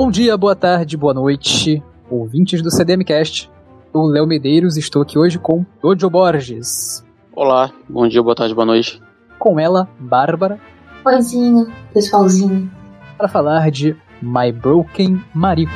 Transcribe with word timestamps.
Bom 0.00 0.10
dia, 0.10 0.34
boa 0.34 0.56
tarde, 0.56 0.96
boa 0.96 1.12
noite, 1.12 1.82
ouvintes 2.08 2.62
do 2.62 2.70
CDMcast. 2.70 3.50
Eu, 3.94 4.04
Léo 4.04 4.26
Medeiros, 4.26 4.78
estou 4.78 5.02
aqui 5.02 5.18
hoje 5.18 5.38
com 5.38 5.62
Jojo 5.84 6.08
Borges. 6.08 7.04
Olá, 7.36 7.70
bom 7.86 8.08
dia, 8.08 8.22
boa 8.22 8.34
tarde, 8.34 8.54
boa 8.54 8.64
noite. 8.64 8.98
Com 9.38 9.60
ela, 9.60 9.86
Bárbara. 9.98 10.58
Oizinho, 11.04 11.70
pessoalzinho. 11.92 12.72
Para 13.18 13.28
falar 13.28 13.70
de 13.70 13.94
My 14.22 14.50
Broken 14.50 15.22
Marico. 15.34 15.70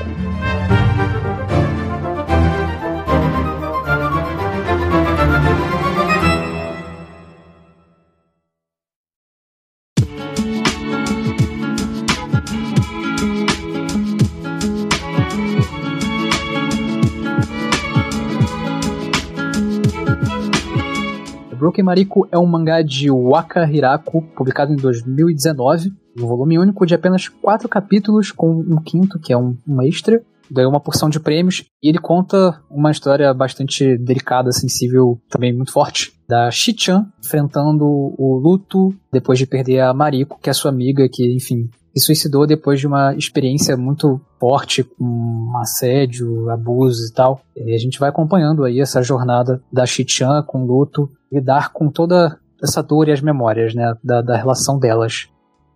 Broken 21.64 21.82
Mariko 21.82 22.28
é 22.30 22.38
um 22.38 22.44
mangá 22.44 22.82
de 22.82 23.10
Waka 23.10 23.66
Hirako, 23.66 24.20
publicado 24.36 24.70
em 24.70 24.76
2019, 24.76 25.94
um 26.20 26.26
volume 26.26 26.58
único 26.58 26.84
de 26.84 26.94
apenas 26.94 27.26
quatro 27.26 27.70
capítulos, 27.70 28.30
com 28.30 28.50
um 28.50 28.76
quinto, 28.84 29.18
que 29.18 29.32
é 29.32 29.38
um, 29.38 29.56
um 29.66 29.80
extra. 29.80 30.22
Ganhou 30.50 30.70
uma 30.70 30.78
porção 30.78 31.08
de 31.08 31.18
prêmios 31.18 31.64
e 31.82 31.88
ele 31.88 31.98
conta 31.98 32.60
uma 32.70 32.90
história 32.90 33.32
bastante 33.32 33.96
delicada, 33.96 34.52
sensível, 34.52 35.18
também 35.30 35.56
muito 35.56 35.72
forte, 35.72 36.12
da 36.28 36.50
Shi-chan 36.50 37.06
enfrentando 37.24 37.86
o 37.86 38.38
luto 38.38 38.94
depois 39.10 39.38
de 39.38 39.46
perder 39.46 39.80
a 39.80 39.94
Mariko, 39.94 40.38
que 40.42 40.50
é 40.50 40.52
sua 40.52 40.70
amiga, 40.70 41.08
que, 41.10 41.34
enfim, 41.34 41.70
se 41.94 42.04
suicidou 42.04 42.46
depois 42.46 42.80
de 42.80 42.86
uma 42.86 43.14
experiência 43.14 43.76
muito 43.76 44.20
forte 44.40 44.82
com 44.82 45.52
assédio, 45.58 46.50
abuso 46.50 47.06
e 47.08 47.12
tal. 47.12 47.40
E 47.56 47.74
a 47.74 47.78
gente 47.78 47.98
vai 47.98 48.08
acompanhando 48.08 48.64
aí 48.64 48.80
essa 48.80 49.02
jornada 49.02 49.62
da 49.72 49.86
Shi-chan 49.86 50.42
com 50.46 50.64
luto, 50.64 51.08
lidar 51.32 51.72
com 51.72 51.88
toda 51.88 52.38
essa 52.62 52.82
dor 52.82 53.08
e 53.08 53.12
as 53.12 53.20
memórias, 53.20 53.74
né, 53.74 53.94
da, 54.02 54.20
da 54.20 54.36
relação 54.36 54.78
delas. 54.78 55.28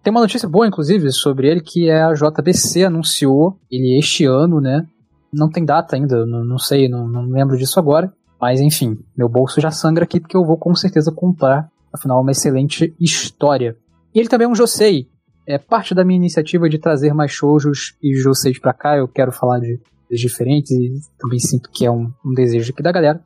Tem 0.02 0.10
uma 0.10 0.20
notícia 0.20 0.48
boa, 0.48 0.66
inclusive, 0.66 1.10
sobre 1.12 1.48
ele, 1.48 1.60
que 1.60 1.88
é 1.88 2.02
a 2.02 2.12
JBC 2.12 2.84
anunciou 2.84 3.58
ele 3.70 3.98
este 3.98 4.24
ano, 4.24 4.60
né? 4.60 4.86
Não 5.32 5.50
tem 5.50 5.64
data 5.64 5.96
ainda, 5.96 6.24
não, 6.24 6.44
não 6.44 6.58
sei, 6.58 6.88
não, 6.88 7.06
não 7.06 7.26
lembro 7.26 7.58
disso 7.58 7.78
agora. 7.78 8.12
Mas 8.40 8.60
enfim, 8.60 8.96
meu 9.16 9.28
bolso 9.28 9.60
já 9.60 9.70
sangra 9.70 10.04
aqui 10.04 10.20
porque 10.20 10.36
eu 10.36 10.44
vou 10.44 10.56
com 10.56 10.74
certeza 10.74 11.12
comprar. 11.12 11.68
Afinal, 11.92 12.20
uma 12.20 12.30
excelente 12.30 12.94
história. 13.00 13.76
E 14.14 14.20
ele 14.20 14.28
também 14.28 14.46
é 14.46 14.48
um 14.48 14.54
Josei. 14.54 15.08
É 15.48 15.56
parte 15.56 15.94
da 15.94 16.04
minha 16.04 16.18
iniciativa 16.18 16.68
de 16.68 16.78
trazer 16.78 17.14
mais 17.14 17.32
shoujos 17.32 17.96
e 18.02 18.14
Joseis 18.14 18.60
pra 18.60 18.74
cá. 18.74 18.98
Eu 18.98 19.08
quero 19.08 19.32
falar 19.32 19.58
de, 19.58 19.80
de 20.10 20.16
diferentes 20.18 20.70
e 20.70 20.92
também 21.18 21.38
sinto 21.38 21.70
que 21.70 21.86
é 21.86 21.90
um, 21.90 22.12
um 22.22 22.34
desejo 22.34 22.70
aqui 22.70 22.82
da 22.82 22.92
galera. 22.92 23.24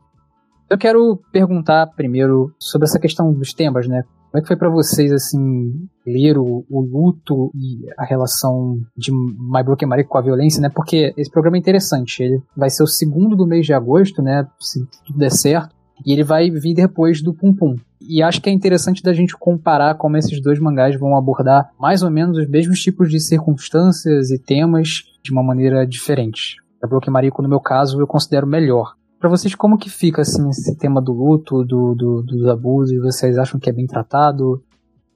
Eu 0.71 0.79
quero 0.79 1.21
perguntar 1.33 1.89
primeiro 1.89 2.55
sobre 2.61 2.87
essa 2.87 3.01
questão 3.01 3.33
dos 3.33 3.53
temas, 3.53 3.89
né? 3.89 4.05
Como 4.31 4.39
é 4.39 4.41
que 4.41 4.47
foi 4.47 4.57
para 4.57 4.71
vocês, 4.71 5.11
assim, 5.13 5.89
ler 6.07 6.39
o, 6.39 6.65
o, 6.71 6.81
luto 6.81 7.51
e 7.57 7.87
a 7.99 8.05
relação 8.05 8.81
de 8.97 9.11
My 9.13 9.65
Broken 9.65 9.89
Marie 9.89 10.05
com 10.05 10.17
a 10.17 10.23
violência, 10.23 10.63
né? 10.63 10.71
Porque 10.73 11.13
esse 11.17 11.31
programa 11.31 11.57
é 11.57 11.61
interessante. 11.61 12.23
Ele 12.23 12.41
vai 12.57 12.71
ser 12.71 12.85
o 12.85 12.87
segundo 12.87 13.35
do 13.35 13.49
mês 13.49 13.67
de 13.67 13.75
agosto, 13.75 14.23
né? 14.23 14.47
Se 14.61 14.87
tudo 15.05 15.19
der 15.19 15.33
certo. 15.33 15.75
E 16.05 16.13
ele 16.13 16.25
vai 16.25 16.51
vir 16.51 16.75
depois 16.75 17.23
do 17.23 17.35
Pum 17.35 17.55
Pum. 17.55 17.77
E 18.01 18.23
acho 18.23 18.41
que 18.41 18.51
é 18.51 18.53
interessante 18.53 19.03
da 19.03 19.13
gente 19.13 19.37
comparar 19.37 19.95
como 19.95 20.17
esses 20.17 20.41
dois 20.43 20.59
mangás 20.59 20.99
vão 20.99 21.17
abordar 21.17 21.71
mais 21.79 22.03
ou 22.03 22.11
menos 22.11 22.37
os 22.37 22.49
mesmos 22.49 22.81
tipos 22.81 23.09
de 23.09 23.21
circunstâncias 23.21 24.31
e 24.31 24.39
temas 24.39 25.05
de 25.23 25.31
uma 25.33 25.43
maneira 25.43 25.87
diferente. 25.87 26.57
A 26.83 26.87
Broken 26.87 27.13
Mariko, 27.13 27.43
no 27.43 27.49
meu 27.49 27.61
caso, 27.61 28.01
eu 28.01 28.07
considero 28.07 28.47
melhor. 28.47 28.95
Para 29.21 29.31
vocês, 29.31 29.55
como 29.55 29.79
que 29.79 29.89
fica 29.89 30.23
assim 30.23 30.49
esse 30.49 30.77
tema 30.77 31.01
do 31.01 31.13
luto, 31.13 31.65
do, 31.65 31.95
do, 31.95 32.23
dos 32.23 32.45
abusos? 32.49 33.01
Vocês 33.01 33.39
acham 33.39 33.61
que 33.61 33.71
é 33.71 33.73
bem 33.73 33.87
tratado? 33.87 34.61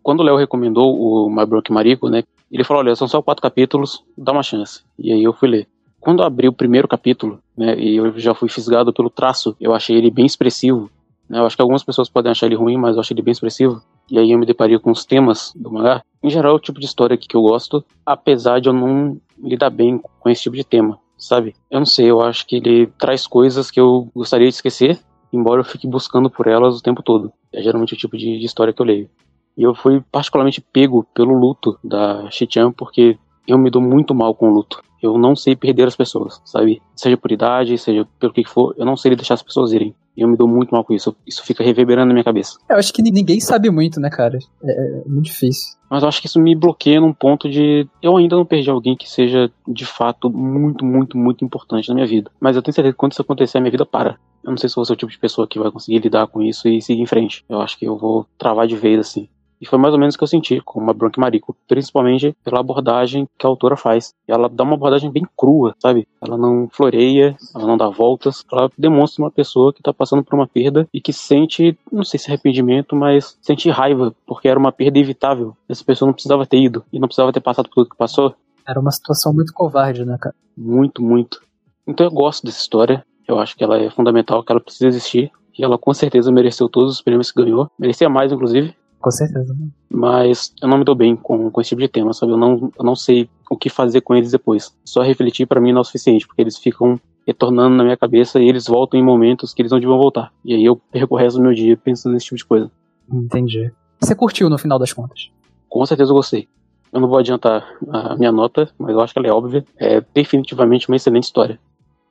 Quando 0.01 0.21
o 0.21 0.23
Léo 0.23 0.37
recomendou 0.37 0.95
o 0.97 1.29
My 1.29 1.45
Broken 1.45 1.75
Marico, 1.75 2.09
né? 2.09 2.23
Ele 2.49 2.63
falou, 2.63 2.85
olha, 2.85 2.95
são 2.95 3.09
só 3.09 3.21
quatro 3.21 3.43
capítulos, 3.43 4.05
dá 4.17 4.31
uma 4.31 4.45
chance. 4.45 4.83
E 4.97 5.13
aí 5.13 5.25
eu 5.25 5.33
fui 5.33 5.49
ler. 5.49 5.67
Quando 5.99 6.21
eu 6.21 6.25
abri 6.25 6.47
o 6.47 6.53
primeiro 6.53 6.87
capítulo, 6.87 7.41
né, 7.57 7.79
e 7.79 7.97
eu 7.97 8.19
já 8.19 8.35
fui 8.35 8.49
fisgado 8.49 8.93
pelo 8.93 9.11
traço, 9.11 9.57
eu 9.61 9.75
achei 9.75 9.97
ele 9.97 10.11
bem 10.11 10.27
expressivo. 10.27 10.91
Né, 11.29 11.39
eu 11.39 11.47
acho 11.47 11.57
que 11.57 11.63
algumas 11.63 11.83
pessoas 11.83 12.09
podem 12.09 12.31
achar 12.31 12.47
ele 12.47 12.55
ruim, 12.55 12.77
mas 12.77 12.95
eu 12.95 13.01
achei 13.01 13.15
ele 13.15 13.23
bem 13.23 13.33
expressivo. 13.33 13.83
E 14.11 14.19
aí 14.19 14.31
eu 14.31 14.39
me 14.39 14.47
deparei 14.47 14.79
com 14.79 14.91
os 14.91 15.05
temas 15.05 15.53
do 15.57 15.73
mangá. 15.73 16.03
Em 16.23 16.31
geral, 16.31 16.53
é 16.53 16.57
o 16.57 16.61
tipo 16.61 16.79
de 16.79 16.87
história 16.87 17.17
que 17.17 17.37
eu 17.37 17.43
gosto, 17.43 17.85
apesar 18.05 18.61
de 18.61 18.69
eu 18.69 18.73
não 18.73 19.21
lidar 19.39 19.71
bem 19.71 20.01
com 20.21 20.29
esse 20.29 20.43
tipo 20.43 20.57
de 20.57 20.65
tema 20.65 20.99
sabe? 21.19 21.55
Eu 21.71 21.81
não 21.81 21.87
sei, 21.87 22.11
eu 22.11 22.21
acho 22.21 22.47
que 22.47 22.57
ele 22.57 22.87
traz 22.99 23.27
coisas 23.27 23.71
que 23.71 23.81
eu 23.81 24.09
gostaria 24.15 24.49
de 24.49 24.55
esquecer, 24.55 24.99
embora 25.33 25.61
eu 25.61 25.65
fique 25.65 25.87
buscando 25.87 26.31
por 26.31 26.47
elas 26.47 26.79
o 26.79 26.83
tempo 26.83 27.03
todo. 27.03 27.33
É 27.53 27.63
geralmente 27.63 27.95
o 27.95 27.97
tipo 27.97 28.17
de, 28.17 28.39
de 28.39 28.45
história 28.45 28.73
que 28.73 28.81
eu 28.81 28.87
leio. 28.87 29.11
E 29.57 29.63
eu 29.63 29.75
fui 29.75 30.03
particularmente 30.13 30.61
pego 30.61 31.07
pelo 31.15 31.39
luto 31.39 31.79
da 31.83 32.31
Shichan, 32.31 32.73
porque 32.73 33.19
eu 33.47 33.59
me 33.59 33.71
dou 33.71 33.83
muito 33.83 34.15
mal 34.15 34.35
com 34.35 34.49
o 34.49 34.55
luto. 34.55 34.83
Eu 35.03 35.19
não 35.19 35.37
sei 35.37 35.55
perder 35.55 35.87
as 35.87 35.97
pessoas, 35.97 36.41
sabe? 36.45 36.81
Seja 36.95 37.17
por 37.17 37.31
idade, 37.31 37.77
seja 37.79 38.07
pelo 38.19 38.33
que 38.33 38.45
for, 38.45 38.75
eu 38.79 38.87
não 38.87 38.97
sei 38.97 39.15
deixar 39.15 39.35
as 39.35 39.43
pessoas 39.43 39.73
irem. 39.73 39.95
E 40.17 40.23
eu 40.23 40.29
me 40.29 40.37
dou 40.37 40.49
muito 40.49 40.71
mal 40.71 40.83
com 40.83 40.95
isso. 40.95 41.15
Isso 41.27 41.45
fica 41.45 41.63
reverberando 41.63 42.09
na 42.09 42.15
minha 42.15 42.25
cabeça. 42.25 42.59
Eu 42.71 42.77
acho 42.77 42.93
que 42.93 43.03
ninguém 43.03 43.39
sabe 43.39 43.71
muito, 43.71 44.01
né, 44.01 44.09
cara? 44.09 44.39
É, 44.65 44.71
é 44.71 45.03
muito 45.07 45.27
difícil. 45.27 45.77
Mas 45.91 46.03
eu 46.03 46.09
acho 46.09 46.21
que 46.21 46.27
isso 46.27 46.41
me 46.41 46.55
bloqueia 46.57 47.01
num 47.01 47.13
ponto 47.13 47.49
de. 47.51 47.87
Eu 48.03 48.17
ainda 48.17 48.35
não 48.35 48.47
perdi 48.47 48.71
alguém 48.71 48.97
que 48.97 49.09
seja, 49.09 49.51
de 49.69 49.85
fato, 49.85 50.31
muito, 50.31 50.85
muito, 50.85 51.19
muito 51.19 51.45
importante 51.45 51.89
na 51.89 51.95
minha 51.95 52.07
vida. 52.07 52.31
Mas 52.41 52.57
eu 52.57 52.63
tenho 52.63 52.75
certeza 52.75 52.95
que 52.95 52.99
quando 52.99 53.13
isso 53.13 53.21
acontecer, 53.21 53.59
a 53.59 53.61
minha 53.61 53.71
vida 53.71 53.85
para. 53.85 54.19
Eu 54.43 54.51
não 54.51 54.57
sei 54.57 54.71
se 54.71 54.75
eu 54.75 54.77
vou 54.77 54.85
ser 54.87 54.95
o 54.95 54.97
tipo 54.97 55.13
de 55.13 55.19
pessoa 55.19 55.47
que 55.47 55.59
vai 55.59 55.71
conseguir 55.71 55.99
lidar 55.99 56.27
com 56.29 56.41
isso 56.41 56.67
e 56.67 56.81
seguir 56.81 57.03
em 57.03 57.07
frente. 57.07 57.45
Eu 57.49 57.61
acho 57.61 57.79
que 57.79 57.85
eu 57.85 57.99
vou 57.99 58.27
travar 58.39 58.67
de 58.67 58.77
vez, 58.77 58.99
assim. 58.99 59.29
E 59.61 59.67
foi 59.67 59.79
mais 59.79 59.95
ou 59.95 60.01
menos 60.01 60.15
o 60.15 60.19
que 60.19 60.25
eu 60.25 60.29
senti 60.29 60.61
com 60.61 60.81
uma 60.81 60.93
Bronque 60.93 61.19
Marico, 61.19 61.57
principalmente 61.67 62.37
pela 62.45 62.61
abordagem 62.61 63.27
que 63.39 63.47
a 63.47 63.49
autora 63.49 63.77
faz. 63.77 64.13
Ela 64.27 64.49
dá 64.49 64.65
uma 64.65 64.75
abordagem 64.75 65.11
bem 65.11 65.27
crua, 65.37 65.75
sabe? 65.79 66.07
Ela 66.21 66.37
não 66.37 66.69
floreia, 66.71 67.37
ela 67.55 67.67
não 67.67 67.77
dá 67.77 67.89
voltas, 67.89 68.45
ela 68.53 68.71
demonstra 68.77 69.25
uma 69.25 69.31
pessoa 69.31 69.73
que 69.73 69.83
tá 69.83 69.93
passando 69.93 70.23
por 70.23 70.35
uma 70.35 70.47
perda 70.47 70.89
e 70.93 71.01
que 71.01 71.13
sente, 71.13 71.79
não 71.91 72.05
sei 72.05 72.19
se 72.19 72.31
arrependimento, 72.31 72.95
mas 72.95 73.37
sente 73.41 73.71
raiva, 73.71 74.15
porque 74.27 74.49
era 74.49 74.59
uma 74.59 74.73
perda 74.73 74.99
evitável. 74.99 75.57
Essa 75.69 75.85
pessoa 75.85 76.07
não 76.07 76.15
precisava 76.15 76.47
ter 76.47 76.59
ido 76.59 76.85
e 76.93 76.99
não 76.99 77.09
precisava 77.09 77.33
ter 77.33 77.41
passado 77.41 77.69
por 77.69 77.75
tudo 77.75 77.91
que 77.91 77.97
passou. 77.97 78.35
Era 78.67 78.81
uma 78.81 78.91
situação 78.91 79.33
muito 79.33 79.53
covarde, 79.53 80.05
né, 80.05 80.19
cara? 80.21 80.35
Muito, 80.57 81.03
muito. 81.03 81.41
Então 81.87 82.07
eu 82.07 82.11
gosto 82.11 82.45
dessa 82.45 82.61
história. 82.61 83.05
Eu 83.27 83.39
acho 83.39 83.57
que 83.57 83.63
ela 83.63 83.79
é 83.79 83.91
fundamental, 83.91 84.43
que 84.43 84.53
ela 84.53 84.61
precisa 84.61 84.89
existir. 84.89 85.31
E 85.59 85.65
ela 85.65 85.79
com 85.79 85.95
certeza 85.95 86.31
mereceu 86.31 86.69
todos 86.69 86.93
os 86.93 87.03
prêmios 87.03 87.31
que 87.33 87.43
ganhou. 87.43 87.71
Merecia 87.79 88.09
mais, 88.09 88.33
inclusive. 88.33 88.75
Com 89.07 89.11
certeza. 89.13 89.57
Mas 89.89 90.53
eu 90.61 90.67
não 90.67 90.79
me 90.79 90.85
dou 90.85 90.97
bem 90.97 91.15
com, 91.15 91.49
com 91.49 91.61
esse 91.61 91.69
tipo 91.69 91.81
de 91.81 91.87
tema, 91.87 92.13
sabe? 92.13 92.33
Eu 92.33 92.37
não, 92.37 92.73
eu 92.77 92.85
não 92.85 92.97
sei 92.97 93.31
o 93.49 93.57
que 93.57 93.71
fazer 93.71 94.01
com 94.01 94.17
eles 94.17 94.33
depois. 94.33 94.77
Só 94.85 95.01
refletir 95.01 95.47
para 95.47 95.61
mim 95.61 95.71
não 95.71 95.79
é 95.79 95.83
o 95.83 95.85
suficiente, 95.85 96.27
porque 96.27 96.43
eles 96.43 96.59
ficam 96.59 96.99
retornando 97.25 97.77
na 97.77 97.85
minha 97.85 97.97
cabeça 97.97 98.41
e 98.41 98.49
eles 98.49 98.67
voltam 98.67 98.99
em 98.99 99.05
momentos 99.05 99.55
que 99.55 99.63
eles 99.63 99.71
não 99.71 99.79
deviam 99.79 99.97
voltar. 99.97 100.33
E 100.45 100.55
aí 100.55 100.65
eu 100.65 100.75
perco 100.75 101.15
o 101.15 101.17
resto 101.17 101.37
do 101.37 101.45
meu 101.45 101.55
dia 101.55 101.77
pensando 101.77 102.15
nesse 102.15 102.27
tipo 102.27 102.37
de 102.37 102.45
coisa. 102.45 102.69
Entendi. 103.09 103.71
Você 104.01 104.13
curtiu 104.13 104.51
no 104.51 104.59
final 104.59 104.77
das 104.77 104.93
contas? 104.93 105.31
Com 105.69 105.87
certeza 105.87 106.11
eu 106.11 106.17
gostei. 106.17 106.49
Eu 106.93 107.01
não 107.01 107.07
vou 107.07 107.19
adiantar 107.19 107.65
a 107.89 108.17
minha 108.17 108.33
nota, 108.33 108.69
mas 108.77 108.91
eu 108.91 109.01
acho 109.01 109.13
que 109.13 109.21
ela 109.21 109.29
é 109.29 109.33
óbvia. 109.33 109.65
É 109.79 110.03
definitivamente 110.13 110.89
uma 110.89 110.97
excelente 110.97 111.27
história. 111.27 111.61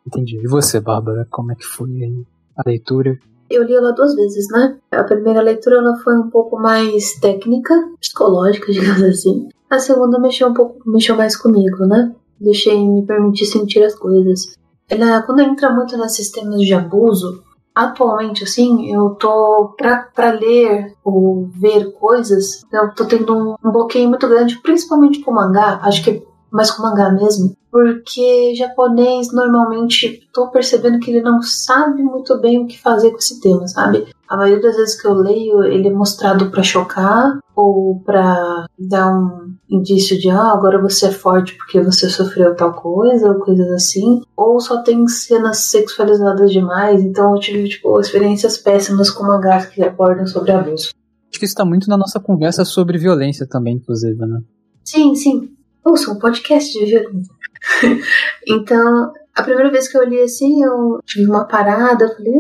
Entendi. 0.08 0.38
E 0.42 0.48
você, 0.48 0.80
Bárbara, 0.80 1.28
como 1.30 1.52
é 1.52 1.56
que 1.56 1.66
foi 1.66 1.90
aí 1.90 2.24
a 2.56 2.64
leitura? 2.66 3.20
Eu 3.50 3.64
li 3.64 3.74
ela 3.74 3.92
duas 3.92 4.16
vezes, 4.16 4.48
né? 4.50 4.78
A 4.92 5.04
primeira 5.04 5.42
leitura 5.42 5.78
ela 5.78 5.96
foi 5.98 6.18
um 6.18 6.30
pouco 6.30 6.58
mais 6.58 7.14
técnica, 7.20 7.74
psicológica, 8.00 8.72
digamos 8.74 9.04
assim. 9.04 9.50
A 9.70 9.80
segunda 9.80 10.20
mexeu 10.20 10.48
um 10.48 10.54
pouco, 10.54 10.78
mexeu 10.86 11.16
mais 11.16 11.36
comigo, 11.36 11.86
né? 11.86 12.14
Deixei 12.40 12.88
me 12.88 13.06
permitir 13.06 13.46
sentir 13.46 13.84
as 13.84 13.96
coisas. 13.96 14.56
Ela, 14.90 15.22
quando 15.22 15.42
entra 15.42 15.72
muito 15.72 15.98
nesses 15.98 16.30
temas 16.30 16.62
de 16.62 16.74
abuso, 16.74 17.44
atualmente, 17.74 18.44
assim, 18.44 18.94
eu 18.94 19.10
tô 19.12 19.74
pra, 19.78 20.10
pra 20.16 20.32
ler 20.32 20.94
ou 21.04 21.48
ver 21.48 21.92
coisas, 21.94 22.64
eu 22.72 22.94
tô 22.94 23.06
tendo 23.06 23.36
um, 23.36 23.56
um 23.64 23.72
bloqueio 23.72 24.08
muito 24.08 24.28
grande, 24.28 24.62
principalmente 24.62 25.22
com 25.22 25.34
mangá, 25.34 25.80
acho 25.84 26.04
que 26.04 26.24
mais 26.52 26.72
com 26.72 26.84
mangá 26.84 27.12
mesmo, 27.12 27.56
porque 27.72 28.56
japonês 28.56 29.34
normalmente 29.34 30.28
tô 30.34 30.50
percebendo 30.50 31.00
que 31.00 31.12
ele 31.12 31.22
não 31.22 31.42
sabe 31.42 32.02
muito 32.02 32.40
bem 32.40 32.64
o 32.64 32.68
que 32.68 32.80
fazer 32.80 33.12
com 33.12 33.18
esse 33.18 33.42
tema, 33.42 33.68
sabe? 33.68 34.08
A 34.28 34.38
maioria 34.38 34.62
das 34.62 34.76
vezes 34.76 35.00
que 35.00 35.08
eu 35.08 35.14
leio, 35.14 35.64
ele 35.64 35.88
é 35.88 35.92
mostrado 35.92 36.50
para 36.50 36.64
chocar 36.64 37.38
ou 37.56 38.00
para 38.00 38.66
dar 38.80 39.16
um 39.16 39.54
indício 39.70 40.18
de 40.20 40.30
ah, 40.30 40.52
agora 40.52 40.82
você 40.82 41.08
é 41.08 41.12
forte 41.12 41.56
porque 41.58 41.82
você 41.82 42.10
sofreu 42.10 42.56
tal 42.56 42.74
coisa 42.74 43.28
ou 43.28 43.40
coisas 43.40 43.72
assim, 43.72 44.22
ou 44.36 44.60
só 44.60 44.82
tem 44.82 45.08
cenas 45.08 45.58
sexualizadas 45.66 46.52
demais, 46.52 47.02
então 47.04 47.36
eu 47.36 47.40
tive 47.40 47.68
tipo 47.70 48.00
experiências 48.00 48.58
péssimas 48.58 49.10
com 49.10 49.24
mangás 49.26 49.68
que 49.68 49.84
abordam 49.84 50.26
sobre 50.26 50.52
abuso. 50.52 50.90
Acho 51.30 51.40
que 51.40 51.46
isso 51.46 51.56
tá 51.56 51.66
muito 51.66 51.90
na 51.90 51.98
nossa 51.98 52.20
conversa 52.20 52.64
sobre 52.64 52.98
violência 52.98 53.46
também, 53.46 53.76
inclusive, 53.76 54.18
né? 54.26 54.40
Sim, 54.84 55.14
sim. 55.16 55.55
Ouça 55.86 56.12
um 56.12 56.18
podcast 56.18 56.74
de 56.74 56.86
violência. 56.86 57.34
então, 58.48 59.14
a 59.36 59.44
primeira 59.44 59.70
vez 59.70 59.88
que 59.88 59.96
eu 59.96 60.04
li 60.04 60.20
assim, 60.20 60.64
eu 60.64 61.00
tive 61.06 61.30
uma 61.30 61.46
parada, 61.46 62.06
eu 62.06 62.16
falei, 62.16 62.34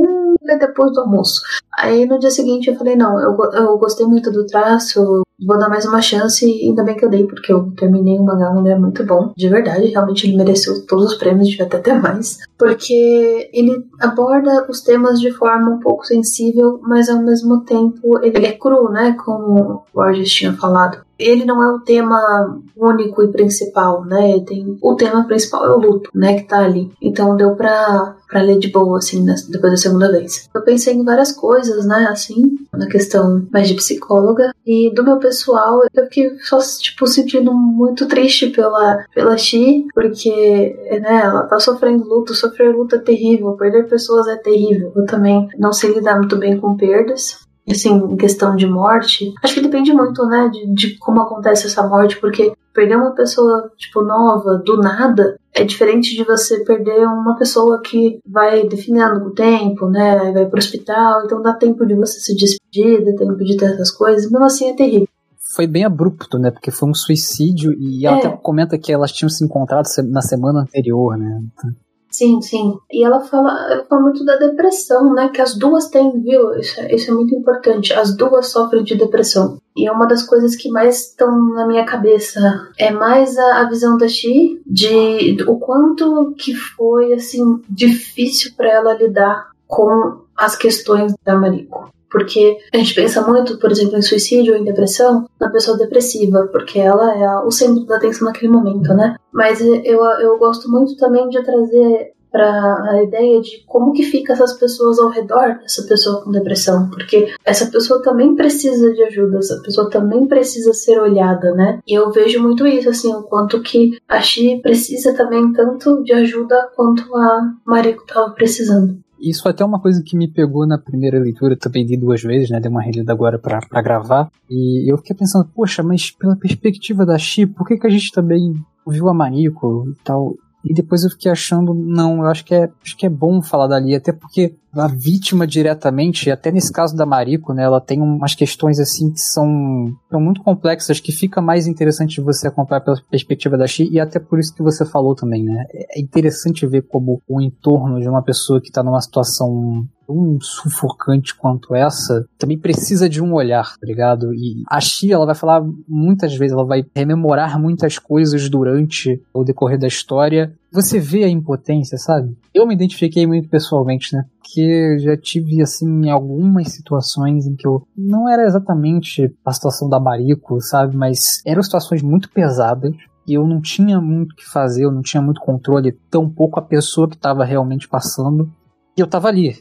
ah, 0.50 0.56
depois 0.58 0.92
do 0.94 1.02
almoço. 1.02 1.42
Aí 1.78 2.08
no 2.08 2.18
dia 2.18 2.32
seguinte 2.32 2.70
eu 2.70 2.76
falei, 2.76 2.96
não, 2.96 3.20
eu, 3.20 3.38
eu 3.54 3.78
gostei 3.78 4.06
muito 4.06 4.32
do 4.32 4.48
traço, 4.48 5.24
vou 5.46 5.60
dar 5.60 5.70
mais 5.70 5.86
uma 5.86 6.02
chance 6.02 6.44
e 6.44 6.70
ainda 6.70 6.84
bem 6.84 6.96
que 6.96 7.06
eu 7.06 7.10
dei, 7.10 7.28
porque 7.28 7.52
eu 7.52 7.72
terminei 7.78 8.18
o 8.18 8.24
mangá, 8.24 8.50
um 8.50 8.66
é 8.66 8.78
muito 8.80 9.06
bom, 9.06 9.34
de 9.36 9.50
verdade, 9.50 9.88
realmente 9.88 10.26
ele 10.26 10.38
mereceu 10.38 10.86
todos 10.88 11.12
os 11.12 11.18
prêmios, 11.18 11.50
devia 11.50 11.66
até 11.66 11.78
ter 11.78 12.02
mais, 12.02 12.40
porque 12.58 13.50
ele 13.54 13.86
aborda 14.00 14.66
os 14.70 14.82
temas 14.82 15.20
de 15.20 15.32
forma 15.32 15.72
um 15.72 15.80
pouco 15.80 16.06
sensível, 16.06 16.80
mas 16.82 17.10
ao 17.10 17.22
mesmo 17.22 17.62
tempo 17.62 18.20
ele 18.24 18.46
é 18.46 18.54
cru, 18.54 18.90
né, 18.90 19.16
como 19.24 19.60
o 19.60 19.84
Borges 19.94 20.32
tinha 20.32 20.54
falado 20.54 21.05
ele 21.18 21.46
não 21.46 21.64
é 21.64 21.74
o 21.74 21.80
tema 21.80 22.60
único 22.76 23.24
e 23.24 23.28
principal, 23.30 24.04
né? 24.06 24.40
Tem 24.46 24.78
o 24.82 24.96
tema 24.96 25.24
principal 25.26 25.66
é 25.66 25.76
o 25.76 25.80
luto, 25.80 26.10
né, 26.14 26.40
que 26.40 26.48
tá 26.48 26.60
ali. 26.60 26.92
Então 27.02 27.36
deu 27.36 27.56
pra, 27.56 28.16
pra 28.28 28.42
ler 28.42 28.60
de 28.60 28.70
boa 28.70 28.98
assim 28.98 29.26
depois 29.50 29.74
da 29.74 29.78
segunda 29.78 30.12
vez. 30.12 30.50
Eu 30.54 30.62
pensei 30.62 30.94
em 30.94 31.04
várias 31.04 31.32
coisas, 31.32 31.86
né, 31.86 32.08
assim, 32.10 32.58
na 32.74 32.88
questão 32.88 33.48
mais 33.52 33.68
de 33.68 33.76
psicóloga 33.76 34.54
e 34.66 34.94
do 34.94 35.04
meu 35.04 35.18
pessoal, 35.18 35.82
eu 35.94 36.04
fiquei 36.06 36.38
só 36.40 36.58
tipo 36.80 37.08
sentindo 37.08 37.54
muito 37.54 38.08
triste 38.08 38.48
pela 38.48 39.06
pela 39.14 39.38
Chi, 39.38 39.86
porque 39.94 40.76
né, 41.02 41.22
ela 41.24 41.44
tá 41.44 41.60
sofrendo 41.60 42.08
luto, 42.08 42.34
sofrer 42.34 42.76
luto 42.76 42.96
é 42.96 43.00
terrível, 43.00 43.54
perder 43.54 43.88
pessoas 43.88 44.28
é 44.28 44.36
terrível. 44.36 44.92
Eu 44.96 45.06
também 45.06 45.48
não 45.58 45.72
sei 45.72 45.94
lidar 45.94 46.18
muito 46.18 46.36
bem 46.36 46.60
com 46.60 46.76
perdas 46.76 47.45
assim, 47.72 47.96
em 47.96 48.18
questão 48.18 48.56
de 48.56 48.68
morte, 48.68 49.34
acho 49.44 49.56
que 49.56 49.62
depende 49.62 49.94
muito, 49.94 50.26
né, 50.26 50.50
de, 50.52 50.74
de 50.74 50.98
como 50.98 51.22
acontece 51.22 51.68
essa 51.68 51.88
morte, 51.88 52.20
porque 52.20 52.54
perder 52.74 52.98
uma 52.98 53.12
pessoa, 53.12 53.72
tipo, 53.78 54.02
nova, 54.02 54.58
do 54.58 54.78
nada, 54.78 55.38
é 55.54 55.64
diferente 55.64 56.16
de 56.16 56.24
você 56.24 56.64
perder 56.66 57.08
uma 57.08 57.38
pessoa 57.38 57.82
que 57.82 58.20
vai 58.28 58.68
definindo 58.68 59.22
com 59.22 59.28
o 59.28 59.34
tempo, 59.34 59.88
né, 59.88 60.32
vai 60.32 60.46
pro 60.46 60.60
hospital, 60.60 61.24
então 61.24 61.42
dá 61.42 61.54
tempo 61.54 61.86
de 61.86 61.96
você 61.96 62.20
se 62.20 62.36
despedir, 62.36 63.04
dá 63.06 63.16
tempo 63.18 63.38
de 63.44 63.58
ter 63.58 63.66
essas 63.66 63.92
coisas, 63.92 64.30
mesmo 64.30 64.46
assim 64.46 64.70
é 64.70 64.76
terrível 64.76 65.08
foi 65.56 65.68
bem 65.68 65.86
abrupto, 65.86 66.38
né? 66.38 66.52
Porque 66.52 66.70
foi 66.70 66.90
um 66.90 66.94
suicídio 66.94 67.72
e 67.80 68.06
ela 68.06 68.18
é. 68.18 68.20
até 68.20 68.38
comenta 68.38 68.78
que 68.78 68.92
elas 68.92 69.14
tinham 69.14 69.30
se 69.30 69.42
encontrado 69.46 69.86
na 70.10 70.22
semana 70.22 70.60
anterior, 70.60 71.18
né? 71.18 71.42
Então... 71.54 71.72
Sim, 72.16 72.42
sim. 72.42 72.80
E 72.90 73.04
ela 73.04 73.20
fala, 73.20 73.52
ela 73.70 73.84
fala 73.84 74.04
muito 74.04 74.24
da 74.24 74.38
depressão, 74.38 75.14
né? 75.14 75.28
Que 75.28 75.42
as 75.42 75.54
duas 75.54 75.90
têm, 75.90 76.22
viu? 76.22 76.56
Isso, 76.56 76.80
é, 76.80 76.96
isso 76.96 77.12
é 77.12 77.14
muito 77.14 77.36
importante. 77.36 77.92
As 77.92 78.16
duas 78.16 78.48
sofrem 78.48 78.86
de 78.86 78.96
depressão. 78.96 79.58
E 79.76 79.86
é 79.86 79.92
uma 79.92 80.06
das 80.06 80.24
coisas 80.24 80.56
que 80.56 80.70
mais 80.70 81.10
estão 81.10 81.30
na 81.54 81.68
minha 81.68 81.84
cabeça. 81.84 82.40
É 82.78 82.90
mais 82.90 83.38
a, 83.38 83.60
a 83.60 83.70
visão 83.70 83.98
da 83.98 84.08
Chi 84.08 84.62
de 84.66 85.44
o 85.46 85.60
quanto 85.60 86.34
que 86.38 86.56
foi, 86.56 87.12
assim, 87.12 87.62
difícil 87.68 88.54
para 88.56 88.72
ela 88.72 88.94
lidar 88.94 89.50
com 89.68 90.22
as 90.38 90.56
questões 90.56 91.14
da 91.22 91.36
Mariko. 91.36 91.90
Porque 92.10 92.58
a 92.74 92.78
gente 92.78 92.94
pensa 92.94 93.22
muito, 93.22 93.58
por 93.58 93.72
exemplo, 93.72 93.98
em 93.98 94.02
suicídio 94.02 94.54
ou 94.54 94.60
em 94.60 94.64
depressão, 94.64 95.28
na 95.40 95.50
pessoa 95.50 95.78
depressiva, 95.78 96.48
porque 96.52 96.80
ela 96.80 97.18
é 97.18 97.40
o 97.46 97.52
centro 97.52 97.86
da 97.86 97.98
atenção 97.98 98.28
naquele 98.28 98.52
momento, 98.52 98.94
né? 98.94 99.16
Mas 99.34 99.60
eu, 99.62 100.04
eu 100.22 100.38
gosto 100.38 100.70
muito 100.70 100.96
também 100.98 101.28
de 101.30 101.44
trazer 101.44 102.16
para 102.36 102.92
a 102.92 103.02
ideia 103.02 103.40
de 103.40 103.64
como 103.66 103.94
que 103.94 104.04
fica 104.04 104.34
essas 104.34 104.52
pessoas 104.60 105.00
ao 105.00 105.08
redor 105.08 105.58
dessa 105.62 105.84
pessoa 105.84 106.22
com 106.22 106.32
depressão, 106.32 106.90
porque 106.90 107.34
essa 107.46 107.68
pessoa 107.68 108.02
também 108.02 108.36
precisa 108.36 108.94
de 108.94 109.02
ajuda, 109.04 109.38
essa 109.38 109.62
pessoa 109.62 109.90
também 109.90 110.28
precisa 110.28 110.74
ser 110.74 111.00
olhada, 111.00 111.54
né? 111.54 111.80
E 111.88 111.98
eu 111.98 112.12
vejo 112.12 112.42
muito 112.42 112.68
isso, 112.68 112.90
assim, 112.90 113.14
o 113.14 113.24
quanto 113.24 113.62
que 113.62 113.98
a 114.06 114.20
Xi 114.20 114.60
precisa 114.62 115.14
também 115.14 115.54
tanto 115.54 116.04
de 116.04 116.12
ajuda 116.12 116.72
quanto 116.76 117.16
a 117.16 117.54
Mariko 117.66 118.04
estava 118.04 118.30
precisando. 118.32 118.98
Isso 119.26 119.50
até 119.50 119.66
uma 119.66 119.82
coisa 119.82 120.04
que 120.06 120.16
me 120.16 120.28
pegou 120.28 120.68
na 120.68 120.78
primeira 120.78 121.20
leitura, 121.20 121.58
também 121.58 121.84
li 121.84 121.98
duas 121.98 122.22
vezes, 122.22 122.52
né? 122.52 122.60
Dei 122.60 122.70
uma 122.70 122.82
relida 122.82 123.12
agora 123.12 123.40
para 123.40 123.82
gravar. 123.82 124.30
E 124.48 124.92
eu 124.92 124.98
fiquei 124.98 125.16
pensando, 125.16 125.50
poxa, 125.56 125.82
mas 125.82 126.12
pela 126.12 126.36
perspectiva 126.36 127.04
da 127.04 127.18
Chi, 127.18 127.48
por 127.48 127.68
que, 127.68 127.78
que 127.78 127.88
a 127.88 127.90
gente 127.90 128.12
também 128.12 128.54
viu 128.88 129.10
a 129.10 129.14
Manico 129.16 129.90
e 129.90 130.04
tal? 130.04 130.36
E 130.66 130.74
depois 130.74 131.04
eu 131.04 131.10
fiquei 131.12 131.32
achando, 131.32 131.74
não, 131.74 132.18
eu 132.18 132.26
acho 132.26 132.44
que 132.44 132.56
é, 132.56 132.70
acho 132.84 132.98
que 132.98 133.06
é 133.06 133.10
bom 133.10 133.42
falar 133.42 133.68
dali, 133.68 133.94
até 133.94 134.12
porque 134.12 134.56
a 134.74 134.88
vítima 134.88 135.48
diretamente, 135.48 136.30
até 136.30 136.52
nesse 136.52 136.72
caso 136.72 136.96
da 136.96 137.06
Mariko, 137.06 137.54
né, 137.54 137.64
ela 137.64 137.80
tem 137.80 138.02
umas 138.02 138.36
questões 138.36 138.80
assim 138.80 139.12
que 139.12 139.22
são, 139.22 139.94
são 140.10 140.20
muito 140.20 140.42
complexas, 140.42 141.00
que 141.00 141.12
fica 141.12 141.42
mais 141.42 141.68
interessante 141.68 142.20
você 142.20 142.48
acompanhar 142.48 142.82
pela 142.82 142.98
perspectiva 143.10 143.58
da 143.58 143.68
Xi, 143.68 143.88
e 143.90 144.00
até 144.00 144.20
por 144.20 144.40
isso 144.40 144.54
que 144.54 144.64
você 144.64 144.86
falou 144.86 145.16
também, 145.16 145.44
né? 145.44 145.66
É 145.72 146.02
interessante 146.02 146.66
ver 146.68 146.82
como 146.88 147.22
o 147.28 147.42
entorno 147.42 148.02
de 148.02 148.10
uma 148.10 148.24
pessoa 148.24 148.60
que 148.60 148.68
está 148.68 148.84
numa 148.84 149.00
situação 149.02 149.88
tão 150.06 150.38
sufocante 150.42 151.36
quanto 151.36 151.76
essa, 151.76 152.26
também 152.38 152.58
precisa 152.58 153.10
de 153.10 153.22
um 153.22 153.34
olhar, 153.34 153.78
tá 153.78 153.86
ligado? 153.86 154.34
E 154.34 154.64
a 154.70 154.80
Xia, 154.80 155.16
ela 155.16 155.26
vai 155.26 155.36
falar 155.36 155.64
muitas 155.88 156.36
vezes, 156.36 156.54
ela 156.54 156.66
vai 156.66 156.86
rememorar 156.96 157.60
muitas 157.60 157.98
coisas 157.98 158.50
durante 158.50 159.22
o 159.34 159.44
decorrer 159.44 159.80
da 159.80 159.88
história. 159.88 160.54
Você 160.72 161.00
vê 161.00 161.24
a 161.24 161.30
impotência, 161.30 161.98
sabe? 161.98 162.36
Eu 162.54 162.68
me 162.68 162.74
identifiquei 162.74 163.26
muito 163.26 163.50
pessoalmente, 163.50 164.14
né? 164.14 164.26
Porque 164.40 165.00
já 165.00 165.18
tive, 165.18 165.62
assim, 165.62 166.10
algumas 166.10 166.70
situações 166.70 167.46
em 167.46 167.56
que 167.56 167.68
eu 167.68 167.88
não 167.98 168.30
era 168.30 168.44
exatamente 168.44 169.34
a 169.46 169.54
situação 169.54 169.90
da 169.90 170.00
Marico, 170.00 170.60
sabe? 170.62 170.96
Mas 170.96 171.42
eram 171.46 171.64
situações 171.64 172.02
muito 172.02 172.30
pesadas 172.30 172.94
e 173.28 173.34
eu 173.34 173.48
não 173.48 173.60
tinha 173.60 174.00
muito 174.00 174.34
o 174.34 174.36
que 174.36 174.46
fazer, 174.46 174.86
eu 174.86 174.92
não 174.92 175.02
tinha 175.02 175.22
muito 175.22 175.42
controle, 175.42 175.98
tão 176.10 176.30
pouco 176.30 176.60
a 176.60 176.64
pessoa 176.64 177.10
que 177.10 177.16
estava 177.16 177.44
realmente 177.44 177.88
passando. 177.88 178.52
E 178.96 179.02
eu 179.02 179.08
tava 179.08 179.28
ali, 179.28 179.56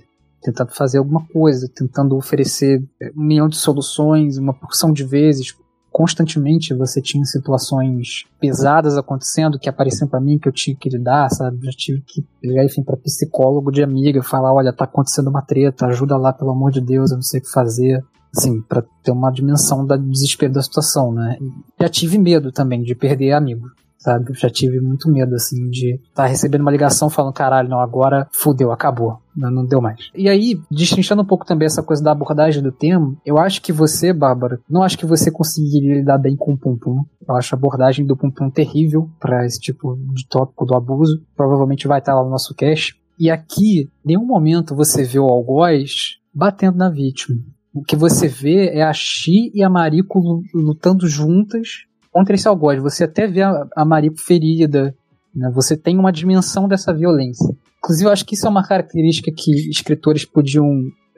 tentando 0.44 0.75
fazer 0.75 0.99
alguma 0.99 1.25
coisa, 1.32 1.70
tentando 1.75 2.14
oferecer 2.17 2.85
um 3.17 3.25
milhão 3.25 3.49
de 3.49 3.56
soluções, 3.56 4.37
uma 4.37 4.52
porção 4.52 4.93
de 4.93 5.02
vezes. 5.02 5.56
Constantemente 5.91 6.75
você 6.75 7.00
tinha 7.00 7.25
situações 7.25 8.25
pesadas 8.38 8.99
acontecendo 8.99 9.58
que 9.58 9.69
apareciam 9.69 10.06
para 10.06 10.20
mim 10.20 10.38
que 10.38 10.46
eu 10.46 10.52
tinha 10.52 10.76
que 10.76 10.91
lidar, 10.91 11.31
sabe? 11.31 11.64
Já 11.64 11.70
tive 11.70 12.02
que 12.06 12.26
ligar, 12.43 12.64
enfim, 12.64 12.82
para 12.82 12.96
psicólogo 12.96 13.73
de 13.73 13.82
amiga, 13.82 14.23
falar: 14.23 14.52
olha, 14.52 14.73
tá 14.73 14.85
acontecendo 14.85 15.31
uma 15.31 15.41
treta, 15.41 15.87
ajuda 15.87 16.17
lá, 16.17 16.32
pelo 16.32 16.50
amor 16.50 16.70
de 16.70 16.81
Deus, 16.81 17.11
eu 17.11 17.17
não 17.17 17.23
sei 17.23 17.40
o 17.40 17.43
que 17.43 17.50
fazer. 17.50 18.05
Assim, 18.37 18.61
para 18.62 18.82
ter 19.05 19.12
uma 19.12 19.31
dimensão 19.31 19.87
da 19.87 19.97
desespero 19.97 20.52
da 20.52 20.61
situação, 20.61 21.12
né? 21.12 21.38
Já 21.81 21.88
tive 21.88 22.19
medo 22.19 22.50
também 22.50 22.82
de 22.82 22.94
perder 22.94 23.32
amigo 23.32 23.69
sabe? 24.05 24.35
Já 24.35 24.50
tive 24.50 24.81
muito 24.81 25.11
medo, 25.11 25.35
assim, 25.35 25.70
de 25.70 25.94
estar 25.94 26.25
tá 26.25 26.26
recebendo 26.26 26.61
uma 26.61 26.70
ligação 26.70 27.08
falando, 27.08 27.33
caralho, 27.33 27.71
não, 27.71 27.80
agora 27.80 28.28
fudeu, 28.33 28.71
acabou. 28.71 29.19
Não, 29.37 29.50
não 29.50 29.67
deu 29.67 29.81
mais. 29.81 30.11
E 30.14 30.29
aí, 30.29 30.61
destrinchando 30.71 31.23
um 31.23 31.26
pouco 31.26 31.45
também 31.45 31.67
essa 31.67 31.83
coisa 31.83 32.03
da 32.03 32.12
abordagem 32.12 32.62
do 32.62 32.71
tema, 32.71 33.17
eu 33.25 33.38
acho 33.38 33.61
que 33.61 33.73
você, 33.73 34.12
Bárbara, 34.12 34.61
não 34.69 34.83
acho 34.83 34.99
que 34.99 35.07
você 35.07 35.31
conseguiria 35.31 35.97
lidar 35.97 36.19
bem 36.19 36.37
com 36.37 36.53
o 36.53 36.59
Pum. 36.59 37.05
Eu 37.26 37.35
acho 37.35 37.55
a 37.55 37.59
abordagem 37.59 38.07
do 38.07 38.17
Pum 38.17 38.31
terrível 38.50 39.09
para 39.19 39.45
esse 39.45 39.59
tipo 39.59 39.97
de 40.12 40.26
tópico 40.29 40.64
do 40.64 40.75
abuso. 40.75 41.21
Provavelmente 41.37 41.88
vai 41.88 41.99
estar 41.99 42.14
lá 42.14 42.23
no 42.23 42.31
nosso 42.31 42.55
cast. 42.55 42.95
E 43.19 43.31
aqui, 43.31 43.83
em 44.05 44.09
nenhum 44.09 44.26
momento 44.26 44.75
você 44.75 45.05
vê 45.05 45.19
o 45.19 45.29
algoz 45.29 46.19
batendo 46.33 46.76
na 46.76 46.88
vítima. 46.88 47.38
O 47.73 47.83
que 47.83 47.97
você 47.97 48.29
vê 48.29 48.69
é 48.69 48.83
a 48.83 48.93
Xi 48.93 49.50
e 49.55 49.62
a 49.62 49.69
Mariko 49.69 50.43
lutando 50.55 51.09
juntas 51.09 51.87
contra 52.12 52.35
esse 52.35 52.47
algoz. 52.47 52.81
Você 52.81 53.05
até 53.05 53.26
vê 53.26 53.43
a, 53.43 53.85
Mariko 53.85 54.21
ferida, 54.21 54.95
né? 55.35 55.50
você 55.53 55.76
tem 55.76 55.99
uma 55.99 56.12
dimensão 56.12 56.69
dessa 56.69 56.93
violência. 56.93 57.57
Inclusive, 57.85 58.09
eu 58.09 58.12
acho 58.12 58.25
que 58.25 58.35
isso 58.35 58.47
é 58.47 58.50
uma 58.50 58.67
característica 58.67 59.31
que 59.31 59.69
escritores 59.69 60.25
podiam 60.25 60.67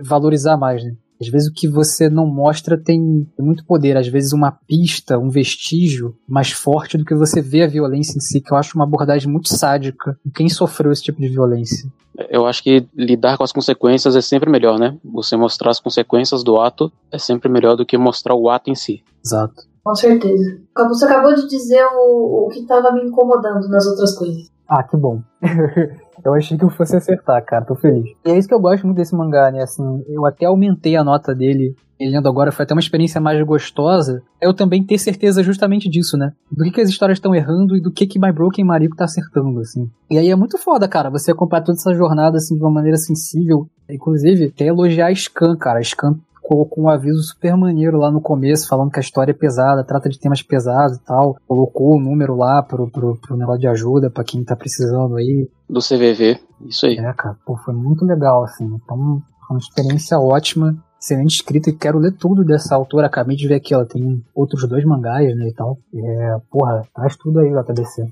valorizar 0.03 0.57
mais, 0.57 0.83
né? 0.83 0.97
Às 1.21 1.29
vezes 1.29 1.49
o 1.49 1.53
que 1.53 1.69
você 1.69 2.11
não 2.11 2.27
mostra 2.27 2.77
tem 2.77 3.27
muito 3.39 3.65
poder, 3.65 3.97
às 3.97 4.09
vezes 4.09 4.33
uma 4.33 4.53
pista, 4.53 5.17
um 5.17 5.31
vestígio 5.31 6.15
mais 6.29 6.51
forte 6.51 6.99
do 6.99 7.05
que 7.05 7.15
você 7.15 7.41
vê 7.41 7.63
a 7.63 7.69
violência 7.69 8.19
em 8.19 8.21
si, 8.21 8.41
que 8.41 8.53
eu 8.53 8.57
acho 8.57 8.77
uma 8.77 8.85
abordagem 8.85 9.31
muito 9.31 9.49
sádica 9.49 10.19
em 10.27 10.31
quem 10.31 10.49
sofreu 10.49 10.93
esse 10.93 11.05
tipo 11.05 11.21
de 11.21 11.29
violência. 11.29 11.91
Eu 12.29 12.47
acho 12.47 12.63
que 12.63 12.87
lidar 12.95 13.39
com 13.39 13.45
as 13.45 13.53
consequências 13.53 14.17
é 14.17 14.21
sempre 14.21 14.51
melhor, 14.51 14.79
né? 14.79 14.99
Você 15.05 15.37
mostrar 15.37 15.71
as 15.71 15.81
consequências 15.81 16.43
do 16.43 16.59
ato 16.59 16.93
é 17.13 17.19
sempre 17.19 17.49
melhor 17.49 17.77
do 17.77 17.87
que 17.87 17.97
mostrar 17.97 18.35
o 18.35 18.51
ato 18.51 18.71
em 18.71 18.75
si. 18.75 19.03
Exato. 19.25 19.63
Com 19.85 19.95
certeza. 19.95 20.59
Você 20.89 21.05
acabou 21.05 21.35
de 21.35 21.47
dizer 21.47 21.85
o, 21.95 22.47
o 22.47 22.49
que 22.49 22.61
estava 22.61 22.93
me 22.93 23.05
incomodando 23.05 23.69
nas 23.69 23.87
outras 23.87 24.19
coisas. 24.19 24.51
Ah, 24.69 24.83
que 24.83 24.97
bom. 24.97 25.21
eu 26.25 26.35
achei 26.35 26.59
que 26.59 26.65
eu 26.65 26.71
fosse 26.71 26.97
acertar, 26.97 27.45
cara. 27.45 27.65
Tô 27.65 27.75
feliz. 27.75 28.11
E 28.25 28.31
é 28.31 28.39
isso 28.39 28.49
que 28.49 28.55
eu 28.55 28.61
gosto 28.61 28.85
muito 28.85 28.97
desse 28.97 29.15
mangá, 29.15 29.51
né? 29.51 29.63
Assim, 29.63 29.83
eu 30.09 30.27
até 30.27 30.47
aumentei 30.47 30.97
a 30.97 31.05
nota 31.05 31.35
dele. 31.35 31.75
Lendo 31.99 32.29
agora 32.29 32.53
foi 32.53 32.65
até 32.65 32.75
uma 32.75 32.81
experiência 32.81 33.21
mais 33.21 33.43
gostosa. 33.47 34.23
Eu 34.41 34.53
também 34.53 34.85
ter 34.85 34.99
certeza 34.99 35.43
justamente 35.43 35.89
disso, 35.89 36.17
né? 36.17 36.33
Do 36.51 36.63
que, 36.65 36.71
que 36.73 36.81
as 36.81 36.91
histórias 36.91 37.17
estão 37.17 37.35
errando 37.35 37.77
e 37.77 37.81
do 37.81 37.91
que 37.91 38.07
que 38.07 38.19
My 38.19 38.33
Broken 38.33 38.65
Mariko 38.65 38.97
tá 38.97 39.05
acertando, 39.05 39.61
assim. 39.61 39.89
E 40.11 40.19
aí 40.19 40.29
é 40.29 40.37
muito 40.37 40.59
foda, 40.59 40.87
cara. 40.87 41.09
Você 41.11 41.31
acompanhar 41.31 41.63
toda 41.63 41.79
essa 41.79 41.95
jornada, 41.95 42.37
assim, 42.37 42.55
de 42.55 42.63
uma 42.63 42.71
maneira 42.71 42.99
sensível. 42.99 43.67
Inclusive, 43.89 44.47
até 44.47 44.67
elogiar 44.67 45.07
a 45.07 45.15
Scan, 45.15 45.57
cara. 45.57 45.79
A 45.79 45.83
Scan 45.83 46.17
colocou 46.47 46.85
um 46.85 46.89
aviso 46.89 47.21
super 47.23 47.57
maneiro 47.57 47.99
lá 47.99 48.09
no 48.09 48.21
começo, 48.21 48.69
falando 48.69 48.91
que 48.91 49.01
a 49.01 49.03
história 49.03 49.33
é 49.33 49.35
pesada, 49.35 49.83
trata 49.83 50.09
de 50.09 50.19
temas 50.19 50.43
pesados 50.43 50.97
e 50.97 51.05
tal. 51.05 51.37
Colocou 51.47 51.97
o 51.97 52.01
número 52.01 52.37
lá 52.37 52.63
pro, 52.63 52.89
pro, 52.89 53.17
pro 53.17 53.37
negócio 53.37 53.61
de 53.61 53.67
ajuda 53.67 54.09
para 54.09 54.23
quem 54.23 54.45
tá 54.45 54.55
precisando 54.55 55.17
aí. 55.17 55.49
Do 55.69 55.81
CVV, 55.81 56.39
isso 56.65 56.87
aí. 56.87 56.97
É, 56.99 57.13
cara, 57.13 57.37
pô, 57.45 57.57
foi 57.57 57.75
muito 57.75 58.05
legal, 58.05 58.45
assim. 58.45 58.65
Então, 58.65 59.21
foi 59.47 59.57
uma 59.57 59.59
experiência 59.59 60.19
ótima 60.19 60.77
excelente 61.01 61.35
escrita 61.35 61.71
e 61.71 61.77
quero 61.77 61.99
ler 61.99 62.13
tudo 62.13 62.45
dessa 62.45 62.77
autora. 62.77 63.09
Acabei 63.09 63.37
de 63.37 63.49
ver 63.49 63.57
aqui, 63.57 63.75
ela 63.75 63.85
tem 63.85 64.23
outros 64.35 64.69
dois 64.69 64.85
mangás, 64.85 65.37
né, 65.37 65.49
e 65.49 65.53
tal. 65.53 65.77
É, 65.93 66.37
porra, 66.51 66.83
traz 66.95 67.17
tudo 67.17 67.41
aí, 67.41 67.51
JBC. 67.51 68.07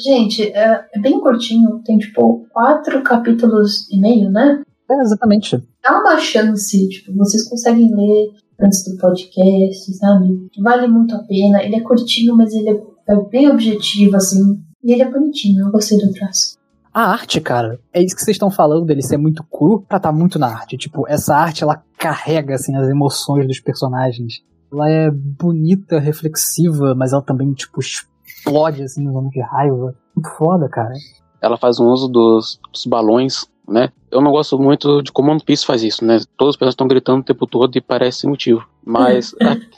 Gente, 0.00 0.44
é, 0.52 0.84
é, 0.94 1.00
bem 1.00 1.18
curtinho, 1.18 1.80
tem 1.84 1.98
tipo 1.98 2.46
quatro 2.52 3.02
capítulos 3.02 3.90
e 3.90 3.98
meio, 3.98 4.30
né? 4.30 4.62
É, 4.90 5.00
exatamente. 5.02 5.62
Dá 5.82 6.00
uma 6.00 6.18
chance, 6.18 6.88
tipo, 6.88 7.14
vocês 7.14 7.48
conseguem 7.48 7.94
ler 7.94 8.30
antes 8.60 8.84
do 8.84 8.96
podcast, 8.98 9.92
sabe? 9.94 10.48
Vale 10.58 10.88
muito 10.88 11.14
a 11.14 11.22
pena. 11.24 11.62
Ele 11.62 11.76
é 11.76 11.80
curtinho, 11.80 12.36
mas 12.36 12.52
ele 12.52 12.70
é, 12.70 13.12
é 13.12 13.16
bem 13.28 13.48
objetivo, 13.48 14.16
assim. 14.16 14.60
E 14.82 14.92
ele 14.92 15.02
é 15.02 15.10
bonitinho, 15.10 15.66
eu 15.66 15.70
gostei 15.70 15.98
do 15.98 16.12
traço. 16.12 16.56
A 16.92 17.12
arte, 17.12 17.40
cara, 17.40 17.78
é 17.92 18.02
isso 18.02 18.16
que 18.16 18.22
vocês 18.22 18.34
estão 18.34 18.50
falando 18.50 18.86
dele 18.86 19.02
ser 19.02 19.18
muito 19.18 19.44
cru 19.44 19.82
pra 19.82 19.98
estar 19.98 20.10
tá 20.10 20.12
muito 20.12 20.38
na 20.38 20.48
arte. 20.48 20.76
Tipo, 20.76 21.06
essa 21.06 21.36
arte, 21.36 21.62
ela 21.62 21.82
carrega, 21.98 22.54
assim, 22.54 22.74
as 22.74 22.88
emoções 22.88 23.46
dos 23.46 23.60
personagens. 23.60 24.42
Ela 24.72 24.88
é 24.90 25.10
bonita, 25.10 25.98
reflexiva, 25.98 26.94
mas 26.94 27.12
ela 27.12 27.22
também, 27.22 27.52
tipo, 27.52 27.80
explode, 27.80 28.82
assim, 28.82 29.04
no 29.04 29.12
nome 29.12 29.30
de 29.30 29.40
raiva. 29.40 29.94
Muito 30.16 30.30
foda, 30.36 30.68
cara. 30.68 30.94
Ela 31.40 31.56
faz 31.56 31.78
um 31.78 31.86
uso 31.86 32.08
dos, 32.08 32.58
dos 32.72 32.84
balões, 32.86 33.46
né? 33.68 33.92
Eu 34.10 34.20
não 34.20 34.30
gosto 34.30 34.58
muito 34.58 35.02
de 35.02 35.12
como 35.12 35.30
One 35.30 35.42
Piece 35.44 35.66
faz 35.66 35.82
isso, 35.82 36.04
né? 36.04 36.18
Todas 36.36 36.54
as 36.54 36.56
pessoas 36.56 36.72
estão 36.72 36.88
gritando 36.88 37.20
o 37.20 37.24
tempo 37.24 37.46
todo 37.46 37.76
e 37.76 37.80
parece 37.80 38.26
motivo. 38.26 38.66
Mas 38.84 39.34
aqui, 39.40 39.68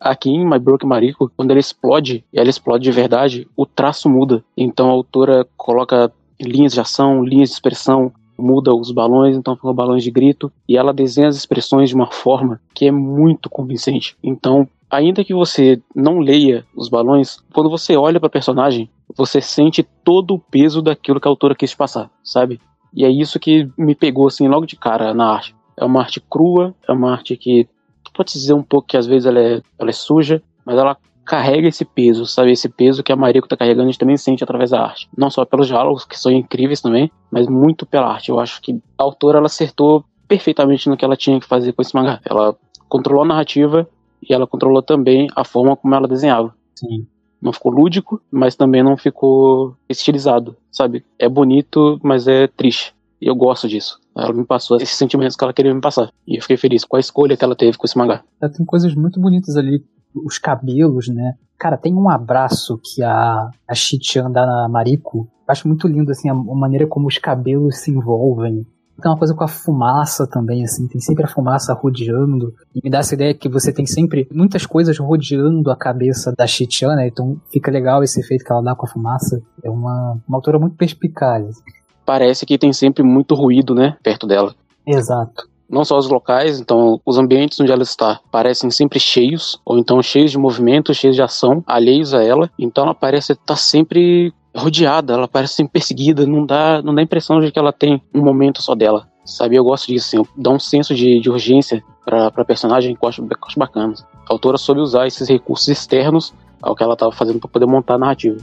aqui 0.00 0.30
em 0.30 0.44
My 0.44 0.58
Broken 0.58 0.88
Mariko, 0.88 1.30
quando 1.36 1.50
ela 1.50 1.60
explode, 1.60 2.24
e 2.32 2.38
ela 2.38 2.50
explode 2.50 2.82
de 2.82 2.90
verdade, 2.90 3.48
o 3.56 3.64
traço 3.64 4.08
muda. 4.08 4.44
Então 4.56 4.88
a 4.88 4.92
autora 4.92 5.46
coloca 5.56 6.12
linhas 6.40 6.72
de 6.72 6.80
ação, 6.80 7.24
linhas 7.24 7.50
de 7.50 7.54
expressão, 7.54 8.12
muda 8.38 8.74
os 8.74 8.92
balões, 8.92 9.36
então 9.36 9.56
ficam 9.56 9.74
balões 9.74 10.04
de 10.04 10.10
grito, 10.10 10.52
e 10.68 10.76
ela 10.76 10.92
desenha 10.92 11.28
as 11.28 11.36
expressões 11.36 11.88
de 11.88 11.94
uma 11.94 12.10
forma 12.10 12.60
que 12.72 12.86
é 12.86 12.92
muito 12.92 13.50
convincente. 13.50 14.16
Então, 14.22 14.68
ainda 14.88 15.24
que 15.24 15.34
você 15.34 15.80
não 15.94 16.20
leia 16.20 16.64
os 16.76 16.88
balões, 16.88 17.38
quando 17.52 17.68
você 17.68 17.96
olha 17.96 18.20
para 18.20 18.28
personagem, 18.28 18.88
você 19.16 19.40
sente 19.40 19.82
todo 20.04 20.34
o 20.34 20.38
peso 20.38 20.80
daquilo 20.80 21.20
que 21.20 21.26
a 21.26 21.30
autora 21.30 21.54
quis 21.54 21.74
passar, 21.74 22.08
sabe? 22.22 22.60
E 22.94 23.04
é 23.04 23.10
isso 23.10 23.38
que 23.38 23.68
me 23.76 23.94
pegou 23.94 24.26
assim 24.26 24.48
logo 24.48 24.66
de 24.66 24.76
cara 24.76 25.14
na 25.14 25.32
arte. 25.32 25.54
É 25.76 25.84
uma 25.84 26.00
arte 26.00 26.20
crua, 26.20 26.74
é 26.86 26.92
uma 26.92 27.12
arte 27.12 27.36
que 27.36 27.68
pode 28.12 28.32
dizer 28.32 28.52
um 28.52 28.62
pouco 28.62 28.88
que 28.88 28.96
às 28.96 29.06
vezes 29.06 29.26
ela 29.26 29.38
é, 29.38 29.62
ela 29.78 29.90
é 29.90 29.92
suja, 29.92 30.42
mas 30.64 30.76
ela 30.76 30.96
carrega 31.24 31.68
esse 31.68 31.84
peso, 31.84 32.26
sabe? 32.26 32.50
Esse 32.50 32.68
peso 32.68 33.02
que 33.02 33.12
a 33.12 33.16
Mariko 33.16 33.46
tá 33.46 33.56
carregando, 33.56 33.82
a 33.82 33.86
gente 33.90 33.98
também 33.98 34.16
sente 34.16 34.42
através 34.42 34.70
da 34.70 34.82
arte. 34.82 35.08
Não 35.16 35.30
só 35.30 35.44
pelos 35.44 35.66
diálogos, 35.66 36.04
que 36.04 36.18
são 36.18 36.32
incríveis 36.32 36.80
também, 36.80 37.10
mas 37.30 37.46
muito 37.46 37.84
pela 37.84 38.08
arte. 38.08 38.30
Eu 38.30 38.40
acho 38.40 38.60
que 38.62 38.80
a 38.98 39.02
autora, 39.02 39.38
ela 39.38 39.46
acertou 39.46 40.04
perfeitamente 40.26 40.88
no 40.88 40.96
que 40.96 41.04
ela 41.04 41.16
tinha 41.16 41.38
que 41.38 41.46
fazer 41.46 41.72
com 41.72 41.82
esse 41.82 41.94
mangá. 41.94 42.18
Ela 42.24 42.56
controlou 42.88 43.22
a 43.22 43.26
narrativa 43.26 43.86
e 44.26 44.32
ela 44.32 44.46
controlou 44.46 44.82
também 44.82 45.28
a 45.36 45.44
forma 45.44 45.76
como 45.76 45.94
ela 45.94 46.08
desenhava. 46.08 46.54
Sim. 46.74 47.06
Não 47.40 47.52
ficou 47.52 47.72
lúdico, 47.72 48.20
mas 48.30 48.56
também 48.56 48.82
não 48.82 48.96
ficou 48.96 49.76
estilizado, 49.88 50.56
sabe? 50.70 51.04
É 51.18 51.28
bonito, 51.28 51.98
mas 52.02 52.26
é 52.26 52.46
triste. 52.46 52.94
E 53.20 53.26
eu 53.26 53.34
gosto 53.34 53.68
disso. 53.68 53.98
Ela 54.16 54.32
me 54.32 54.44
passou 54.44 54.76
esses 54.76 54.96
sentimentos 54.96 55.36
que 55.36 55.44
ela 55.44 55.52
queria 55.52 55.74
me 55.74 55.80
passar. 55.80 56.10
E 56.26 56.36
eu 56.36 56.42
fiquei 56.42 56.56
feliz 56.56 56.84
com 56.84 56.96
a 56.96 57.00
escolha 57.00 57.36
que 57.36 57.44
ela 57.44 57.54
teve 57.54 57.76
com 57.76 57.86
esse 57.86 57.96
mangá. 57.96 58.22
Ela 58.40 58.52
tem 58.52 58.64
coisas 58.64 58.94
muito 58.94 59.20
bonitas 59.20 59.56
ali 59.56 59.84
os 60.14 60.38
cabelos, 60.38 61.08
né? 61.08 61.34
Cara, 61.58 61.76
tem 61.76 61.94
um 61.94 62.08
abraço 62.08 62.80
que 62.82 63.02
a, 63.02 63.50
a 63.68 63.74
Chichan 63.74 64.30
dá 64.30 64.46
na 64.46 64.68
Mariko. 64.68 65.28
Eu 65.46 65.52
acho 65.52 65.66
muito 65.66 65.88
lindo, 65.88 66.10
assim, 66.10 66.28
a 66.28 66.34
maneira 66.34 66.86
como 66.86 67.08
os 67.08 67.18
cabelos 67.18 67.78
se 67.78 67.90
envolvem. 67.90 68.66
Tem 69.00 69.10
uma 69.10 69.18
coisa 69.18 69.34
com 69.34 69.44
a 69.44 69.48
fumaça 69.48 70.26
também, 70.26 70.64
assim, 70.64 70.88
tem 70.88 71.00
sempre 71.00 71.24
a 71.24 71.28
fumaça 71.28 71.72
rodeando. 71.72 72.52
E 72.74 72.80
me 72.82 72.90
dá 72.90 72.98
essa 72.98 73.14
ideia 73.14 73.32
que 73.32 73.48
você 73.48 73.72
tem 73.72 73.86
sempre 73.86 74.28
muitas 74.32 74.66
coisas 74.66 74.98
rodeando 74.98 75.70
a 75.70 75.76
cabeça 75.76 76.32
da 76.36 76.46
Chichan, 76.46 76.96
né? 76.96 77.08
Então 77.08 77.40
fica 77.52 77.70
legal 77.70 78.02
esse 78.02 78.20
efeito 78.20 78.44
que 78.44 78.52
ela 78.52 78.62
dá 78.62 78.74
com 78.74 78.86
a 78.86 78.88
fumaça. 78.88 79.40
É 79.62 79.70
uma, 79.70 80.18
uma 80.26 80.38
autora 80.38 80.58
muito 80.58 80.76
perspicaz. 80.76 81.62
Parece 82.04 82.44
que 82.44 82.58
tem 82.58 82.72
sempre 82.72 83.02
muito 83.02 83.34
ruído, 83.34 83.74
né? 83.74 83.96
Perto 84.02 84.26
dela. 84.26 84.54
Exato 84.86 85.48
não 85.68 85.84
só 85.84 85.98
os 85.98 86.08
locais, 86.08 86.58
então 86.58 87.00
os 87.04 87.18
ambientes 87.18 87.60
onde 87.60 87.70
ela 87.70 87.82
está 87.82 88.20
parecem 88.32 88.70
sempre 88.70 88.98
cheios, 88.98 89.60
ou 89.64 89.78
então 89.78 90.02
cheios 90.02 90.30
de 90.30 90.38
movimento, 90.38 90.94
cheios 90.94 91.14
de 91.14 91.22
ação, 91.22 91.62
alheios 91.66 92.14
a 92.14 92.24
ela. 92.24 92.50
Então 92.58 92.84
ela 92.84 92.94
parece 92.94 93.32
estar 93.32 93.56
sempre 93.56 94.32
rodeada, 94.58 95.14
ela 95.14 95.28
parece 95.28 95.54
sempre 95.54 95.74
perseguida, 95.74 96.26
não 96.26 96.44
dá, 96.44 96.82
não 96.82 96.94
dá 96.94 97.00
a 97.00 97.04
impressão 97.04 97.40
de 97.40 97.50
que 97.50 97.58
ela 97.58 97.72
tem 97.72 98.02
um 98.14 98.22
momento 98.22 98.62
só 98.62 98.74
dela. 98.74 99.08
Sabe, 99.24 99.56
eu 99.56 99.64
gosto 99.64 99.88
disso, 99.88 100.16
assim, 100.16 100.28
dá 100.36 100.50
um 100.50 100.58
senso 100.58 100.94
de, 100.94 101.20
de 101.20 101.30
urgência 101.30 101.84
para 102.04 102.28
a 102.28 102.44
personagem 102.44 102.94
que 102.94 103.04
eu 103.04 103.08
acho, 103.08 103.22
eu 103.22 103.28
acho 103.42 103.58
bacana. 103.58 103.92
A 104.28 104.32
autora 104.32 104.56
soube 104.56 104.80
usar 104.80 105.06
esses 105.06 105.28
recursos 105.28 105.68
externos 105.68 106.34
ao 106.62 106.74
que 106.74 106.82
ela 106.82 106.94
estava 106.94 107.12
fazendo 107.12 107.38
para 107.38 107.50
poder 107.50 107.66
montar 107.66 107.94
a 107.94 107.98
narrativa. 107.98 108.38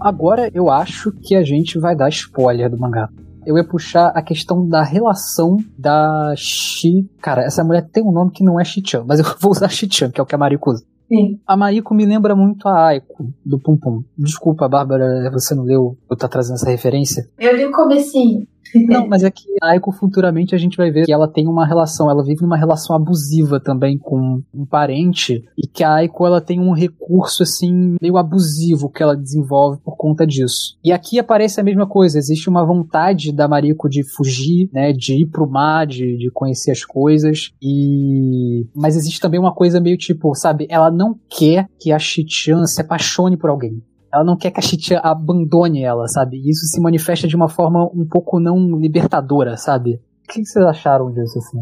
Agora 0.00 0.50
eu 0.54 0.70
acho 0.70 1.12
que 1.12 1.34
a 1.34 1.42
gente 1.42 1.78
vai 1.78 1.96
dar 1.96 2.08
spoiler 2.08 2.70
do 2.70 2.78
mangá. 2.78 3.08
Eu 3.46 3.56
ia 3.58 3.64
puxar 3.64 4.08
a 4.14 4.22
questão 4.22 4.66
da 4.66 4.82
relação 4.82 5.58
da 5.78 6.32
Shi. 6.36 7.08
Cara, 7.20 7.42
essa 7.42 7.62
mulher 7.62 7.86
tem 7.92 8.02
um 8.02 8.12
nome 8.12 8.30
que 8.30 8.42
não 8.42 8.58
é 8.58 8.64
Shi-chan, 8.64 9.04
mas 9.06 9.18
eu 9.18 9.26
vou 9.38 9.52
usar 9.52 9.68
Shi-chan, 9.68 10.10
que 10.10 10.20
é 10.20 10.22
o 10.22 10.26
que 10.26 10.34
a 10.34 10.38
Mariko 10.38 10.70
usa. 10.70 10.84
Sim. 11.06 11.38
A 11.46 11.56
Mariko 11.56 11.94
me 11.94 12.06
lembra 12.06 12.34
muito 12.34 12.66
a 12.66 12.86
Aiko, 12.86 13.28
do 13.44 13.58
Pum 13.58 13.76
Pum. 13.76 14.02
Desculpa, 14.16 14.68
Bárbara, 14.68 15.30
você 15.30 15.54
não 15.54 15.64
leu 15.64 15.98
eu 16.10 16.16
tá 16.16 16.26
trazendo 16.26 16.54
essa 16.54 16.70
referência? 16.70 17.28
Eu 17.38 17.54
li 17.54 17.66
o 17.66 17.70
comecinho. 17.70 18.46
Não, 18.74 19.06
mas 19.06 19.22
é 19.22 19.30
que 19.30 19.44
a 19.62 19.70
Aiko 19.70 19.92
futuramente 19.92 20.54
a 20.54 20.58
gente 20.58 20.76
vai 20.76 20.90
ver 20.90 21.04
que 21.04 21.12
ela 21.12 21.28
tem 21.28 21.46
uma 21.46 21.66
relação, 21.66 22.10
ela 22.10 22.24
vive 22.24 22.42
numa 22.42 22.56
relação 22.56 22.94
abusiva 22.94 23.60
também 23.60 23.98
com 23.98 24.42
um 24.52 24.64
parente 24.64 25.44
e 25.56 25.66
que 25.66 25.84
a 25.84 25.94
Aiko 25.94 26.26
ela 26.26 26.40
tem 26.40 26.60
um 26.60 26.72
recurso 26.72 27.42
assim 27.42 27.96
meio 28.00 28.16
abusivo 28.16 28.90
que 28.90 29.02
ela 29.02 29.16
desenvolve 29.16 29.80
por 29.82 29.96
conta 29.96 30.26
disso. 30.26 30.76
E 30.84 30.92
aqui 30.92 31.18
aparece 31.18 31.60
a 31.60 31.64
mesma 31.64 31.86
coisa, 31.86 32.18
existe 32.18 32.48
uma 32.48 32.64
vontade 32.64 33.32
da 33.32 33.48
Mariko 33.48 33.88
de 33.88 34.02
fugir, 34.04 34.68
né, 34.72 34.92
de 34.92 35.22
ir 35.22 35.26
pro 35.26 35.48
mar, 35.48 35.86
de, 35.86 36.16
de 36.16 36.30
conhecer 36.30 36.70
as 36.70 36.84
coisas 36.84 37.52
e 37.62 38.66
mas 38.74 38.96
existe 38.96 39.20
também 39.20 39.40
uma 39.40 39.54
coisa 39.54 39.80
meio 39.80 39.96
tipo, 39.96 40.34
sabe, 40.34 40.66
ela 40.68 40.90
não 40.90 41.18
quer 41.28 41.68
que 41.78 41.92
a 41.92 41.98
Shichan 41.98 42.66
se 42.66 42.80
apaixone 42.80 43.36
por 43.36 43.50
alguém 43.50 43.82
ela 44.14 44.24
não 44.24 44.36
quer 44.36 44.52
que 44.52 44.60
a 44.60 44.62
Chitia 44.62 45.00
abandone 45.00 45.82
ela, 45.82 46.06
sabe? 46.06 46.36
E 46.36 46.50
isso 46.50 46.66
se 46.66 46.80
manifesta 46.80 47.26
de 47.26 47.34
uma 47.34 47.48
forma 47.48 47.84
um 47.92 48.06
pouco 48.08 48.38
não 48.38 48.78
libertadora, 48.78 49.56
sabe? 49.56 50.00
O 50.24 50.32
que 50.32 50.44
vocês 50.44 50.64
acharam 50.64 51.12
disso, 51.12 51.38
assim? 51.38 51.58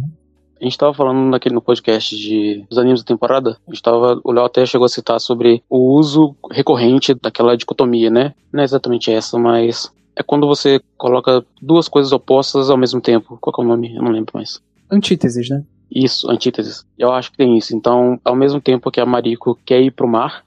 A 0.61 0.65
gente 0.65 0.73
estava 0.73 0.95
falando 0.95 1.29
naquele 1.29 1.55
no 1.55 1.63
podcast 1.63 2.15
de 2.15 2.65
dos 2.69 2.79
animes 2.79 3.01
da 3.01 3.07
temporada, 3.07 3.57
a 3.67 3.71
gente 3.73 3.83
tava, 3.83 4.21
o 4.23 4.31
Léo 4.31 4.45
até 4.45 4.65
chegou 4.65 4.85
a 4.85 4.89
citar 4.89 5.19
sobre 5.19 5.63
o 5.69 5.99
uso 5.99 6.37
recorrente 6.53 7.15
daquela 7.15 7.57
dicotomia, 7.57 8.11
né? 8.11 8.35
Não 8.53 8.61
é 8.61 8.65
exatamente 8.65 9.11
essa, 9.11 9.39
mas 9.39 9.91
é 10.15 10.23
quando 10.23 10.47
você 10.47 10.81
coloca 10.97 11.45
duas 11.61 11.89
coisas 11.89 12.13
opostas 12.13 12.71
ao 12.71 12.77
mesmo 12.77 13.01
tempo. 13.01 13.39
Qual 13.41 13.55
é 13.59 13.61
o 13.63 13.69
nome? 13.69 13.97
Eu 13.97 14.03
não 14.03 14.13
lembro 14.13 14.33
mais. 14.35 14.61
Antíteses, 14.91 15.49
né? 15.49 15.65
Isso, 15.91 16.31
antíteses. 16.31 16.87
Eu 16.97 17.11
acho 17.13 17.33
que 17.33 17.39
tem 17.39 17.57
isso. 17.57 17.75
Então, 17.75 18.21
ao 18.25 18.37
mesmo 18.37 18.61
tempo 18.61 18.91
que 18.91 19.01
a 19.01 19.07
Mariko 19.07 19.59
quer 19.65 19.81
ir 19.81 19.91
pro 19.91 20.09
mar, 20.09 20.45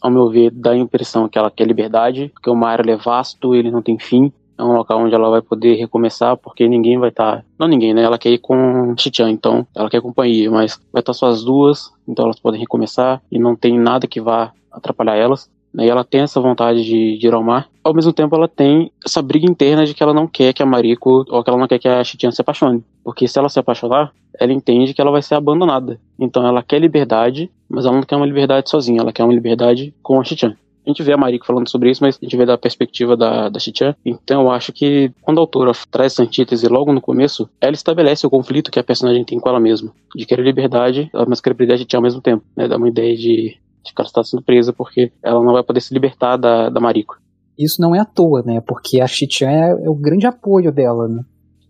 ao 0.00 0.10
meu 0.10 0.28
ver, 0.28 0.50
dá 0.50 0.70
a 0.70 0.76
impressão 0.76 1.28
que 1.28 1.38
ela 1.38 1.50
quer 1.50 1.66
liberdade, 1.66 2.30
porque 2.32 2.48
o 2.50 2.54
mar 2.54 2.86
é 2.88 2.96
vasto, 2.96 3.54
ele 3.54 3.70
não 3.70 3.82
tem 3.82 3.98
fim. 3.98 4.32
É 4.56 4.62
um 4.62 4.72
local 4.72 5.00
onde 5.00 5.14
ela 5.14 5.30
vai 5.30 5.40
poder 5.40 5.74
recomeçar, 5.76 6.36
porque 6.36 6.68
ninguém 6.68 6.98
vai 6.98 7.08
estar. 7.08 7.38
Tá... 7.38 7.44
Não 7.58 7.66
ninguém, 7.66 7.94
né? 7.94 8.02
Ela 8.02 8.18
quer 8.18 8.30
ir 8.30 8.38
com 8.38 8.94
Chichan, 8.96 9.30
então 9.30 9.66
ela 9.74 9.88
quer 9.88 10.02
companhia, 10.02 10.50
mas 10.50 10.78
vai 10.92 11.00
estar 11.00 11.12
tá 11.12 11.14
só 11.14 11.28
as 11.28 11.42
duas, 11.42 11.90
então 12.06 12.26
elas 12.26 12.38
podem 12.38 12.60
recomeçar 12.60 13.22
e 13.32 13.38
não 13.38 13.56
tem 13.56 13.78
nada 13.78 14.06
que 14.06 14.20
vá 14.20 14.52
atrapalhar 14.70 15.16
elas. 15.16 15.50
Né? 15.72 15.86
E 15.86 15.90
ela 15.90 16.04
tem 16.04 16.20
essa 16.20 16.40
vontade 16.40 16.84
de, 16.84 17.16
de 17.16 17.26
ir 17.26 17.32
ao 17.32 17.42
mar. 17.42 17.68
Ao 17.82 17.94
mesmo 17.94 18.12
tempo, 18.12 18.34
ela 18.36 18.48
tem 18.48 18.92
essa 19.04 19.22
briga 19.22 19.50
interna 19.50 19.86
de 19.86 19.94
que 19.94 20.02
ela 20.02 20.12
não 20.12 20.26
quer 20.26 20.52
que 20.52 20.62
a 20.62 20.66
Mariko, 20.66 21.24
ou 21.28 21.42
que 21.42 21.50
ela 21.50 21.58
não 21.58 21.68
quer 21.68 21.78
que 21.78 21.88
a 21.88 22.04
Chitian 22.04 22.30
se 22.30 22.42
apaixone. 22.42 22.84
Porque 23.02 23.26
se 23.26 23.38
ela 23.38 23.48
se 23.48 23.58
apaixonar, 23.58 24.12
ela 24.38 24.52
entende 24.52 24.92
que 24.92 25.00
ela 25.00 25.10
vai 25.10 25.22
ser 25.22 25.34
abandonada. 25.34 25.98
Então 26.20 26.46
ela 26.46 26.62
quer 26.62 26.78
liberdade, 26.78 27.50
mas 27.68 27.86
ela 27.86 27.96
não 27.96 28.02
quer 28.02 28.16
uma 28.16 28.26
liberdade 28.26 28.68
sozinha, 28.68 29.00
ela 29.00 29.12
quer 29.12 29.24
uma 29.24 29.32
liberdade 29.32 29.94
com 30.02 30.20
a 30.20 30.24
Chichan. 30.24 30.54
A 30.84 30.90
gente 30.90 31.02
vê 31.02 31.12
a 31.12 31.16
Mariko 31.16 31.46
falando 31.46 31.68
sobre 31.68 31.90
isso, 31.90 32.02
mas 32.02 32.18
a 32.20 32.24
gente 32.24 32.36
vê 32.36 32.44
da 32.44 32.56
perspectiva 32.56 33.16
da, 33.16 33.48
da 33.48 33.58
Chichan. 33.58 33.94
Então 34.04 34.42
eu 34.42 34.50
acho 34.50 34.72
que 34.72 35.12
quando 35.22 35.38
a 35.38 35.40
autora 35.42 35.72
traz 35.90 36.12
essa 36.12 36.22
antítese 36.22 36.66
logo 36.68 36.92
no 36.92 37.00
começo, 37.00 37.48
ela 37.60 37.72
estabelece 37.72 38.26
o 38.26 38.30
conflito 38.30 38.70
que 38.70 38.78
a 38.78 38.84
personagem 38.84 39.24
tem 39.24 39.38
com 39.38 39.48
ela 39.48 39.60
mesma. 39.60 39.92
De 40.14 40.26
querer 40.26 40.42
liberdade, 40.42 41.10
mas 41.28 41.40
querer 41.40 41.54
liberdade 41.54 41.82
a 41.82 41.84
Chichan 41.84 41.98
ao 41.98 42.02
mesmo 42.02 42.20
tempo. 42.20 42.44
Né? 42.56 42.66
Dá 42.66 42.76
uma 42.76 42.88
ideia 42.88 43.14
de, 43.14 43.56
de 43.84 43.94
que 43.94 44.00
ela 44.00 44.06
está 44.06 44.24
sendo 44.24 44.42
presa 44.42 44.72
porque 44.72 45.12
ela 45.22 45.42
não 45.42 45.52
vai 45.52 45.62
poder 45.62 45.80
se 45.80 45.94
libertar 45.94 46.36
da, 46.36 46.68
da 46.68 46.80
Mariko. 46.80 47.18
Isso 47.58 47.80
não 47.80 47.94
é 47.94 48.00
à 48.00 48.06
toa, 48.06 48.42
né? 48.42 48.60
Porque 48.66 49.02
a 49.02 49.06
Chichan 49.06 49.50
é, 49.50 49.70
é 49.70 49.90
o 49.90 49.94
grande 49.94 50.26
apoio 50.26 50.72
dela, 50.72 51.06
né? 51.06 51.22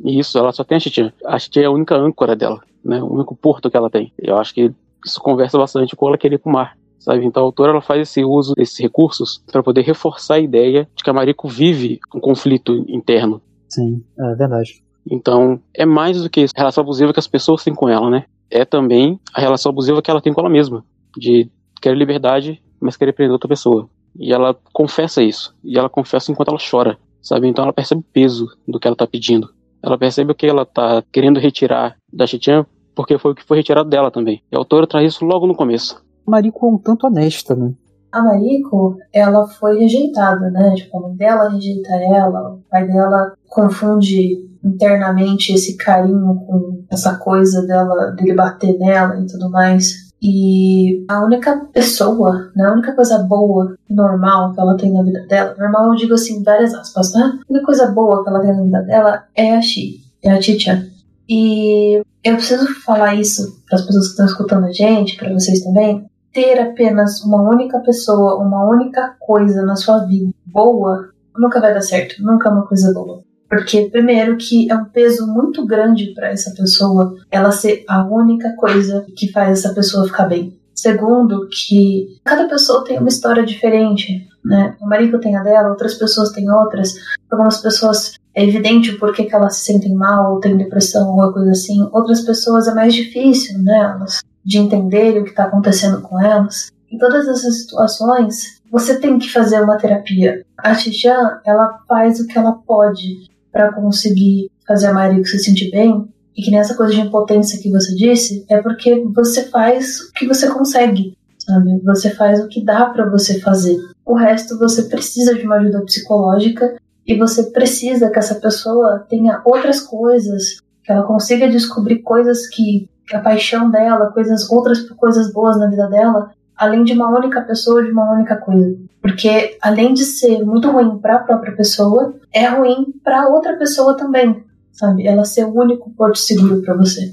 Isso, 0.05 0.39
ela 0.39 0.53
só 0.53 0.63
tem 0.63 0.77
a 0.77 0.81
Chichan. 0.81 1.13
A 1.27 1.39
Chichan 1.39 1.61
é 1.63 1.65
a 1.65 1.71
única 1.71 1.97
âncora 1.97 2.37
dela, 2.37 2.61
né? 2.85 3.03
O 3.03 3.13
único 3.13 3.37
porto 3.37 3.71
que 3.71 3.77
ela 3.77 3.91
tem. 3.91 4.13
Eu 4.19 4.37
acho 4.39 4.55
que 4.55 4.73
isso 5.05 5.21
conversa 5.21 5.59
bastante 5.59 5.97
com 5.97 6.09
ela 6.09 6.19
querer 6.19 6.37
ir 6.37 6.39
pro 6.39 6.53
mar 6.53 6.77
sabe? 7.01 7.25
Então 7.25 7.43
a 7.43 7.47
autora 7.47 7.73
ela 7.73 7.81
faz 7.81 8.03
esse 8.03 8.23
uso 8.23 8.55
desses 8.55 8.79
recursos 8.79 9.43
para 9.51 9.63
poder 9.63 9.83
reforçar 9.83 10.35
a 10.35 10.41
ideia 10.41 10.89
de 10.95 11.03
que 11.03 11.11
a 11.11 11.13
Mariko 11.13 11.49
vive 11.49 11.99
um 12.15 12.21
conflito 12.21 12.85
interno. 12.87 13.43
Sim, 13.69 14.05
é 14.19 14.35
verdade. 14.35 14.83
Então 15.11 15.61
é 15.75 15.87
mais 15.87 16.23
do 16.23 16.31
que 16.31 16.45
a 16.45 16.59
relação 16.59 16.83
abusiva 16.83 17.13
que 17.13 17.19
as 17.19 17.27
pessoas 17.27 17.65
têm 17.65 17.75
com 17.75 17.89
ela, 17.89 18.11
né? 18.11 18.25
É 18.51 18.65
também 18.65 19.19
a 19.35 19.41
relação 19.41 19.71
abusiva 19.71 20.03
que 20.03 20.11
ela 20.11 20.21
tem 20.21 20.33
com 20.33 20.41
ela 20.41 20.51
mesma, 20.51 20.85
de 21.17 21.51
querer 21.81 21.97
liberdade, 21.97 22.63
mas 22.81 22.97
querer 22.97 23.13
prender 23.13 23.33
outra 23.33 23.49
pessoa. 23.49 23.89
E 24.19 24.33
ela 24.33 24.57
confessa 24.73 25.23
isso, 25.23 25.55
e 25.65 25.79
ela 25.79 25.89
confessa 25.89 26.31
enquanto 26.31 26.49
ela 26.49 26.59
chora, 26.59 26.99
sabe? 27.23 27.49
Então 27.49 27.65
ela 27.65 27.73
percebe 27.73 28.01
o 28.01 28.13
peso 28.13 28.49
do 28.67 28.79
que 28.79 28.87
ela 28.87 28.97
tá 28.97 29.07
pedindo. 29.07 29.49
Ela 29.83 29.99
percebe 29.99 30.33
o 30.33 30.35
que 30.35 30.47
ela 30.47 30.67
tá 30.67 31.03
querendo 31.13 31.41
retirar 31.41 31.97
da 32.13 32.27
Chitian, 32.27 32.67
porque 32.95 33.19
foi 33.19 33.33
o 33.33 33.35
que 33.35 33.45
foi 33.45 33.59
retirado 33.59 33.89
dela 33.89 34.11
também. 34.11 34.43
E 34.51 34.57
a 34.57 34.59
autora 34.59 34.87
traz 34.87 35.15
isso 35.15 35.25
logo 35.25 35.47
no 35.47 35.55
começo. 35.55 36.03
Mariko 36.27 36.67
é 36.67 36.71
um 36.71 36.79
tanto 36.79 37.07
honesta, 37.07 37.55
né? 37.57 37.73
A 38.13 38.23
Mariko, 38.23 38.99
ela 39.13 39.47
foi 39.47 39.79
rejeitada, 39.79 40.51
né? 40.51 40.75
Tipo, 40.75 40.99
a 40.99 41.01
mãe 41.03 41.17
dela 41.17 41.49
rejeita 41.49 41.95
ela, 41.95 42.55
o 42.55 42.61
pai 42.69 42.87
dela 42.87 43.35
confunde 43.49 44.51
internamente 44.65 45.53
esse 45.53 45.77
carinho 45.77 46.35
com 46.47 46.85
essa 46.91 47.17
coisa 47.17 47.65
dela, 47.67 48.11
dele 48.11 48.35
bater 48.35 48.77
nela 48.79 49.19
e 49.21 49.27
tudo 49.27 49.49
mais. 49.51 50.10
E 50.23 51.05
a 51.09 51.25
única 51.25 51.67
pessoa, 51.73 52.51
né, 52.55 52.67
a 52.67 52.73
única 52.73 52.93
coisa 52.93 53.19
boa 53.19 53.75
normal 53.89 54.53
que 54.53 54.61
ela 54.61 54.77
tem 54.77 54.93
na 54.93 55.03
vida 55.03 55.27
dela, 55.27 55.55
normal 55.59 55.87
eu 55.87 55.97
digo 55.97 56.15
assim, 56.15 56.43
várias 56.43 56.75
aspas, 56.75 57.15
né? 57.15 57.23
A 57.23 57.53
única 57.53 57.65
coisa 57.65 57.87
boa 57.87 58.23
que 58.23 58.29
ela 58.29 58.41
tem 58.41 58.55
na 58.55 58.63
vida 58.63 58.83
dela 58.83 59.25
é 59.35 59.57
a 59.57 59.63
Chi, 59.63 60.01
é 60.23 60.31
a 60.31 60.41
Chicha. 60.41 60.87
E 61.29 62.03
eu 62.23 62.35
preciso 62.35 62.67
falar 62.83 63.15
isso 63.15 63.63
para 63.67 63.79
as 63.79 63.87
pessoas 63.87 64.07
que 64.07 64.11
estão 64.11 64.27
escutando 64.27 64.67
a 64.67 64.73
gente, 64.73 65.17
para 65.17 65.33
vocês 65.33 65.63
também, 65.63 66.05
ter 66.33 66.61
apenas 66.61 67.23
uma 67.23 67.43
única 67.43 67.79
pessoa, 67.81 68.37
uma 68.37 68.69
única 68.69 69.17
coisa 69.19 69.63
na 69.63 69.77
sua 69.77 70.01
vida 70.01 70.31
boa, 70.45 71.09
nunca 71.37 71.61
vai 71.61 71.73
dar 71.73 71.81
certo, 71.81 72.23
nunca 72.23 72.49
é 72.49 72.53
uma 72.53 72.67
coisa 72.67 72.93
boa. 72.93 73.23
Porque, 73.51 73.91
primeiro, 73.91 74.37
que 74.37 74.71
é 74.71 74.77
um 74.77 74.85
peso 74.85 75.27
muito 75.27 75.67
grande 75.67 76.15
para 76.15 76.29
essa 76.29 76.55
pessoa 76.55 77.17
ela 77.29 77.51
ser 77.51 77.85
a 77.89 78.07
única 78.07 78.55
coisa 78.55 79.05
que 79.17 79.33
faz 79.33 79.59
essa 79.59 79.75
pessoa 79.75 80.07
ficar 80.07 80.27
bem. 80.27 80.57
Segundo, 80.73 81.49
que 81.49 82.21
cada 82.25 82.49
pessoa 82.49 82.85
tem 82.85 83.01
uma 83.01 83.09
história 83.09 83.45
diferente, 83.45 84.25
né? 84.45 84.77
O 84.81 84.87
marido 84.87 85.19
tem 85.19 85.37
a 85.37 85.43
dela, 85.43 85.71
outras 85.71 85.95
pessoas 85.95 86.31
têm 86.31 86.49
outras. 86.49 86.95
Algumas 87.29 87.59
pessoas 87.59 88.15
é 88.37 88.45
evidente 88.45 88.93
o 88.93 89.01
porquê 89.01 89.25
que 89.25 89.35
elas 89.35 89.57
se 89.57 89.65
sentem 89.65 89.95
mal, 89.95 90.35
ou 90.35 90.41
têm 90.41 90.57
depressão, 90.57 91.09
alguma 91.09 91.33
coisa 91.33 91.51
assim. 91.51 91.89
Outras 91.93 92.21
pessoas 92.21 92.69
é 92.69 92.75
mais 92.75 92.95
difícil, 92.95 93.59
né? 93.59 93.99
De 94.45 94.59
entender 94.59 95.19
o 95.19 95.25
que 95.25 95.31
está 95.31 95.45
acontecendo 95.45 96.01
com 96.01 96.21
elas. 96.21 96.71
Em 96.89 96.99
todas 96.99 97.27
essas 97.27 97.63
situações, 97.63 98.61
você 98.71 98.99
tem 98.99 99.19
que 99.19 99.31
fazer 99.31 99.61
uma 99.61 99.77
terapia. 99.77 100.45
A 100.57 100.75
Tijan, 100.75 101.41
ela 101.45 101.81
faz 101.89 102.21
o 102.21 102.27
que 102.29 102.39
ela 102.39 102.53
pode 102.53 103.30
para 103.53 103.73
conseguir 103.73 104.51
fazer 104.67 104.87
a 104.87 104.93
Mariko 104.93 105.27
se 105.27 105.39
sentir 105.39 105.71
bem. 105.71 106.09
E 106.37 106.43
que 106.43 106.51
nessa 106.51 106.75
coisa 106.75 106.93
de 106.93 107.01
impotência 107.01 107.61
que 107.61 107.71
você 107.71 107.95
disse, 107.95 108.45
é 108.49 108.59
porque 108.63 109.05
você 109.15 109.45
faz 109.45 110.01
o 110.01 110.13
que 110.13 110.27
você 110.27 110.49
consegue, 110.49 111.17
sabe? 111.39 111.81
Você 111.85 112.11
faz 112.11 112.41
o 112.41 112.49
que 112.49 112.65
dá 112.65 112.87
para 112.87 113.11
você 113.11 113.41
fazer. 113.41 113.77
O 114.07 114.15
resto 114.15 114.59
você 114.59 114.85
precisa 114.85 115.35
de 115.35 115.45
uma 115.45 115.57
ajuda 115.57 115.85
psicológica 115.85 116.77
e 117.07 117.17
você 117.17 117.45
precisa 117.51 118.11
que 118.11 118.19
essa 118.19 118.37
pessoa 118.37 119.05
tenha 119.09 119.43
outras 119.45 119.81
coisas, 119.81 120.61
que 120.85 120.93
ela 120.93 121.03
consiga 121.03 121.49
descobrir 121.49 121.99
coisas 121.99 122.47
que 122.47 122.89
a 123.13 123.19
paixão 123.19 123.71
dela, 123.71 124.13
coisas 124.13 124.49
outras 124.51 124.89
coisas 124.91 125.33
boas 125.33 125.59
na 125.59 125.69
vida 125.69 125.89
dela, 125.89 126.31
além 126.61 126.85
de 126.85 126.93
uma 126.93 127.09
única 127.09 127.41
pessoa, 127.41 127.83
de 127.83 127.91
uma 127.91 128.13
única 128.13 128.37
coisa. 128.37 128.77
Porque 129.01 129.57
além 129.63 129.95
de 129.95 130.05
ser 130.05 130.45
muito 130.45 130.71
ruim 130.71 130.99
para 130.99 131.17
a 131.17 131.19
própria 131.21 131.57
pessoa, 131.57 132.15
é 132.33 132.47
ruim 132.47 132.93
para 133.03 133.29
outra 133.29 133.57
pessoa 133.57 133.97
também, 133.97 134.45
sabe? 134.71 135.07
Ela 135.07 135.25
ser 135.25 135.45
o 135.45 135.59
único 135.59 135.91
porto 135.91 136.19
seguro 136.19 136.61
para 136.63 136.77
você. 136.77 137.13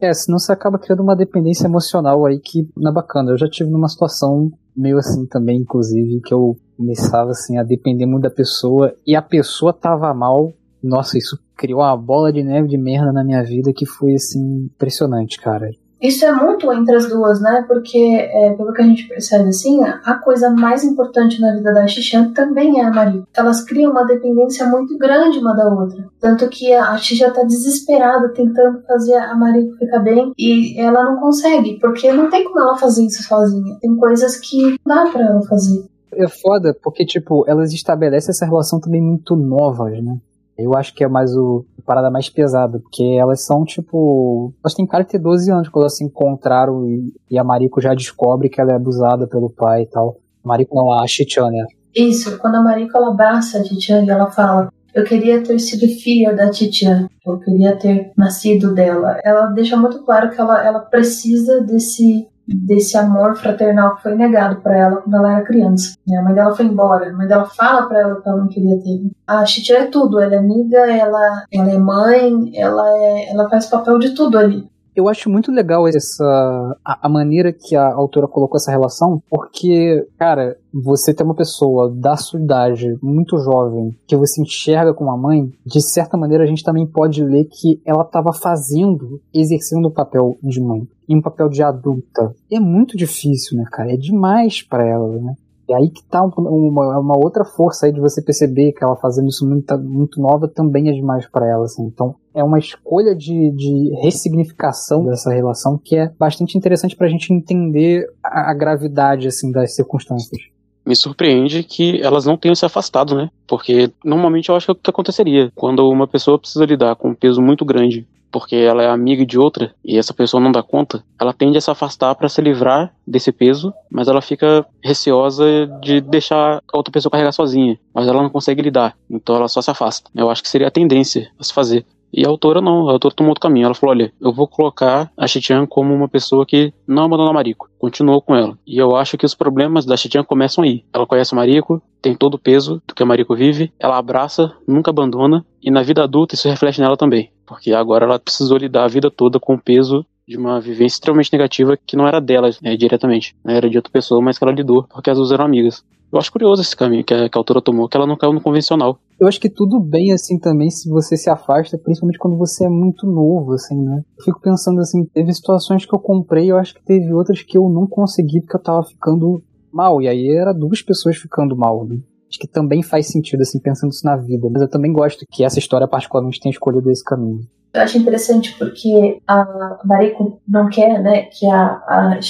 É, 0.00 0.12
senão 0.12 0.38
você 0.38 0.52
acaba 0.52 0.78
criando 0.78 1.02
uma 1.02 1.16
dependência 1.16 1.66
emocional 1.66 2.26
aí 2.26 2.40
que 2.40 2.68
não 2.76 2.90
é 2.90 2.94
bacana. 2.94 3.30
Eu 3.30 3.38
já 3.38 3.48
tive 3.48 3.70
numa 3.70 3.88
situação 3.88 4.50
meio 4.76 4.98
assim 4.98 5.26
também, 5.26 5.58
inclusive, 5.58 6.20
que 6.20 6.34
eu 6.34 6.56
começava 6.76 7.30
assim 7.30 7.56
a 7.56 7.62
depender 7.62 8.06
muito 8.06 8.22
da 8.22 8.30
pessoa 8.30 8.94
e 9.06 9.16
a 9.16 9.22
pessoa 9.22 9.72
tava 9.72 10.12
mal 10.12 10.52
nossa, 10.82 11.18
isso 11.18 11.38
criou 11.56 11.80
uma 11.80 11.96
bola 11.96 12.32
de 12.32 12.42
neve 12.42 12.68
de 12.68 12.78
merda 12.78 13.12
na 13.12 13.24
minha 13.24 13.42
vida 13.42 13.72
que 13.72 13.84
foi, 13.84 14.14
assim, 14.14 14.66
impressionante, 14.66 15.40
cara. 15.40 15.68
Isso 16.00 16.24
é 16.24 16.32
muito 16.32 16.72
entre 16.72 16.94
as 16.94 17.08
duas, 17.08 17.40
né? 17.40 17.64
Porque, 17.66 17.98
é, 17.98 18.52
pelo 18.54 18.72
que 18.72 18.82
a 18.82 18.86
gente 18.86 19.08
percebe, 19.08 19.48
assim, 19.48 19.82
a 19.82 20.14
coisa 20.14 20.50
mais 20.50 20.84
importante 20.84 21.40
na 21.40 21.54
vida 21.54 21.72
da 21.74 21.86
Xixan 21.86 22.32
também 22.32 22.80
é 22.80 22.84
a 22.84 22.90
Maria. 22.90 23.22
Elas 23.36 23.64
criam 23.64 23.90
uma 23.90 24.04
dependência 24.04 24.66
muito 24.66 24.96
grande 24.96 25.38
uma 25.38 25.54
da 25.54 25.68
outra. 25.68 26.08
Tanto 26.20 26.48
que 26.48 26.72
a 26.72 26.96
Xixan 26.96 27.32
tá 27.32 27.42
desesperada 27.42 28.28
tentando 28.28 28.80
fazer 28.82 29.14
a 29.14 29.34
Maria 29.34 29.74
ficar 29.76 29.98
bem 30.00 30.32
e 30.38 30.80
ela 30.80 31.04
não 31.04 31.20
consegue, 31.20 31.78
porque 31.80 32.12
não 32.12 32.30
tem 32.30 32.44
como 32.44 32.60
ela 32.60 32.76
fazer 32.76 33.04
isso 33.04 33.22
sozinha. 33.24 33.76
Tem 33.80 33.96
coisas 33.96 34.36
que 34.36 34.78
não 34.86 35.04
dá 35.04 35.10
pra 35.10 35.22
ela 35.22 35.42
fazer. 35.42 35.84
É 36.12 36.26
foda, 36.28 36.74
porque, 36.82 37.04
tipo, 37.04 37.44
elas 37.46 37.72
estabelecem 37.72 38.30
essa 38.30 38.46
relação 38.46 38.80
também 38.80 39.02
muito 39.02 39.36
novas, 39.36 39.92
né? 40.02 40.16
Eu 40.58 40.74
acho 40.74 40.92
que 40.92 41.04
é 41.04 41.08
mais 41.08 41.36
o 41.36 41.64
a 41.78 41.82
parada 41.86 42.10
mais 42.10 42.28
pesada, 42.28 42.80
porque 42.80 43.02
elas 43.18 43.44
são 43.44 43.64
tipo. 43.64 44.52
Elas 44.62 44.74
têm 44.74 44.86
cara 44.86 45.04
de 45.04 45.10
ter 45.10 45.18
12 45.18 45.50
anos 45.50 45.68
quando 45.68 45.84
elas 45.84 45.96
se 45.96 46.04
encontraram 46.04 46.86
e, 46.86 47.14
e 47.30 47.38
a 47.38 47.44
Mariko 47.44 47.80
já 47.80 47.94
descobre 47.94 48.48
que 48.48 48.60
ela 48.60 48.72
é 48.72 48.74
abusada 48.74 49.26
pelo 49.26 49.48
pai 49.48 49.82
e 49.82 49.86
tal. 49.86 50.18
Mariko 50.44 50.74
não, 50.74 50.92
a 50.92 51.06
Chitian, 51.06 51.50
né? 51.50 51.64
Isso, 51.94 52.38
quando 52.38 52.56
a 52.56 52.62
Mariko 52.62 52.96
ela 52.96 53.08
abraça 53.08 53.58
a 53.58 53.64
Chitian 53.64 54.04
e 54.04 54.10
ela 54.10 54.30
fala: 54.30 54.72
Eu 54.92 55.04
queria 55.04 55.42
ter 55.42 55.58
sido 55.58 55.86
filha 55.86 56.34
da 56.34 56.52
Chitian, 56.52 57.08
eu 57.24 57.38
queria 57.38 57.76
ter 57.76 58.12
nascido 58.16 58.74
dela. 58.74 59.18
Ela 59.24 59.46
deixa 59.46 59.76
muito 59.76 60.02
claro 60.04 60.30
que 60.30 60.40
ela, 60.40 60.64
ela 60.64 60.80
precisa 60.80 61.60
desse 61.60 62.26
desse 62.48 62.96
amor 62.96 63.36
fraternal 63.36 63.96
que 63.96 64.02
foi 64.02 64.14
negado 64.14 64.56
para 64.62 64.76
ela 64.76 64.96
quando 64.96 65.16
ela 65.16 65.32
era 65.32 65.44
criança. 65.44 65.96
A 66.10 66.22
mãe 66.22 66.34
dela 66.34 66.54
foi 66.54 66.64
embora, 66.66 67.10
a 67.10 67.12
mãe 67.12 67.26
dela 67.26 67.44
fala 67.44 67.86
para 67.86 68.00
ela 68.00 68.20
que 68.20 68.28
ela 68.28 68.38
não 68.38 68.48
queria 68.48 68.80
ter. 68.82 69.10
A 69.26 69.44
Chitia 69.44 69.80
é 69.80 69.86
tudo, 69.86 70.20
ela 70.20 70.34
é 70.34 70.38
amiga, 70.38 70.78
ela, 70.78 71.44
ela 71.52 71.70
é 71.70 71.78
mãe, 71.78 72.50
ela, 72.54 72.88
é, 72.96 73.30
ela 73.30 73.48
faz 73.48 73.66
papel 73.66 73.98
de 73.98 74.14
tudo 74.14 74.38
ali. 74.38 74.68
Eu 74.98 75.08
acho 75.08 75.30
muito 75.30 75.52
legal 75.52 75.86
essa 75.86 76.76
a, 76.84 77.06
a, 77.06 77.08
maneira 77.08 77.52
que 77.52 77.76
a 77.76 77.94
autora 77.94 78.26
colocou 78.26 78.56
essa 78.56 78.72
relação, 78.72 79.22
porque, 79.30 80.04
cara, 80.18 80.58
você 80.74 81.14
tem 81.14 81.24
uma 81.24 81.36
pessoa 81.36 81.88
da 81.88 82.16
sua 82.16 82.40
idade, 82.40 82.98
muito 83.00 83.38
jovem, 83.38 83.96
que 84.08 84.16
você 84.16 84.42
enxerga 84.42 84.92
como 84.92 85.08
uma 85.08 85.16
mãe, 85.16 85.52
de 85.64 85.80
certa 85.80 86.18
maneira 86.18 86.42
a 86.42 86.48
gente 86.48 86.64
também 86.64 86.84
pode 86.84 87.22
ler 87.22 87.44
que 87.44 87.80
ela 87.86 88.02
estava 88.02 88.32
fazendo, 88.32 89.20
exercendo 89.32 89.86
o 89.86 89.92
papel 89.92 90.36
de 90.42 90.60
mãe, 90.60 90.82
em 91.08 91.18
um 91.18 91.22
papel 91.22 91.48
de 91.48 91.62
adulta. 91.62 92.34
E 92.50 92.56
é 92.56 92.60
muito 92.60 92.96
difícil, 92.96 93.56
né, 93.56 93.66
cara? 93.70 93.92
É 93.92 93.96
demais 93.96 94.62
para 94.62 94.84
ela, 94.84 95.16
né? 95.20 95.36
E 95.68 95.74
aí 95.74 95.90
que 95.90 96.02
tá 96.02 96.22
uma, 96.22 96.98
uma, 96.98 97.16
outra 97.18 97.44
força 97.44 97.84
aí 97.86 97.92
de 97.92 98.00
você 98.00 98.22
perceber 98.22 98.72
que 98.72 98.82
ela 98.82 98.96
fazendo 98.96 99.28
isso 99.28 99.46
muito, 99.46 99.78
muito 99.78 100.20
nova 100.20 100.48
também 100.48 100.88
é 100.88 100.92
demais 100.92 101.26
para 101.26 101.46
ela, 101.46 101.64
assim. 101.64 101.84
Então, 101.84 102.14
é 102.34 102.42
uma 102.42 102.58
escolha 102.58 103.14
de, 103.14 103.50
de 103.50 103.92
ressignificação 104.00 105.04
dessa 105.04 105.30
relação 105.30 105.78
que 105.78 105.96
é 105.96 106.10
bastante 106.18 106.56
interessante 106.56 106.96
pra 106.96 107.08
gente 107.08 107.34
entender 107.34 108.06
a, 108.24 108.50
a 108.50 108.54
gravidade, 108.54 109.28
assim, 109.28 109.52
das 109.52 109.74
circunstâncias 109.74 110.40
me 110.88 110.96
surpreende 110.96 111.62
que 111.62 112.00
elas 112.00 112.24
não 112.24 112.38
tenham 112.38 112.54
se 112.54 112.64
afastado, 112.64 113.14
né? 113.14 113.28
Porque 113.46 113.92
normalmente 114.02 114.48
eu 114.48 114.56
acho 114.56 114.66
que 114.66 114.70
é 114.70 114.72
o 114.72 114.76
que 114.76 114.88
aconteceria. 114.88 115.52
Quando 115.54 115.86
uma 115.86 116.06
pessoa 116.06 116.38
precisa 116.38 116.64
lidar 116.64 116.96
com 116.96 117.10
um 117.10 117.14
peso 117.14 117.42
muito 117.42 117.62
grande 117.62 118.06
porque 118.30 118.56
ela 118.56 118.82
é 118.82 118.88
amiga 118.88 119.24
de 119.24 119.38
outra 119.38 119.74
e 119.82 119.96
essa 119.96 120.12
pessoa 120.12 120.40
não 120.40 120.52
dá 120.52 120.62
conta, 120.62 121.02
ela 121.18 121.32
tende 121.32 121.56
a 121.56 121.60
se 121.60 121.70
afastar 121.70 122.14
para 122.14 122.28
se 122.28 122.42
livrar 122.42 122.92
desse 123.06 123.32
peso, 123.32 123.72
mas 123.90 124.06
ela 124.06 124.20
fica 124.20 124.66
receosa 124.82 125.44
de 125.80 126.00
deixar 126.02 126.62
a 126.70 126.76
outra 126.76 126.92
pessoa 126.92 127.10
carregar 127.10 127.32
sozinha, 127.32 127.78
mas 127.94 128.06
ela 128.06 128.22
não 128.22 128.28
consegue 128.28 128.60
lidar, 128.60 128.94
então 129.10 129.36
ela 129.36 129.48
só 129.48 129.62
se 129.62 129.70
afasta. 129.70 130.10
Eu 130.14 130.30
acho 130.30 130.42
que 130.42 130.48
seria 130.48 130.68
a 130.68 130.70
tendência 130.70 131.30
a 131.38 131.44
se 131.44 131.54
fazer. 131.54 131.86
E 132.12 132.24
a 132.24 132.28
autora 132.28 132.60
não, 132.60 132.88
a 132.88 132.92
autora 132.92 133.14
tomou 133.14 133.30
outro 133.30 133.42
caminho. 133.42 133.66
Ela 133.66 133.74
falou: 133.74 133.94
olha, 133.94 134.12
eu 134.20 134.32
vou 134.32 134.46
colocar 134.46 135.10
a 135.16 135.26
Chitian 135.26 135.66
como 135.66 135.94
uma 135.94 136.08
pessoa 136.08 136.46
que 136.46 136.72
não 136.86 137.04
abandonou 137.04 137.30
a 137.30 137.34
Mariko, 137.34 137.68
continuou 137.78 138.20
com 138.20 138.34
ela. 138.34 138.58
E 138.66 138.78
eu 138.78 138.96
acho 138.96 139.16
que 139.16 139.26
os 139.26 139.34
problemas 139.34 139.84
da 139.84 139.96
Chitian 139.96 140.24
começam 140.24 140.64
aí. 140.64 140.84
Ela 140.92 141.06
conhece 141.06 141.34
a 141.34 141.36
Mariko, 141.36 141.82
tem 142.00 142.14
todo 142.14 142.34
o 142.34 142.38
peso 142.38 142.82
do 142.86 142.94
que 142.94 143.02
a 143.02 143.06
Mariko 143.06 143.34
vive, 143.34 143.72
ela 143.78 143.98
abraça, 143.98 144.54
nunca 144.66 144.90
abandona, 144.90 145.44
e 145.62 145.70
na 145.70 145.82
vida 145.82 146.02
adulta 146.02 146.34
isso 146.34 146.48
reflete 146.48 146.80
nela 146.80 146.96
também. 146.96 147.30
Porque 147.46 147.72
agora 147.72 148.04
ela 148.04 148.18
precisou 148.18 148.58
lidar 148.58 148.84
a 148.84 148.88
vida 148.88 149.10
toda 149.10 149.40
com 149.40 149.54
o 149.54 149.60
peso 149.60 150.04
de 150.28 150.36
uma 150.36 150.60
vivência 150.60 150.96
extremamente 150.96 151.32
negativa 151.32 151.74
que 151.74 151.96
não 151.96 152.06
era 152.06 152.20
dela 152.20 152.50
né, 152.62 152.76
diretamente, 152.76 153.34
né, 153.42 153.56
era 153.56 153.70
de 153.70 153.78
outra 153.78 153.90
pessoa, 153.90 154.20
mas 154.20 154.36
que 154.36 154.44
ela 154.44 154.52
lidou, 154.52 154.84
porque 154.84 155.08
as 155.08 155.16
duas 155.16 155.32
eram 155.32 155.46
amigas. 155.46 155.82
Eu 156.12 156.18
acho 156.18 156.30
curioso 156.30 156.60
esse 156.60 156.76
caminho 156.76 157.02
que 157.02 157.14
a, 157.14 157.28
que 157.28 157.36
a 157.36 157.40
autora 157.40 157.62
tomou, 157.62 157.88
que 157.88 157.96
ela 157.96 158.06
não 158.06 158.16
caiu 158.16 158.32
no 158.34 158.40
convencional. 158.40 158.98
Eu 159.18 159.26
acho 159.26 159.40
que 159.40 159.48
tudo 159.48 159.80
bem 159.80 160.12
assim 160.12 160.38
também 160.38 160.70
se 160.70 160.88
você 160.88 161.16
se 161.16 161.30
afasta, 161.30 161.78
principalmente 161.78 162.18
quando 162.18 162.36
você 162.36 162.66
é 162.66 162.68
muito 162.68 163.06
novo, 163.06 163.52
assim, 163.52 163.76
né? 163.82 164.02
Eu 164.18 164.24
fico 164.24 164.40
pensando 164.40 164.80
assim, 164.80 165.04
teve 165.06 165.32
situações 165.32 165.86
que 165.86 165.94
eu 165.94 165.98
comprei, 165.98 166.50
eu 166.50 166.58
acho 166.58 166.74
que 166.74 166.84
teve 166.84 167.12
outras 167.12 167.42
que 167.42 167.56
eu 167.56 167.68
não 167.68 167.86
consegui 167.86 168.40
porque 168.40 168.56
eu 168.56 168.62
tava 168.62 168.82
ficando 168.84 169.42
mal, 169.72 170.00
e 170.00 170.08
aí 170.08 170.28
era 170.28 170.52
duas 170.52 170.82
pessoas 170.82 171.16
ficando 171.16 171.56
mal, 171.56 171.86
né? 171.86 171.98
Acho 172.28 172.38
que 172.38 172.46
também 172.46 172.82
faz 172.82 173.08
sentido, 173.08 173.40
assim, 173.40 173.58
pensando 173.58 173.90
isso 173.90 174.04
na 174.04 174.16
vida. 174.16 174.48
Mas 174.50 174.62
eu 174.62 174.68
também 174.68 174.92
gosto 174.92 175.24
que 175.30 175.44
essa 175.44 175.58
história, 175.58 175.88
particularmente, 175.88 176.40
tenha 176.40 176.52
escolhido 176.52 176.90
esse 176.90 177.02
caminho. 177.02 177.40
Eu 177.72 177.82
acho 177.82 177.98
interessante 177.98 178.56
porque 178.58 179.20
a 179.26 179.78
Mariko 179.84 180.40
não 180.48 180.68
quer, 180.68 181.02
né, 181.02 181.22
que 181.24 181.46
a, 181.46 181.80
a 181.88 182.20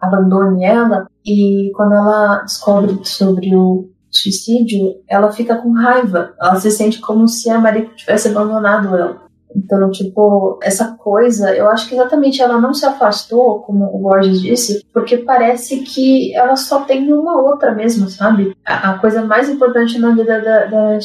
abandone 0.00 0.64
ela 0.64 1.06
e 1.24 1.70
quando 1.74 1.94
ela 1.94 2.42
descobre 2.42 2.98
sobre 3.04 3.54
o 3.56 3.88
suicídio, 4.10 4.96
ela 5.08 5.32
fica 5.32 5.56
com 5.56 5.72
raiva. 5.72 6.34
Ela 6.40 6.56
se 6.56 6.70
sente 6.70 7.00
como 7.00 7.26
se 7.26 7.48
a 7.48 7.58
Mariko 7.58 7.94
tivesse 7.94 8.28
abandonado 8.28 8.96
ela. 8.96 9.29
Então, 9.54 9.90
tipo, 9.90 10.58
essa 10.62 10.96
coisa, 10.96 11.54
eu 11.54 11.68
acho 11.68 11.88
que 11.88 11.94
exatamente 11.94 12.40
ela 12.40 12.60
não 12.60 12.72
se 12.72 12.84
afastou, 12.86 13.60
como 13.60 13.84
o 13.84 13.98
Borges 13.98 14.40
disse, 14.40 14.86
porque 14.92 15.18
parece 15.18 15.80
que 15.80 16.34
ela 16.34 16.56
só 16.56 16.80
tem 16.80 17.12
uma 17.12 17.40
outra 17.40 17.74
mesmo, 17.74 18.08
sabe? 18.08 18.56
A, 18.64 18.90
a 18.90 18.98
coisa 18.98 19.24
mais 19.24 19.48
importante 19.48 19.98
na 19.98 20.14
vida 20.14 20.40
da, 20.40 20.66
da 20.66 20.98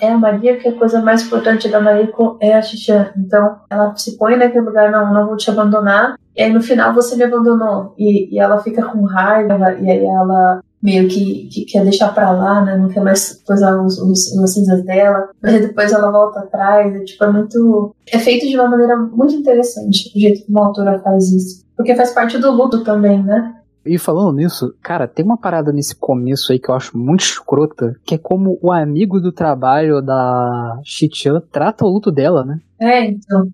é 0.00 0.08
a 0.08 0.18
Maria, 0.18 0.56
que 0.56 0.68
a 0.68 0.78
coisa 0.78 1.00
mais 1.00 1.22
importante 1.22 1.68
da 1.68 1.80
Mariko 1.80 2.36
é 2.40 2.54
a 2.54 2.62
Xixian. 2.62 3.12
Então, 3.16 3.56
ela 3.70 3.94
se 3.96 4.16
põe 4.16 4.36
naquele 4.36 4.64
lugar, 4.64 4.90
não, 4.90 5.12
não 5.12 5.26
vou 5.26 5.36
te 5.36 5.50
abandonar, 5.50 6.16
e 6.36 6.42
aí 6.42 6.52
no 6.52 6.62
final 6.62 6.94
você 6.94 7.16
me 7.16 7.24
abandonou. 7.24 7.94
E, 7.98 8.34
e 8.34 8.38
ela 8.38 8.62
fica 8.62 8.84
com 8.84 9.04
raiva, 9.04 9.74
e 9.80 9.90
aí 9.90 10.04
ela 10.04 10.60
meio 10.82 11.08
que, 11.08 11.46
que 11.46 11.64
quer 11.64 11.84
deixar 11.84 12.12
pra 12.12 12.32
lá, 12.32 12.62
né? 12.62 12.76
Não 12.76 12.88
quer 12.88 13.02
mais 13.02 13.42
os, 13.48 13.98
os, 13.98 14.32
os 14.32 14.52
cinzas 14.52 14.84
dela. 14.84 15.30
Mas 15.40 15.60
depois 15.60 15.92
ela 15.92 16.10
volta 16.10 16.40
atrás. 16.40 16.94
É, 16.94 17.04
tipo, 17.04 17.22
é 17.24 17.32
muito. 17.32 17.94
É 18.10 18.18
feito 18.18 18.48
de 18.48 18.56
uma 18.56 18.68
maneira 18.68 18.96
muito 18.96 19.34
interessante 19.34 20.10
o 20.14 20.18
jeito 20.18 20.44
que 20.44 20.50
uma 20.50 20.66
autora 20.66 20.98
faz 20.98 21.30
isso. 21.30 21.64
Porque 21.76 21.94
faz 21.94 22.12
parte 22.12 22.38
do 22.38 22.50
luto 22.50 22.82
também, 22.82 23.22
né? 23.22 23.56
E 23.84 23.98
falando 23.98 24.36
nisso, 24.36 24.72
cara, 24.80 25.08
tem 25.08 25.24
uma 25.24 25.36
parada 25.36 25.72
nesse 25.72 25.96
começo 25.96 26.52
aí 26.52 26.58
que 26.58 26.70
eu 26.70 26.74
acho 26.74 26.96
muito 26.96 27.20
escrota, 27.20 27.96
que 28.04 28.14
é 28.14 28.18
como 28.18 28.56
o 28.62 28.70
amigo 28.70 29.20
do 29.20 29.32
trabalho 29.32 30.00
da 30.00 30.80
Chichan 30.84 31.42
trata 31.50 31.84
o 31.84 31.88
luto 31.88 32.12
dela, 32.12 32.44
né? 32.44 32.60
É, 32.80 33.04
então. 33.06 33.48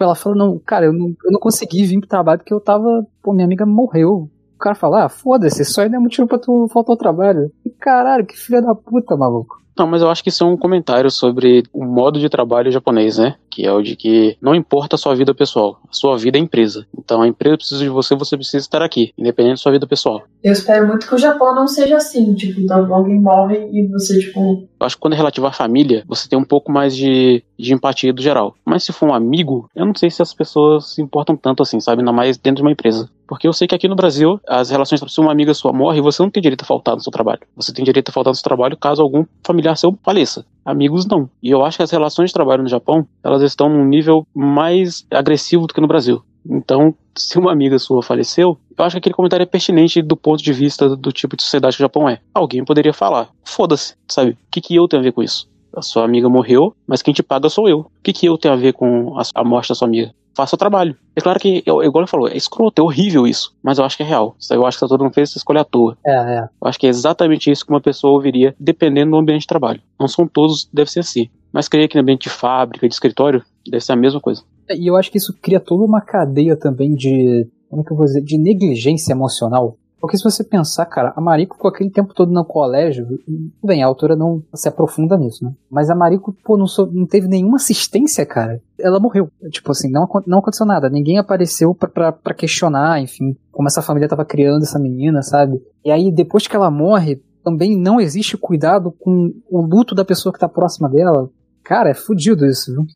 Ela 0.00 0.14
fala, 0.14 0.34
não, 0.34 0.58
cara, 0.58 0.86
eu 0.86 0.92
não, 0.92 1.08
eu 1.24 1.30
não 1.30 1.40
consegui 1.40 1.84
vir 1.84 1.98
pro 2.00 2.08
trabalho 2.08 2.38
porque 2.38 2.54
eu 2.54 2.60
tava. 2.60 3.06
Pô, 3.22 3.32
minha 3.32 3.44
amiga 3.44 3.66
morreu. 3.66 4.28
O 4.58 4.60
cara 4.60 4.74
fala, 4.74 5.04
ah, 5.04 5.08
foda-se, 5.08 5.62
isso 5.62 5.88
não 5.88 5.98
é 5.98 6.00
motivo 6.00 6.26
pra 6.26 6.36
tu 6.36 6.66
faltar 6.72 6.94
ao 6.94 6.98
trabalho. 6.98 7.52
E 7.64 7.70
caralho, 7.70 8.26
que 8.26 8.36
filha 8.36 8.60
da 8.60 8.74
puta, 8.74 9.16
maluco. 9.16 9.62
Não, 9.78 9.86
mas 9.86 10.02
eu 10.02 10.10
acho 10.10 10.22
que 10.22 10.28
isso 10.28 10.42
é 10.42 10.46
um 10.46 10.56
comentário 10.56 11.10
sobre 11.10 11.62
o 11.72 11.84
modo 11.84 12.18
de 12.18 12.28
trabalho 12.28 12.70
japonês, 12.72 13.18
né? 13.18 13.36
Que 13.48 13.64
é 13.64 13.72
o 13.72 13.80
de 13.80 13.94
que 13.96 14.36
não 14.40 14.54
importa 14.54 14.96
a 14.96 14.98
sua 14.98 15.14
vida 15.14 15.34
pessoal, 15.34 15.78
a 15.88 15.92
sua 15.92 16.16
vida 16.16 16.36
é 16.36 16.40
empresa. 16.40 16.86
Então 16.98 17.22
a 17.22 17.28
empresa 17.28 17.56
precisa 17.56 17.82
de 17.82 17.88
você, 17.88 18.14
você 18.16 18.36
precisa 18.36 18.58
estar 18.58 18.82
aqui, 18.82 19.12
independente 19.16 19.54
da 19.54 19.56
sua 19.58 19.72
vida 19.72 19.86
pessoal. 19.86 20.22
Eu 20.42 20.52
espero 20.52 20.86
muito 20.86 21.06
que 21.06 21.14
o 21.14 21.18
Japão 21.18 21.54
não 21.54 21.66
seja 21.66 21.96
assim, 21.96 22.34
tipo, 22.34 22.60
então 22.60 22.92
alguém 22.92 23.20
morre 23.20 23.68
e 23.72 23.86
você, 23.88 24.18
tipo. 24.18 24.68
Eu 24.80 24.86
acho 24.86 24.96
que 24.96 25.00
quando 25.00 25.14
é 25.14 25.16
relativo 25.16 25.46
à 25.46 25.52
família, 25.52 26.04
você 26.06 26.28
tem 26.28 26.38
um 26.38 26.44
pouco 26.44 26.70
mais 26.70 26.96
de, 26.96 27.42
de 27.58 27.72
empatia 27.72 28.12
do 28.12 28.22
geral. 28.22 28.54
Mas 28.64 28.84
se 28.84 28.92
for 28.92 29.08
um 29.08 29.14
amigo, 29.14 29.68
eu 29.74 29.86
não 29.86 29.94
sei 29.94 30.10
se 30.10 30.22
as 30.22 30.32
pessoas 30.32 30.94
se 30.94 31.02
importam 31.02 31.36
tanto 31.36 31.62
assim, 31.62 31.80
sabe? 31.80 32.00
Ainda 32.00 32.12
mais 32.12 32.36
dentro 32.36 32.56
de 32.56 32.62
uma 32.62 32.72
empresa. 32.72 33.08
Porque 33.28 33.46
eu 33.46 33.52
sei 33.52 33.68
que 33.68 33.74
aqui 33.74 33.86
no 33.86 33.94
Brasil, 33.94 34.40
as 34.48 34.70
relações, 34.70 35.02
se 35.06 35.20
uma 35.20 35.30
amiga 35.30 35.52
sua 35.52 35.70
morre, 35.70 36.00
você 36.00 36.22
não 36.22 36.30
tem 36.30 36.42
direito 36.42 36.62
a 36.62 36.66
faltar 36.66 36.94
no 36.94 37.02
seu 37.02 37.12
trabalho. 37.12 37.40
Você 37.56 37.74
tem 37.74 37.84
direito 37.84 38.08
a 38.08 38.12
faltar 38.12 38.30
no 38.30 38.34
seu 38.34 38.42
trabalho 38.42 38.74
caso 38.74 39.02
algum 39.02 39.26
familiar 39.44 39.67
seu 39.76 39.98
faleça. 40.02 40.44
Amigos 40.64 41.06
não. 41.06 41.30
E 41.42 41.50
eu 41.50 41.64
acho 41.64 41.78
que 41.78 41.82
as 41.82 41.90
relações 41.90 42.30
de 42.30 42.34
trabalho 42.34 42.62
no 42.62 42.68
Japão, 42.68 43.06
elas 43.24 43.42
estão 43.42 43.68
num 43.68 43.84
nível 43.84 44.26
mais 44.34 45.06
agressivo 45.10 45.66
do 45.66 45.72
que 45.72 45.80
no 45.80 45.86
Brasil. 45.86 46.22
Então, 46.48 46.94
se 47.16 47.38
uma 47.38 47.52
amiga 47.52 47.78
sua 47.78 48.02
faleceu, 48.02 48.58
eu 48.76 48.84
acho 48.84 48.94
que 48.94 48.98
aquele 48.98 49.14
comentário 49.14 49.42
é 49.42 49.46
pertinente 49.46 50.02
do 50.02 50.16
ponto 50.16 50.42
de 50.42 50.52
vista 50.52 50.94
do 50.94 51.10
tipo 51.12 51.36
de 51.36 51.42
sociedade 51.42 51.76
que 51.76 51.82
o 51.82 51.84
Japão 51.84 52.08
é. 52.08 52.20
Alguém 52.34 52.64
poderia 52.64 52.92
falar, 52.92 53.28
foda-se, 53.44 53.94
sabe? 54.06 54.32
O 54.32 54.36
que, 54.50 54.60
que 54.60 54.74
eu 54.74 54.86
tenho 54.86 55.00
a 55.00 55.04
ver 55.04 55.12
com 55.12 55.22
isso? 55.22 55.48
A 55.74 55.82
sua 55.82 56.04
amiga 56.04 56.28
morreu, 56.28 56.74
mas 56.86 57.02
quem 57.02 57.12
te 57.12 57.22
paga 57.22 57.48
sou 57.48 57.68
eu. 57.68 57.80
O 57.80 57.90
que, 58.02 58.12
que 58.12 58.26
eu 58.26 58.38
tenho 58.38 58.54
a 58.54 58.56
ver 58.56 58.72
com 58.72 59.14
a, 59.34 59.44
morte 59.44 59.68
da 59.68 59.74
sua 59.74 59.86
amiga? 59.86 60.14
Faça 60.34 60.54
o 60.54 60.58
trabalho. 60.58 60.96
É 61.16 61.20
claro 61.20 61.40
que, 61.40 61.62
eu, 61.66 61.82
igual 61.82 62.02
ele 62.02 62.10
falou, 62.10 62.28
é 62.28 62.36
escroto, 62.36 62.80
é 62.80 62.84
horrível 62.84 63.26
isso. 63.26 63.54
Mas 63.62 63.78
eu 63.78 63.84
acho 63.84 63.96
que 63.96 64.02
é 64.02 64.06
real. 64.06 64.36
Eu 64.50 64.64
acho 64.64 64.78
que 64.78 64.88
todo 64.88 65.02
mundo 65.02 65.12
fez 65.12 65.30
essa 65.30 65.38
escolha 65.38 65.62
à 65.62 65.64
toa. 65.64 65.96
É, 66.06 66.12
é. 66.12 66.40
Eu 66.40 66.68
acho 66.68 66.78
que 66.78 66.86
é 66.86 66.90
exatamente 66.90 67.50
isso 67.50 67.64
que 67.64 67.72
uma 67.72 67.80
pessoa 67.80 68.12
ouviria, 68.12 68.54
dependendo 68.58 69.12
do 69.12 69.16
ambiente 69.16 69.42
de 69.42 69.46
trabalho. 69.48 69.80
Não 69.98 70.06
são 70.06 70.28
todos, 70.28 70.68
deve 70.72 70.90
ser 70.90 71.00
assim. 71.00 71.28
Mas 71.52 71.68
creio 71.68 71.88
que 71.88 71.96
no 71.96 72.02
ambiente 72.02 72.24
de 72.24 72.30
fábrica, 72.30 72.86
de 72.86 72.94
escritório, 72.94 73.42
deve 73.66 73.84
ser 73.84 73.92
a 73.92 73.96
mesma 73.96 74.20
coisa. 74.20 74.42
É, 74.68 74.76
e 74.76 74.86
eu 74.86 74.96
acho 74.96 75.10
que 75.10 75.18
isso 75.18 75.36
cria 75.42 75.58
toda 75.58 75.84
uma 75.84 76.00
cadeia 76.00 76.56
também 76.56 76.94
de. 76.94 77.48
Como 77.68 77.82
é 77.82 77.84
que 77.84 77.92
eu 77.92 77.96
vou 77.96 78.06
dizer? 78.06 78.22
De 78.22 78.38
negligência 78.38 79.12
emocional 79.12 79.76
porque 80.00 80.16
se 80.16 80.24
você 80.24 80.44
pensar, 80.44 80.86
cara, 80.86 81.12
a 81.16 81.20
Mariko 81.20 81.56
ficou 81.56 81.70
aquele 81.70 81.90
tempo 81.90 82.14
todo 82.14 82.32
no 82.32 82.44
colégio, 82.44 83.06
bem, 83.62 83.82
a 83.82 83.86
autora 83.86 84.14
não 84.14 84.42
se 84.54 84.68
aprofunda 84.68 85.16
nisso, 85.16 85.44
né? 85.44 85.52
Mas 85.70 85.90
a 85.90 85.94
Mariko, 85.94 86.32
pô, 86.44 86.56
não, 86.56 86.66
sou, 86.66 86.86
não 86.92 87.06
teve 87.06 87.26
nenhuma 87.26 87.56
assistência, 87.56 88.24
cara. 88.24 88.60
Ela 88.78 89.00
morreu. 89.00 89.28
Tipo 89.50 89.72
assim, 89.72 89.90
não, 89.90 90.08
não 90.26 90.38
aconteceu 90.38 90.64
nada. 90.64 90.88
Ninguém 90.88 91.18
apareceu 91.18 91.74
para 91.74 92.34
questionar, 92.34 93.00
enfim, 93.00 93.36
como 93.50 93.66
essa 93.66 93.82
família 93.82 94.08
tava 94.08 94.24
criando 94.24 94.62
essa 94.62 94.78
menina, 94.78 95.20
sabe? 95.22 95.60
E 95.84 95.90
aí, 95.90 96.12
depois 96.12 96.46
que 96.46 96.54
ela 96.54 96.70
morre, 96.70 97.20
também 97.42 97.76
não 97.76 98.00
existe 98.00 98.36
cuidado 98.36 98.92
com 98.92 99.32
o 99.50 99.60
luto 99.60 99.94
da 99.94 100.04
pessoa 100.04 100.32
que 100.32 100.38
tá 100.38 100.48
próxima 100.48 100.88
dela. 100.88 101.28
Cara, 101.64 101.90
é 101.90 101.94
fodido 101.94 102.46
isso, 102.46 102.72
viu? 102.72 102.86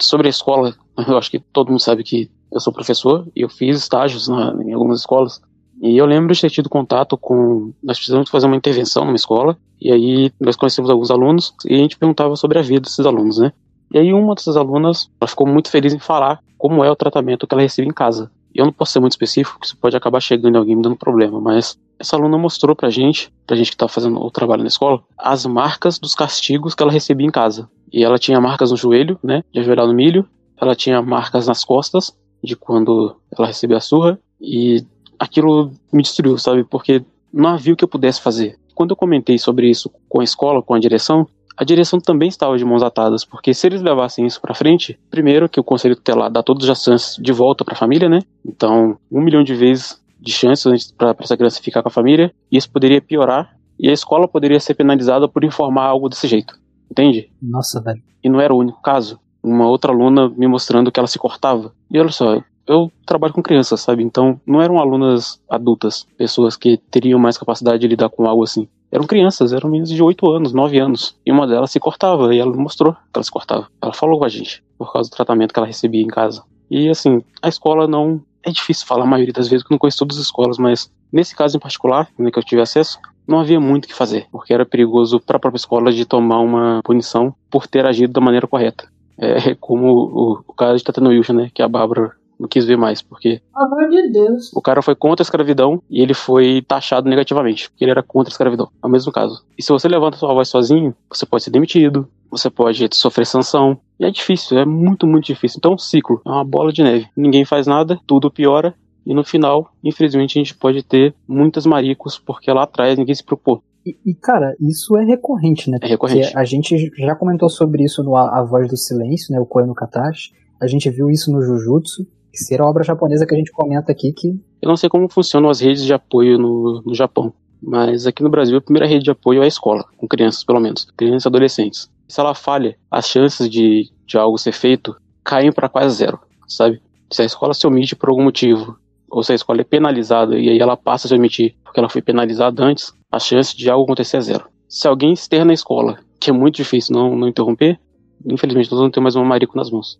Sobre 0.00 0.28
a 0.28 0.30
escola, 0.30 0.74
eu 1.06 1.18
acho 1.18 1.30
que 1.30 1.40
todo 1.40 1.68
mundo 1.68 1.80
sabe 1.80 2.02
que 2.02 2.30
eu 2.50 2.60
sou 2.60 2.72
professor 2.72 3.28
e 3.36 3.42
eu 3.42 3.48
fiz 3.48 3.76
estágios 3.76 4.28
na, 4.28 4.56
em 4.64 4.72
algumas 4.72 5.00
escolas. 5.00 5.40
E 5.80 5.96
eu 5.96 6.06
lembro 6.06 6.34
de 6.34 6.40
ter 6.40 6.50
tido 6.50 6.68
contato 6.68 7.16
com. 7.16 7.72
Nós 7.82 7.96
precisamos 7.96 8.28
fazer 8.30 8.46
uma 8.46 8.56
intervenção 8.56 9.04
numa 9.04 9.16
escola, 9.16 9.56
e 9.80 9.92
aí 9.92 10.32
nós 10.40 10.56
conhecemos 10.56 10.90
alguns 10.90 11.10
alunos 11.10 11.54
e 11.64 11.74
a 11.74 11.78
gente 11.78 11.96
perguntava 11.96 12.34
sobre 12.36 12.58
a 12.58 12.62
vida 12.62 12.80
desses 12.80 13.06
alunos, 13.06 13.38
né? 13.38 13.52
E 13.92 13.98
aí 13.98 14.12
uma 14.12 14.34
dessas 14.34 14.56
alunas, 14.56 15.10
ela 15.20 15.28
ficou 15.28 15.46
muito 15.46 15.70
feliz 15.70 15.94
em 15.94 15.98
falar 15.98 16.40
como 16.58 16.84
é 16.84 16.90
o 16.90 16.96
tratamento 16.96 17.46
que 17.46 17.54
ela 17.54 17.62
recebe 17.62 17.88
em 17.88 17.92
casa. 17.92 18.30
Eu 18.54 18.64
não 18.64 18.72
posso 18.72 18.92
ser 18.92 19.00
muito 19.00 19.12
específico, 19.12 19.54
porque 19.54 19.66
isso 19.66 19.76
pode 19.76 19.96
acabar 19.96 20.20
chegando 20.20 20.56
em 20.56 20.58
alguém 20.58 20.74
me 20.74 20.82
dando 20.82 20.96
problema, 20.96 21.40
mas 21.40 21.78
essa 21.98 22.16
aluna 22.16 22.36
mostrou 22.36 22.74
pra 22.74 22.90
gente, 22.90 23.32
pra 23.46 23.56
gente 23.56 23.70
que 23.70 23.76
tá 23.76 23.86
fazendo 23.86 24.20
o 24.20 24.30
trabalho 24.30 24.62
na 24.62 24.68
escola, 24.68 25.00
as 25.16 25.46
marcas 25.46 25.98
dos 25.98 26.14
castigos 26.14 26.74
que 26.74 26.82
ela 26.82 26.92
recebia 26.92 27.26
em 27.26 27.30
casa. 27.30 27.68
E 27.92 28.02
ela 28.02 28.18
tinha 28.18 28.40
marcas 28.40 28.70
no 28.70 28.76
joelho, 28.76 29.18
né, 29.22 29.42
de 29.52 29.60
ajoelhar 29.60 29.86
no 29.86 29.94
milho, 29.94 30.26
ela 30.60 30.74
tinha 30.74 31.00
marcas 31.00 31.46
nas 31.46 31.64
costas, 31.64 32.12
de 32.42 32.56
quando 32.56 33.16
ela 33.36 33.46
recebia 33.46 33.76
a 33.76 33.80
surra, 33.80 34.18
e 34.40 34.84
aquilo 35.18 35.72
me 35.92 36.02
destruiu, 36.02 36.38
sabe? 36.38 36.64
Porque 36.64 37.02
não 37.32 37.50
havia 37.50 37.72
o 37.72 37.76
que 37.76 37.84
eu 37.84 37.88
pudesse 37.88 38.20
fazer. 38.20 38.58
Quando 38.74 38.90
eu 38.90 38.96
comentei 38.96 39.38
sobre 39.38 39.68
isso 39.68 39.90
com 40.08 40.20
a 40.20 40.24
escola, 40.24 40.62
com 40.62 40.74
a 40.74 40.78
direção, 40.78 41.26
a 41.56 41.64
direção 41.64 41.98
também 41.98 42.28
estava 42.28 42.56
de 42.56 42.64
mãos 42.64 42.82
atadas, 42.82 43.24
porque 43.24 43.52
se 43.52 43.66
eles 43.66 43.82
levassem 43.82 44.24
isso 44.24 44.40
para 44.40 44.54
frente, 44.54 44.98
primeiro 45.10 45.48
que 45.48 45.58
o 45.58 45.64
conselho 45.64 45.96
tutelar 45.96 46.30
dá 46.30 46.42
todas 46.42 46.68
as 46.70 46.82
chances 46.82 47.16
de 47.20 47.32
volta 47.32 47.64
para 47.64 47.74
a 47.74 47.76
família, 47.76 48.08
né? 48.08 48.20
Então, 48.46 48.96
um 49.10 49.20
milhão 49.20 49.42
de 49.42 49.54
vezes 49.54 50.00
de 50.20 50.32
chances 50.32 50.92
para 50.92 51.16
essa 51.18 51.36
criança 51.36 51.60
ficar 51.60 51.82
com 51.82 51.88
a 51.88 51.92
família, 51.92 52.32
e 52.50 52.56
isso 52.56 52.70
poderia 52.70 53.02
piorar, 53.02 53.56
e 53.78 53.88
a 53.88 53.92
escola 53.92 54.28
poderia 54.28 54.60
ser 54.60 54.74
penalizada 54.74 55.28
por 55.28 55.42
informar 55.42 55.86
algo 55.86 56.08
desse 56.08 56.28
jeito. 56.28 56.54
Entende? 56.90 57.30
Nossa, 57.42 57.80
velho. 57.80 58.02
E 58.22 58.28
não 58.28 58.40
era 58.40 58.54
o 58.54 58.58
único 58.58 58.80
caso. 58.80 59.18
Uma 59.42 59.68
outra 59.68 59.92
aluna 59.92 60.28
me 60.28 60.46
mostrando 60.46 60.90
que 60.90 60.98
ela 60.98 61.06
se 61.06 61.18
cortava. 61.18 61.72
E 61.90 61.98
olha 61.98 62.10
só, 62.10 62.42
eu 62.68 62.92
trabalho 63.06 63.32
com 63.32 63.42
crianças, 63.42 63.80
sabe? 63.80 64.02
Então 64.04 64.40
não 64.46 64.60
eram 64.60 64.78
alunas 64.78 65.40
adultas, 65.48 66.06
pessoas 66.16 66.56
que 66.56 66.76
teriam 66.76 67.18
mais 67.18 67.38
capacidade 67.38 67.80
de 67.80 67.88
lidar 67.88 68.10
com 68.10 68.26
algo 68.26 68.44
assim. 68.44 68.68
Eram 68.90 69.06
crianças, 69.06 69.52
eram 69.52 69.68
meninas 69.68 69.90
de 69.90 70.02
8 70.02 70.30
anos, 70.30 70.52
9 70.52 70.78
anos. 70.78 71.16
E 71.24 71.32
uma 71.32 71.46
delas 71.46 71.70
se 71.70 71.80
cortava, 71.80 72.34
e 72.34 72.38
ela 72.38 72.54
mostrou 72.54 72.92
que 72.92 72.98
ela 73.14 73.24
se 73.24 73.30
cortava. 73.30 73.68
Ela 73.82 73.92
falou 73.92 74.18
com 74.18 74.24
a 74.24 74.28
gente, 74.28 74.62
por 74.78 74.92
causa 74.92 75.10
do 75.10 75.16
tratamento 75.16 75.52
que 75.52 75.58
ela 75.58 75.66
recebia 75.66 76.02
em 76.02 76.06
casa. 76.06 76.42
E 76.70 76.88
assim, 76.88 77.22
a 77.42 77.48
escola 77.48 77.86
não. 77.86 78.20
É 78.42 78.50
difícil 78.50 78.86
falar 78.86 79.02
a 79.02 79.06
maioria 79.06 79.32
das 79.32 79.48
vezes, 79.48 79.62
porque 79.62 79.74
eu 79.74 79.74
não 79.74 79.80
conheço 79.80 79.98
todas 79.98 80.16
as 80.16 80.24
escolas, 80.24 80.58
mas 80.58 80.90
nesse 81.12 81.34
caso 81.34 81.56
em 81.56 81.60
particular, 81.60 82.08
né, 82.16 82.30
que 82.30 82.38
eu 82.38 82.42
tive 82.42 82.62
acesso, 82.62 82.98
não 83.26 83.40
havia 83.40 83.60
muito 83.60 83.84
o 83.84 83.88
que 83.88 83.94
fazer, 83.94 84.26
porque 84.30 84.54
era 84.54 84.64
perigoso 84.64 85.20
para 85.20 85.36
a 85.36 85.40
própria 85.40 85.58
escola 85.58 85.92
de 85.92 86.06
tomar 86.06 86.38
uma 86.38 86.80
punição 86.82 87.34
por 87.50 87.66
ter 87.66 87.84
agido 87.84 88.12
da 88.12 88.20
maneira 88.20 88.46
correta. 88.46 88.88
É 89.18 89.56
como 89.56 89.88
o, 89.88 90.44
o 90.46 90.52
cara 90.54 90.76
de 90.76 90.84
Tatooine, 90.84 91.24
né? 91.34 91.50
Que 91.52 91.60
a 91.60 91.68
Bárbara 91.68 92.12
não 92.38 92.48
quis 92.48 92.64
ver 92.64 92.76
mais, 92.76 93.02
porque. 93.02 93.40
Pelo 93.52 93.66
amor 93.66 93.88
de 93.88 94.10
Deus. 94.10 94.52
O 94.54 94.62
cara 94.62 94.80
foi 94.80 94.94
contra 94.94 95.22
a 95.22 95.26
escravidão 95.26 95.82
e 95.90 96.00
ele 96.00 96.14
foi 96.14 96.62
taxado 96.66 97.08
negativamente, 97.08 97.68
porque 97.68 97.84
ele 97.84 97.90
era 97.90 98.02
contra 98.02 98.30
a 98.30 98.32
escravidão. 98.32 98.70
É 98.82 98.86
o 98.86 98.90
mesmo 98.90 99.10
caso. 99.10 99.44
E 99.58 99.62
se 99.62 99.72
você 99.72 99.88
levanta 99.88 100.16
sua 100.16 100.32
voz 100.32 100.48
sozinho, 100.48 100.94
você 101.10 101.26
pode 101.26 101.42
ser 101.42 101.50
demitido, 101.50 102.08
você 102.30 102.48
pode 102.48 102.88
sofrer 102.92 103.26
sanção. 103.26 103.78
E 103.98 104.04
é 104.04 104.10
difícil, 104.10 104.58
é 104.58 104.64
muito, 104.64 105.06
muito 105.06 105.26
difícil. 105.26 105.58
Então 105.58 105.72
é 105.72 105.74
um 105.74 105.78
ciclo, 105.78 106.20
é 106.24 106.30
uma 106.30 106.44
bola 106.44 106.72
de 106.72 106.82
neve. 106.82 107.08
Ninguém 107.16 107.44
faz 107.44 107.66
nada, 107.66 107.98
tudo 108.06 108.30
piora. 108.30 108.74
E 109.04 109.14
no 109.14 109.24
final, 109.24 109.70
infelizmente, 109.82 110.38
a 110.38 110.42
gente 110.42 110.54
pode 110.54 110.82
ter 110.82 111.14
muitas 111.26 111.64
maricos, 111.64 112.18
porque 112.18 112.52
lá 112.52 112.64
atrás 112.64 112.98
ninguém 112.98 113.14
se 113.14 113.24
propôs. 113.24 113.60
E, 113.86 113.96
e, 114.04 114.14
cara, 114.14 114.54
isso 114.60 114.98
é 114.98 115.04
recorrente, 115.04 115.70
né? 115.70 115.78
É 115.80 115.86
recorrente. 115.86 116.26
Porque 116.26 116.38
a 116.38 116.44
gente 116.44 116.92
já 116.98 117.14
comentou 117.14 117.48
sobre 117.48 117.84
isso 117.84 118.02
no 118.02 118.14
A, 118.14 118.38
a 118.38 118.42
Voz 118.42 118.68
do 118.68 118.76
Silêncio, 118.76 119.32
né? 119.32 119.40
O 119.40 119.46
Koe 119.46 119.66
no 119.66 119.74
Katashi. 119.74 120.32
A 120.60 120.66
gente 120.66 120.90
viu 120.90 121.08
isso 121.08 121.32
no 121.32 121.40
Jujutsu 121.40 122.06
ser 122.38 122.60
a 122.60 122.66
obra 122.66 122.84
japonesa 122.84 123.26
que 123.26 123.34
a 123.34 123.38
gente 123.38 123.52
comenta 123.52 123.92
aqui 123.92 124.12
que. 124.12 124.28
Eu 124.60 124.68
não 124.68 124.76
sei 124.76 124.88
como 124.88 125.08
funcionam 125.08 125.50
as 125.50 125.60
redes 125.60 125.84
de 125.84 125.92
apoio 125.92 126.38
no, 126.38 126.82
no 126.84 126.94
Japão, 126.94 127.32
mas 127.62 128.06
aqui 128.06 128.22
no 128.22 128.30
Brasil 128.30 128.58
a 128.58 128.60
primeira 128.60 128.86
rede 128.86 129.04
de 129.04 129.10
apoio 129.10 129.42
é 129.42 129.44
a 129.44 129.48
escola, 129.48 129.84
com 129.96 130.06
crianças 130.08 130.44
pelo 130.44 130.60
menos, 130.60 130.86
crianças 130.96 131.24
e 131.24 131.28
adolescentes. 131.28 131.90
Se 132.08 132.20
ela 132.20 132.34
falha, 132.34 132.76
as 132.90 133.06
chances 133.06 133.48
de, 133.48 133.90
de 134.06 134.16
algo 134.16 134.38
ser 134.38 134.52
feito 134.52 134.96
caem 135.24 135.52
para 135.52 135.68
quase 135.68 135.96
zero, 135.96 136.18
sabe? 136.46 136.80
Se 137.12 137.22
a 137.22 137.24
escola 137.24 137.54
se 137.54 137.66
omite 137.66 137.94
por 137.94 138.08
algum 138.08 138.24
motivo, 138.24 138.76
ou 139.10 139.22
se 139.22 139.32
a 139.32 139.34
escola 139.34 139.60
é 139.60 139.64
penalizada 139.64 140.38
e 140.38 140.48
aí 140.48 140.58
ela 140.58 140.76
passa 140.76 141.06
a 141.06 141.08
se 141.08 141.14
omitir 141.14 141.54
porque 141.64 141.80
ela 141.80 141.88
foi 141.88 142.02
penalizada 142.02 142.64
antes, 142.64 142.92
a 143.10 143.18
chance 143.18 143.56
de 143.56 143.70
algo 143.70 143.84
acontecer 143.84 144.18
é 144.18 144.20
zero. 144.20 144.44
Se 144.68 144.86
alguém 144.86 145.12
externa 145.12 145.52
a 145.52 145.54
escola, 145.54 145.98
que 146.20 146.30
é 146.30 146.32
muito 146.32 146.56
difícil 146.56 146.94
não, 146.94 147.16
não 147.16 147.28
interromper, 147.28 147.78
infelizmente 148.26 148.70
nós 148.70 148.80
vamos 148.80 148.92
ter 148.92 149.00
mais 149.00 149.16
um 149.16 149.24
marico 149.24 149.56
nas 149.56 149.70
mãos. 149.70 149.98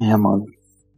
É, 0.00 0.16
mano 0.16 0.46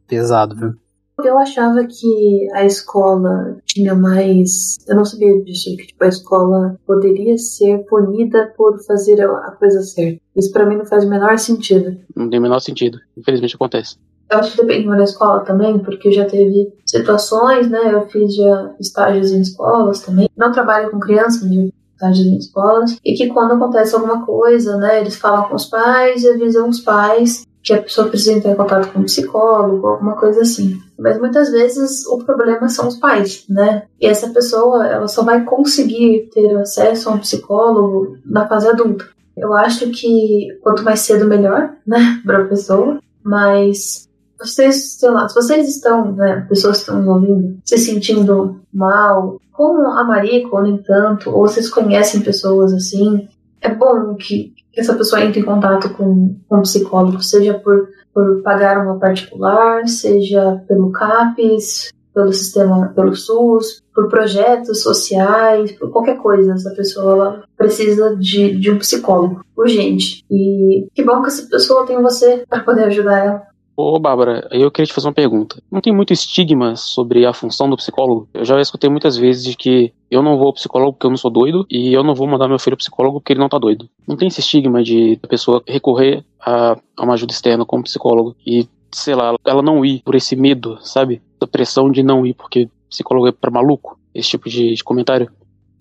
pesado, 0.06 0.56
viu? 0.56 0.74
Eu 1.22 1.38
achava 1.38 1.84
que 1.84 2.48
a 2.52 2.64
escola 2.64 3.56
tinha 3.64 3.94
mais. 3.94 4.76
Eu 4.88 4.96
não 4.96 5.04
sabia 5.04 5.40
disso, 5.44 5.76
que 5.76 5.86
tipo, 5.86 6.02
a 6.02 6.08
escola 6.08 6.76
poderia 6.84 7.38
ser 7.38 7.78
punida 7.86 8.52
por 8.56 8.82
fazer 8.84 9.20
a 9.22 9.52
coisa 9.52 9.80
certa. 9.82 10.20
Isso 10.34 10.52
para 10.52 10.66
mim 10.66 10.76
não 10.76 10.84
faz 10.84 11.04
o 11.04 11.08
menor 11.08 11.38
sentido. 11.38 11.96
Não 12.16 12.28
tem 12.28 12.40
o 12.40 12.42
menor 12.42 12.58
sentido. 12.58 12.98
Infelizmente 13.16 13.54
acontece. 13.54 13.96
Eu 14.30 14.38
acho 14.38 14.52
que 14.52 14.64
depende 14.64 14.88
da 14.88 15.04
escola 15.04 15.44
também, 15.44 15.78
porque 15.78 16.10
já 16.10 16.24
teve 16.24 16.72
situações, 16.84 17.70
né? 17.70 17.92
Eu 17.92 18.08
fiz 18.08 18.34
já 18.34 18.74
estágios 18.80 19.30
em 19.30 19.40
escolas 19.40 20.00
também. 20.00 20.28
Não 20.36 20.50
trabalho 20.50 20.90
com 20.90 20.98
crianças, 20.98 21.48
mas 21.48 21.70
estágios 21.92 22.26
em 22.26 22.38
escolas. 22.38 22.96
E 23.04 23.14
que 23.14 23.28
quando 23.28 23.52
acontece 23.52 23.94
alguma 23.94 24.26
coisa, 24.26 24.76
né? 24.78 25.00
Eles 25.00 25.14
falam 25.14 25.48
com 25.48 25.54
os 25.54 25.66
pais 25.66 26.24
e 26.24 26.28
avisam 26.28 26.68
os 26.68 26.80
pais 26.80 27.44
que 27.64 27.72
a 27.72 27.82
pessoa 27.82 28.08
precisa 28.08 28.34
entrar 28.34 28.52
em 28.52 28.56
contato 28.56 28.92
com 28.92 29.00
um 29.00 29.04
psicólogo, 29.04 29.86
alguma 29.86 30.16
coisa 30.16 30.42
assim. 30.42 30.78
Mas 30.98 31.18
muitas 31.18 31.50
vezes 31.50 32.06
o 32.06 32.18
problema 32.18 32.68
são 32.68 32.86
os 32.86 32.98
pais, 32.98 33.46
né? 33.48 33.84
E 33.98 34.06
essa 34.06 34.28
pessoa, 34.28 34.86
ela 34.86 35.08
só 35.08 35.24
vai 35.24 35.42
conseguir 35.44 36.28
ter 36.32 36.56
acesso 36.58 37.08
a 37.08 37.12
um 37.12 37.18
psicólogo 37.18 38.18
na 38.24 38.46
fase 38.46 38.68
adulta. 38.68 39.06
Eu 39.34 39.54
acho 39.54 39.90
que 39.90 40.48
quanto 40.62 40.84
mais 40.84 41.00
cedo 41.00 41.26
melhor, 41.26 41.70
né, 41.86 42.20
para 42.24 42.42
a 42.42 42.44
pessoa, 42.44 43.00
mas 43.22 44.06
vocês, 44.38 44.96
sei 44.98 45.10
lá, 45.10 45.26
se 45.26 45.34
vocês 45.34 45.66
estão, 45.66 46.12
né, 46.12 46.44
pessoas 46.46 46.76
que 46.76 46.90
estão 46.90 47.08
ouvindo, 47.08 47.58
se 47.64 47.78
sentindo 47.78 48.60
mal, 48.70 49.40
como 49.50 49.86
a 49.86 50.04
Marico, 50.04 50.54
ou 50.54 50.62
nem 50.62 50.76
tanto, 50.76 51.30
ou 51.30 51.48
vocês 51.48 51.70
conhecem 51.70 52.20
pessoas 52.20 52.74
assim, 52.74 53.26
é 53.64 53.74
bom 53.74 54.14
que 54.14 54.52
essa 54.76 54.94
pessoa 54.94 55.24
entre 55.24 55.40
em 55.40 55.44
contato 55.44 55.88
com, 55.94 56.36
um 56.50 56.62
psicólogo, 56.62 57.22
seja 57.22 57.54
por, 57.54 57.88
por 58.12 58.42
pagar 58.42 58.84
uma 58.84 58.98
particular, 58.98 59.88
seja 59.88 60.62
pelo 60.68 60.92
CAPES, 60.92 61.90
pelo 62.12 62.32
sistema, 62.32 62.92
pelo 62.94 63.16
SUS, 63.16 63.82
por 63.94 64.08
projetos 64.08 64.82
sociais, 64.82 65.72
por 65.72 65.90
qualquer 65.90 66.18
coisa. 66.18 66.52
Essa 66.52 66.70
pessoa 66.70 67.42
precisa 67.56 68.14
de, 68.16 68.58
de 68.58 68.70
um 68.70 68.78
psicólogo 68.78 69.44
urgente. 69.56 70.24
E 70.30 70.86
que 70.94 71.02
bom 71.02 71.22
que 71.22 71.28
essa 71.28 71.48
pessoa 71.48 71.86
tem 71.86 72.00
você 72.02 72.44
para 72.48 72.62
poder 72.62 72.84
ajudar 72.84 73.24
ela. 73.24 73.42
Ô, 73.76 73.98
Bárbara, 73.98 74.48
eu 74.52 74.70
queria 74.70 74.86
te 74.86 74.92
fazer 74.92 75.08
uma 75.08 75.14
pergunta. 75.14 75.60
Não 75.70 75.80
tem 75.80 75.92
muito 75.92 76.12
estigma 76.12 76.76
sobre 76.76 77.26
a 77.26 77.32
função 77.32 77.68
do 77.68 77.76
psicólogo? 77.76 78.28
Eu 78.32 78.44
já 78.44 78.60
escutei 78.60 78.88
muitas 78.88 79.16
vezes 79.16 79.44
de 79.44 79.56
que 79.56 79.92
eu 80.08 80.22
não 80.22 80.38
vou 80.38 80.46
ao 80.46 80.52
psicólogo 80.52 80.92
porque 80.92 81.06
eu 81.06 81.10
não 81.10 81.16
sou 81.16 81.30
doido 81.30 81.66
e 81.68 81.92
eu 81.92 82.04
não 82.04 82.14
vou 82.14 82.28
mandar 82.28 82.46
meu 82.46 82.58
filho 82.58 82.74
ao 82.74 82.78
psicólogo 82.78 83.20
porque 83.20 83.32
ele 83.32 83.40
não 83.40 83.48
tá 83.48 83.58
doido. 83.58 83.88
Não 84.06 84.16
tem 84.16 84.28
esse 84.28 84.40
estigma 84.40 84.82
de 84.82 85.18
a 85.22 85.26
pessoa 85.26 85.62
recorrer 85.66 86.24
a, 86.40 86.76
a 86.96 87.04
uma 87.04 87.14
ajuda 87.14 87.32
externa 87.32 87.64
como 87.64 87.82
psicólogo 87.82 88.36
e, 88.46 88.68
sei 88.92 89.16
lá, 89.16 89.34
ela 89.44 89.62
não 89.62 89.84
ir 89.84 90.02
por 90.04 90.14
esse 90.14 90.36
medo, 90.36 90.78
sabe? 90.80 91.20
Da 91.40 91.46
pressão 91.46 91.90
de 91.90 92.02
não 92.02 92.24
ir 92.24 92.34
porque 92.34 92.68
psicólogo 92.88 93.26
é 93.26 93.32
pra 93.32 93.50
maluco? 93.50 93.98
Esse 94.14 94.30
tipo 94.30 94.48
de, 94.48 94.74
de 94.74 94.84
comentário. 94.84 95.28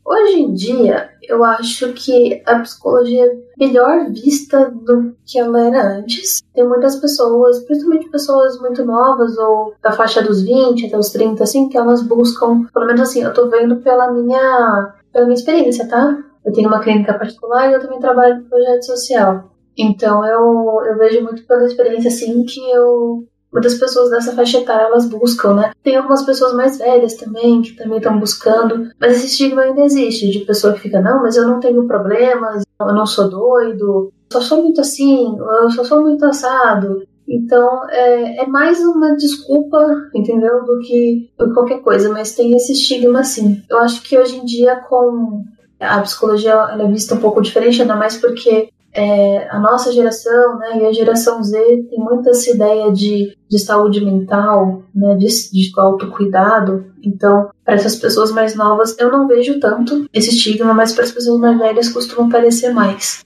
Hoje 0.05 0.41
em 0.41 0.53
dia, 0.53 1.09
eu 1.21 1.43
acho 1.43 1.93
que 1.93 2.43
a 2.45 2.59
psicologia 2.59 3.25
é 3.25 3.37
melhor 3.57 4.11
vista 4.11 4.69
do 4.69 5.15
que 5.25 5.39
ela 5.39 5.65
era 5.65 5.97
antes. 5.97 6.41
Tem 6.53 6.67
muitas 6.67 6.97
pessoas, 6.97 7.59
principalmente 7.63 8.09
pessoas 8.09 8.59
muito 8.59 8.83
novas 8.83 9.37
ou 9.37 9.73
da 9.81 9.93
faixa 9.93 10.21
dos 10.21 10.43
20 10.43 10.87
até 10.87 10.97
os 10.97 11.09
30, 11.09 11.43
assim, 11.43 11.69
que 11.69 11.77
elas 11.77 12.03
buscam, 12.03 12.65
pelo 12.73 12.85
menos 12.85 13.01
assim, 13.01 13.23
eu 13.23 13.33
tô 13.33 13.49
vendo 13.49 13.77
pela 13.77 14.11
minha, 14.11 14.93
pela 15.11 15.25
minha 15.25 15.37
experiência, 15.37 15.87
tá? 15.87 16.17
Eu 16.45 16.51
tenho 16.51 16.67
uma 16.67 16.81
clínica 16.81 17.13
particular 17.13 17.69
e 17.69 17.73
eu 17.73 17.79
também 17.79 17.99
trabalho 17.99 18.43
com 18.43 18.49
projeto 18.49 18.85
social. 18.85 19.51
Então 19.77 20.25
eu, 20.25 20.85
eu 20.85 20.97
vejo 20.97 21.23
muito 21.23 21.43
pela 21.47 21.65
experiência 21.65 22.09
assim 22.09 22.43
que 22.45 22.59
eu 22.71 23.25
muitas 23.53 23.75
pessoas 23.75 24.09
dessa 24.09 24.33
faixa 24.33 24.57
etária 24.57 24.87
elas 24.87 25.07
buscam, 25.07 25.53
né? 25.53 25.71
Tem 25.83 25.95
algumas 25.95 26.23
pessoas 26.23 26.53
mais 26.53 26.77
velhas 26.77 27.13
também 27.13 27.61
que 27.61 27.73
também 27.73 27.97
estão 27.97 28.19
buscando, 28.19 28.89
mas 28.99 29.17
esse 29.17 29.27
estigma 29.27 29.61
ainda 29.61 29.83
existe 29.83 30.31
de 30.31 30.39
pessoa 30.39 30.73
que 30.73 30.81
fica, 30.81 30.99
não, 30.99 31.21
mas 31.21 31.37
eu 31.37 31.47
não 31.47 31.59
tenho 31.59 31.87
problemas, 31.87 32.63
eu 32.79 32.93
não 32.93 33.05
sou 33.05 33.29
doido, 33.29 34.11
só 34.31 34.41
sou 34.41 34.63
muito 34.63 34.81
assim, 34.81 35.37
eu 35.37 35.69
só 35.69 35.83
sou 35.83 36.01
muito 36.01 36.25
assado. 36.25 37.03
Então 37.27 37.89
é, 37.89 38.43
é 38.43 38.47
mais 38.47 38.79
uma 38.81 39.15
desculpa, 39.15 39.79
entendeu? 40.13 40.63
Do 40.65 40.79
que, 40.79 41.29
do 41.37 41.47
que 41.47 41.53
qualquer 41.53 41.81
coisa, 41.81 42.09
mas 42.09 42.35
tem 42.35 42.53
esse 42.55 42.73
estigma 42.73 43.23
sim. 43.23 43.61
Eu 43.69 43.77
acho 43.79 44.01
que 44.01 44.17
hoje 44.17 44.37
em 44.37 44.45
dia 44.45 44.75
com 44.77 45.43
a 45.79 46.01
psicologia 46.01 46.51
ela 46.51 46.83
é 46.83 46.87
vista 46.87 47.15
um 47.15 47.19
pouco 47.19 47.41
diferente, 47.41 47.81
ainda 47.81 47.95
mais 47.95 48.17
porque 48.17 48.69
é, 48.93 49.47
a 49.49 49.59
nossa 49.59 49.91
geração, 49.91 50.57
né, 50.59 50.83
e 50.83 50.85
a 50.85 50.93
geração 50.93 51.43
Z 51.43 51.57
tem 51.89 51.99
muita 51.99 52.29
essa 52.29 52.51
ideia 52.51 52.91
de, 52.91 53.35
de 53.49 53.59
saúde 53.59 54.03
mental, 54.03 54.83
né, 54.93 55.15
de, 55.15 55.27
de 55.51 55.71
autocuidado. 55.77 56.85
Então, 57.03 57.49
para 57.65 57.75
essas 57.75 57.95
pessoas 57.95 58.31
mais 58.31 58.55
novas, 58.55 58.97
eu 58.99 59.11
não 59.11 59.27
vejo 59.27 59.59
tanto 59.59 60.05
esse 60.13 60.29
estigma, 60.29 60.73
mas 60.73 60.93
para 60.93 61.03
as 61.03 61.11
pessoas 61.11 61.39
mais 61.39 61.57
velhas 61.57 61.89
costuma 61.89 62.27
aparecer 62.27 62.71
mais. 62.71 63.23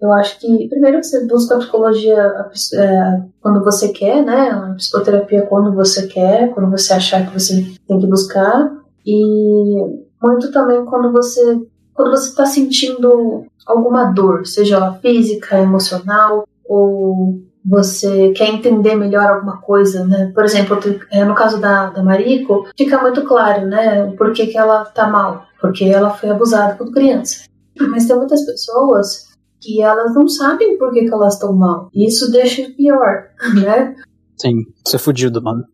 Eu 0.00 0.12
acho 0.12 0.40
que, 0.40 0.68
primeiro, 0.68 1.02
você 1.02 1.24
busca 1.26 1.54
a 1.54 1.58
psicologia 1.58 2.50
é, 2.74 3.22
quando 3.40 3.62
você 3.62 3.90
quer, 3.90 4.24
né? 4.24 4.50
A 4.50 4.74
psicoterapia 4.74 5.42
quando 5.42 5.72
você 5.72 6.08
quer, 6.08 6.52
quando 6.52 6.68
você 6.70 6.94
achar 6.94 7.24
que 7.24 7.38
você 7.38 7.64
tem 7.86 8.00
que 8.00 8.06
buscar. 8.08 8.68
E 9.06 9.76
muito 10.20 10.50
também 10.50 10.84
quando 10.84 11.12
você 11.12 11.60
quando 11.94 12.10
você 12.10 12.30
está 12.30 12.46
sentindo 12.46 13.46
alguma 13.66 14.04
dor, 14.12 14.46
seja 14.46 14.76
ela 14.76 14.94
física, 14.94 15.58
emocional, 15.58 16.46
ou 16.64 17.40
você 17.64 18.32
quer 18.32 18.48
entender 18.48 18.96
melhor 18.96 19.30
alguma 19.30 19.60
coisa, 19.60 20.04
né? 20.04 20.32
Por 20.34 20.44
exemplo, 20.44 20.78
é, 21.10 21.24
no 21.24 21.34
caso 21.34 21.60
da, 21.60 21.90
da 21.90 22.02
Mariko, 22.02 22.66
fica 22.76 23.00
muito 23.00 23.22
claro, 23.22 23.66
né? 23.66 24.10
Por 24.16 24.32
que, 24.32 24.48
que 24.48 24.58
ela 24.58 24.84
tá 24.84 25.08
mal. 25.08 25.46
Porque 25.60 25.84
ela 25.84 26.10
foi 26.10 26.30
abusada 26.30 26.74
quando 26.74 26.92
criança. 26.92 27.44
Mas 27.78 28.06
tem 28.06 28.16
muitas 28.16 28.44
pessoas 28.44 29.28
que 29.60 29.80
elas 29.80 30.12
não 30.14 30.26
sabem 30.26 30.76
por 30.76 30.92
que, 30.92 31.04
que 31.04 31.14
elas 31.14 31.34
estão 31.34 31.52
mal. 31.52 31.88
E 31.94 32.06
isso 32.06 32.30
deixa 32.32 32.68
pior, 32.76 33.28
né? 33.54 33.94
Sim, 34.36 34.66
isso 34.84 34.96
é 34.96 34.98
fudido, 34.98 35.40
mano. 35.40 35.64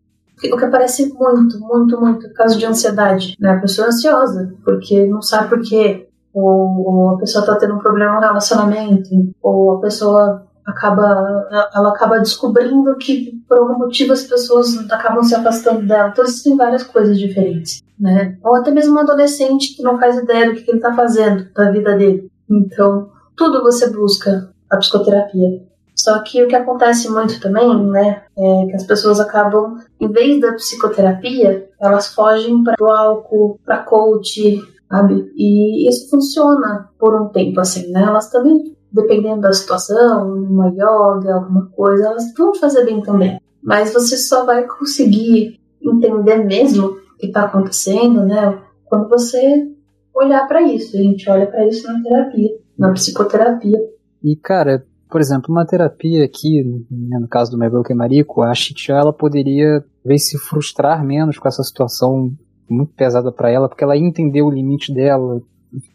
O 0.53 0.57
que 0.57 0.64
aparece 0.64 1.12
muito, 1.14 1.59
muito, 1.59 2.01
muito, 2.01 2.33
caso 2.35 2.59
de 2.59 2.66
ansiedade, 2.66 3.35
né? 3.40 3.53
A 3.53 3.61
pessoa 3.61 3.87
é 3.87 3.88
ansiosa, 3.88 4.55
porque 4.62 5.07
não 5.07 5.22
sabe 5.22 5.48
por 5.48 5.62
quê 5.62 6.08
ou, 6.38 7.11
a 7.11 7.18
pessoa 7.18 7.42
está 7.42 7.57
tendo 7.57 7.74
um 7.74 7.79
problema 7.79 8.14
no 8.14 8.20
relacionamento, 8.20 9.09
ou 9.42 9.77
a 9.77 9.81
pessoa 9.81 10.46
acaba 10.66 11.48
ela 11.74 11.88
acaba 11.88 12.18
descobrindo 12.18 12.94
que 12.96 13.42
por 13.48 13.59
algum 13.59 13.79
motivo 13.79 14.12
as 14.12 14.24
pessoas 14.24 14.77
acabam 14.90 15.22
se 15.22 15.35
afastando 15.35 15.87
dela. 15.87 16.11
Então 16.11 16.24
existem 16.24 16.57
várias 16.57 16.83
coisas 16.83 17.18
diferentes, 17.18 17.83
né? 17.98 18.37
Ou 18.42 18.57
até 18.57 18.70
mesmo 18.70 18.94
um 18.94 18.98
adolescente 18.98 19.74
que 19.74 19.83
não 19.83 19.98
faz 19.98 20.18
ideia 20.18 20.51
do 20.51 20.57
que 20.57 20.70
ele 20.70 20.79
está 20.79 20.94
fazendo 20.94 21.48
da 21.55 21.70
vida 21.70 21.96
dele. 21.96 22.31
Então 22.51 23.09
tudo 23.35 23.62
você 23.62 23.90
busca 23.90 24.51
a 24.70 24.77
psicoterapia. 24.77 25.62
Só 25.94 26.22
que 26.22 26.44
o 26.44 26.46
que 26.46 26.55
acontece 26.55 27.11
muito 27.11 27.40
também, 27.40 27.85
né, 27.87 28.22
é 28.38 28.66
que 28.66 28.77
as 28.77 28.85
pessoas 28.85 29.18
acabam, 29.18 29.79
em 30.01 30.09
vez 30.09 30.40
da 30.40 30.53
psicoterapia, 30.53 31.68
elas 31.81 32.14
fogem 32.14 32.62
para 32.62 32.77
o 32.81 32.88
álcool, 32.88 33.59
para 33.64 33.79
coach, 33.79 34.62
sabe? 34.88 35.31
E 35.37 35.88
isso 35.88 36.09
funciona 36.11 36.88
por 36.98 37.20
um 37.20 37.29
tempo, 37.29 37.61
assim, 37.61 37.90
né? 37.90 38.03
Elas 38.03 38.31
também 38.31 38.77
dependendo 38.90 39.42
da 39.42 39.53
situação, 39.53 40.33
uma 40.33 40.68
yoga, 40.68 41.35
alguma 41.35 41.66
coisa, 41.66 42.07
elas 42.07 42.33
vão 42.37 42.55
fazer 42.55 42.85
bem 42.85 43.03
também. 43.03 43.38
Mas 43.62 43.92
você 43.92 44.16
só 44.16 44.46
vai 44.46 44.66
conseguir 44.66 45.61
entender 45.83 46.44
mesmo 46.44 46.87
o 46.87 47.18
que 47.18 47.27
está 47.27 47.44
acontecendo, 47.44 48.24
né? 48.24 48.59
Quando 48.87 49.09
você 49.09 49.68
olhar 50.14 50.46
para 50.46 50.62
isso. 50.62 50.96
A 50.96 51.01
gente 51.01 51.29
olha 51.31 51.46
para 51.46 51.66
isso 51.66 51.87
na 51.87 52.03
terapia, 52.03 52.51
na 52.77 52.92
psicoterapia. 52.92 53.79
E, 54.22 54.35
cara, 54.37 54.85
por 55.09 55.20
exemplo, 55.20 55.46
uma 55.51 55.66
terapia 55.66 56.24
aqui, 56.24 56.62
né, 56.90 57.18
no 57.18 57.29
caso 57.29 57.51
do 57.51 57.59
Mebroken 57.59 57.96
Marico, 57.96 58.42
a 58.42 58.53
Chitia, 58.55 58.96
ela 58.96 59.12
poderia 59.12 59.85
ver 60.05 60.18
se 60.18 60.38
frustrar 60.38 61.05
menos 61.05 61.38
com 61.38 61.48
essa 61.48 61.62
situação 61.62 62.33
muito 62.70 62.92
pesada 62.94 63.33
para 63.33 63.50
ela, 63.50 63.68
porque 63.68 63.85
ela 63.85 63.96
ia 63.96 64.07
entender 64.07 64.42
o 64.42 64.50
limite 64.50 64.92
dela, 64.92 65.37
o 65.37 65.42